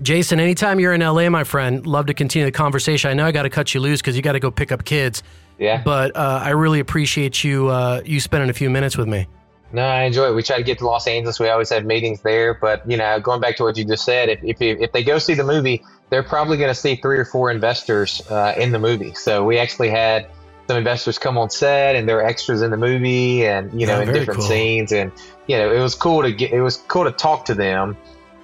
Jason, 0.00 0.38
anytime 0.38 0.78
you're 0.78 0.92
in 0.92 1.00
LA, 1.00 1.28
my 1.28 1.42
friend, 1.42 1.86
love 1.86 2.06
to 2.06 2.14
continue 2.14 2.46
the 2.46 2.52
conversation. 2.52 3.10
I 3.10 3.14
know 3.14 3.26
I 3.26 3.32
got 3.32 3.42
to 3.42 3.50
cut 3.50 3.74
you 3.74 3.80
loose 3.80 4.00
because 4.00 4.14
you 4.14 4.22
got 4.22 4.32
to 4.32 4.40
go 4.40 4.50
pick 4.50 4.70
up 4.70 4.84
kids. 4.84 5.22
Yeah. 5.58 5.82
But 5.82 6.14
uh, 6.14 6.40
I 6.42 6.50
really 6.50 6.80
appreciate 6.80 7.42
you 7.42 7.68
uh, 7.68 8.02
you 8.04 8.20
spending 8.20 8.50
a 8.50 8.52
few 8.52 8.70
minutes 8.70 8.96
with 8.96 9.08
me. 9.08 9.26
No, 9.72 9.82
I 9.82 10.02
enjoy 10.02 10.28
it. 10.28 10.34
We 10.34 10.42
try 10.42 10.58
to 10.58 10.62
get 10.62 10.78
to 10.78 10.86
Los 10.86 11.08
Angeles. 11.08 11.40
We 11.40 11.48
always 11.48 11.70
have 11.70 11.84
meetings 11.84 12.20
there. 12.22 12.54
But 12.54 12.88
you 12.88 12.96
know, 12.96 13.18
going 13.20 13.40
back 13.40 13.56
to 13.56 13.64
what 13.64 13.76
you 13.76 13.84
just 13.84 14.04
said, 14.04 14.28
if 14.28 14.40
if, 14.44 14.60
if 14.60 14.92
they 14.92 15.02
go 15.02 15.18
see 15.18 15.34
the 15.34 15.44
movie, 15.44 15.82
they're 16.10 16.22
probably 16.22 16.58
going 16.58 16.70
to 16.70 16.74
see 16.74 16.96
three 16.96 17.18
or 17.18 17.24
four 17.24 17.50
investors 17.50 18.22
uh, 18.30 18.54
in 18.56 18.72
the 18.72 18.78
movie. 18.78 19.14
So 19.14 19.44
we 19.44 19.58
actually 19.58 19.90
had 19.90 20.28
some 20.68 20.76
investors 20.76 21.18
come 21.18 21.38
on 21.38 21.50
set, 21.50 21.96
and 21.96 22.08
there 22.08 22.18
are 22.18 22.26
extras 22.26 22.62
in 22.62 22.70
the 22.70 22.76
movie, 22.76 23.46
and 23.46 23.78
you 23.78 23.86
know, 23.86 24.00
in 24.00 24.12
different 24.12 24.40
cool. 24.40 24.48
scenes, 24.48 24.92
and 24.92 25.12
you 25.46 25.56
know, 25.56 25.72
it 25.72 25.80
was 25.80 25.94
cool 25.94 26.22
to 26.22 26.32
get. 26.32 26.52
It 26.52 26.60
was 26.60 26.76
cool 26.88 27.04
to 27.04 27.12
talk 27.12 27.46
to 27.46 27.54
them. 27.54 27.96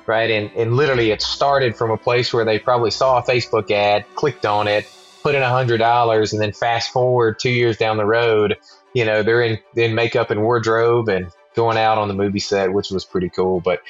Right. 0.05 0.31
And, 0.31 0.51
and 0.57 0.75
literally 0.75 1.13
it 1.13 1.23
started 1.23 1.77
from 1.77 1.93
a 1.93 1.97
place 1.97 2.35
where 2.35 2.45
they 2.45 2.59
probably 2.59 2.91
saw 2.91 3.19
a 3.19 3.23
Facebook 3.23 3.71
ad, 3.71 4.05
clicked 4.17 4.45
on 4.45 4.67
it, 4.67 4.85
put 5.23 5.35
in 5.35 5.43
a 5.43 5.49
hundred 5.49 5.79
dollars 5.79 6.33
and 6.33 6.43
then 6.43 6.53
fast 6.53 6.93
forward 6.93 7.39
two 7.39 7.51
years 7.51 7.77
down 7.77 7.97
the 7.97 8.05
road, 8.05 8.57
you 8.93 9.05
know, 9.05 9.23
they're 9.23 9.43
in, 9.43 9.59
in 9.77 9.95
makeup 9.95 10.31
and 10.31 10.43
wardrobe 10.43 11.09
and 11.09 11.31
going 11.55 11.77
out 11.77 11.99
on 11.99 12.09
the 12.09 12.15
movie 12.15 12.41
set, 12.41 12.73
which 12.73 12.91
was 12.91 13.05
pretty 13.05 13.29
cool. 13.29 13.61
But 13.61 13.81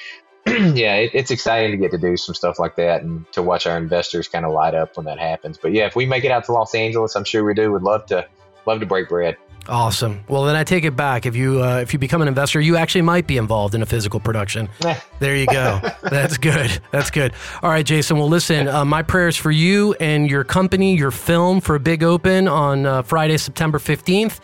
yeah, 0.75 0.97
it, 0.97 1.11
it's 1.15 1.31
exciting 1.31 1.71
to 1.73 1.77
get 1.77 1.91
to 1.93 1.99
do 1.99 2.17
some 2.17 2.35
stuff 2.35 2.59
like 2.59 2.77
that 2.77 3.03
and 3.03 3.31
to 3.33 3.43
watch 3.43 3.67
our 3.67 3.77
investors 3.77 4.29
kind 4.29 4.45
of 4.45 4.53
light 4.53 4.75
up 4.75 4.97
when 4.97 5.07
that 5.07 5.19
happens. 5.19 5.59
But 5.59 5.73
yeah, 5.73 5.87
if 5.87 5.97
we 5.97 6.07
make 6.07 6.25
it 6.25 6.31
out 6.31 6.45
to 6.45 6.53
Los 6.53 6.75
Angeles, 6.75 7.15
I'm 7.17 7.25
sure 7.25 7.45
we 7.45 7.55
do. 7.55 7.73
Would 7.73 7.83
love 7.83 8.07
to 8.07 8.27
love 8.67 8.81
to 8.81 8.87
break 8.87 9.09
bread. 9.09 9.37
Awesome. 9.69 10.25
Well, 10.29 10.43
then 10.43 10.57
I 10.57 10.65
take 10.65 10.85
it 10.85 10.97
back. 10.97 11.25
If 11.25 11.37
you 11.37 11.63
uh, 11.63 11.79
if 11.79 11.93
you 11.93 11.99
become 11.99 12.21
an 12.21 12.29
investor, 12.29 12.61
you 12.61 12.77
actually 12.77 13.03
might 13.03 13.29
be 13.29 13.37
involved 13.37 13.75
in 13.75 13.83
a 13.83 13.87
physical 13.87 14.19
production. 14.19 14.69
there 15.21 15.37
you 15.37 15.47
go. 15.47 15.81
That's 16.03 16.37
good. 16.37 16.81
That's 16.91 17.11
good. 17.11 17.33
All 17.63 17.71
right, 17.71 17.87
Jason. 17.87 18.19
Well, 18.19 18.29
listen. 18.29 18.67
Uh, 18.67 18.85
my 18.85 19.03
prayers 19.03 19.37
for 19.37 19.53
you 19.53 19.95
and 19.95 20.29
your 20.29 20.43
company, 20.43 20.97
your 20.97 21.13
film, 21.13 21.61
for 21.61 21.77
a 21.77 21.81
big 21.81 22.03
open 22.03 22.49
on 22.49 22.87
uh, 22.87 23.03
Friday, 23.03 23.37
September 23.37 23.79
fifteenth, 23.79 24.41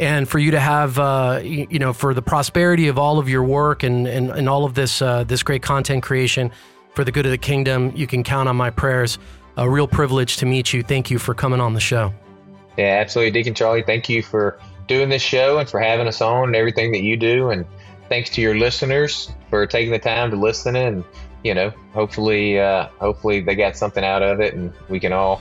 and 0.00 0.28
for 0.28 0.38
you 0.38 0.50
to 0.50 0.58
have 0.58 0.98
uh, 0.98 1.40
you, 1.42 1.78
know 1.78 1.92
for 1.92 2.14
the 2.14 2.22
prosperity 2.22 2.88
of 2.88 2.98
all 2.98 3.18
of 3.18 3.28
your 3.28 3.44
work 3.44 3.82
and 3.82 4.08
and, 4.08 4.30
and 4.30 4.48
all 4.48 4.64
of 4.64 4.74
this 4.74 5.00
uh, 5.00 5.22
this 5.24 5.42
great 5.42 5.62
content 5.62 6.02
creation 6.02 6.50
for 6.94 7.04
the 7.04 7.12
good 7.12 7.26
of 7.26 7.30
the 7.30 7.38
kingdom. 7.38 7.92
You 7.94 8.06
can 8.06 8.24
count 8.24 8.48
on 8.48 8.56
my 8.56 8.70
prayers. 8.70 9.18
A 9.56 9.68
real 9.68 9.86
privilege 9.86 10.38
to 10.38 10.46
meet 10.46 10.72
you. 10.72 10.82
Thank 10.82 11.10
you 11.10 11.18
for 11.18 11.34
coming 11.34 11.60
on 11.60 11.74
the 11.74 11.80
show. 11.80 12.14
Yeah, 12.78 12.98
absolutely, 13.00 13.32
Deacon 13.32 13.54
Charlie. 13.54 13.82
Thank 13.82 14.08
you 14.08 14.22
for 14.22 14.58
doing 14.88 15.10
this 15.10 15.22
show 15.22 15.58
and 15.58 15.68
for 15.68 15.80
having 15.80 16.06
us 16.06 16.20
on 16.20 16.48
and 16.48 16.56
everything 16.56 16.92
that 16.92 17.02
you 17.02 17.16
do. 17.16 17.50
And 17.50 17.66
thanks 18.08 18.30
to 18.30 18.40
your 18.40 18.54
listeners 18.54 19.30
for 19.50 19.66
taking 19.66 19.92
the 19.92 19.98
time 19.98 20.30
to 20.30 20.36
listen 20.36 20.76
and 20.76 21.04
you 21.42 21.54
know, 21.54 21.72
hopefully, 21.92 22.58
uh, 22.58 22.88
hopefully 23.00 23.40
they 23.40 23.54
got 23.54 23.76
something 23.76 24.04
out 24.04 24.22
of 24.22 24.40
it, 24.40 24.54
and 24.54 24.72
we 24.88 25.00
can 25.00 25.12
all 25.12 25.40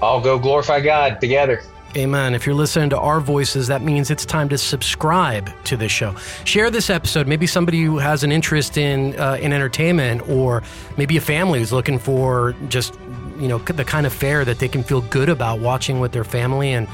all 0.00 0.20
go 0.20 0.38
glorify 0.38 0.80
God 0.80 1.20
together. 1.20 1.62
Amen. 1.96 2.34
If 2.34 2.44
you're 2.44 2.56
listening 2.56 2.90
to 2.90 2.98
our 2.98 3.20
voices, 3.20 3.68
that 3.68 3.82
means 3.82 4.10
it's 4.10 4.24
time 4.24 4.48
to 4.48 4.58
subscribe 4.58 5.50
to 5.64 5.76
this 5.76 5.92
show. 5.92 6.14
Share 6.44 6.68
this 6.68 6.90
episode. 6.90 7.28
Maybe 7.28 7.46
somebody 7.46 7.84
who 7.84 7.98
has 7.98 8.24
an 8.24 8.32
interest 8.32 8.76
in 8.76 9.18
uh, 9.18 9.38
in 9.40 9.52
entertainment, 9.52 10.28
or 10.28 10.64
maybe 10.96 11.16
a 11.16 11.20
family 11.20 11.60
who's 11.60 11.72
looking 11.72 12.00
for 12.00 12.54
just 12.68 12.98
you 13.38 13.46
know 13.46 13.58
the 13.58 13.84
kind 13.84 14.06
of 14.06 14.12
fare 14.12 14.44
that 14.44 14.58
they 14.58 14.68
can 14.68 14.82
feel 14.82 15.02
good 15.02 15.28
about 15.28 15.60
watching 15.60 16.00
with 16.00 16.10
their 16.10 16.24
family, 16.24 16.72
and 16.72 16.88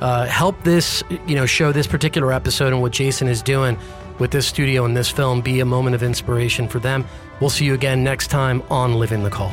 uh, 0.00 0.24
help 0.24 0.62
this 0.62 1.02
you 1.26 1.34
know 1.34 1.44
show 1.44 1.70
this 1.70 1.86
particular 1.86 2.32
episode 2.32 2.72
and 2.72 2.80
what 2.80 2.92
Jason 2.92 3.28
is 3.28 3.42
doing 3.42 3.78
with 4.18 4.30
this 4.30 4.46
studio 4.46 4.86
and 4.86 4.96
this 4.96 5.10
film 5.10 5.42
be 5.42 5.60
a 5.60 5.66
moment 5.66 5.94
of 5.94 6.02
inspiration 6.02 6.66
for 6.66 6.78
them. 6.78 7.04
We'll 7.40 7.50
see 7.50 7.66
you 7.66 7.74
again 7.74 8.02
next 8.02 8.28
time 8.28 8.62
on 8.70 8.94
Living 8.94 9.22
the 9.22 9.30
Call. 9.30 9.52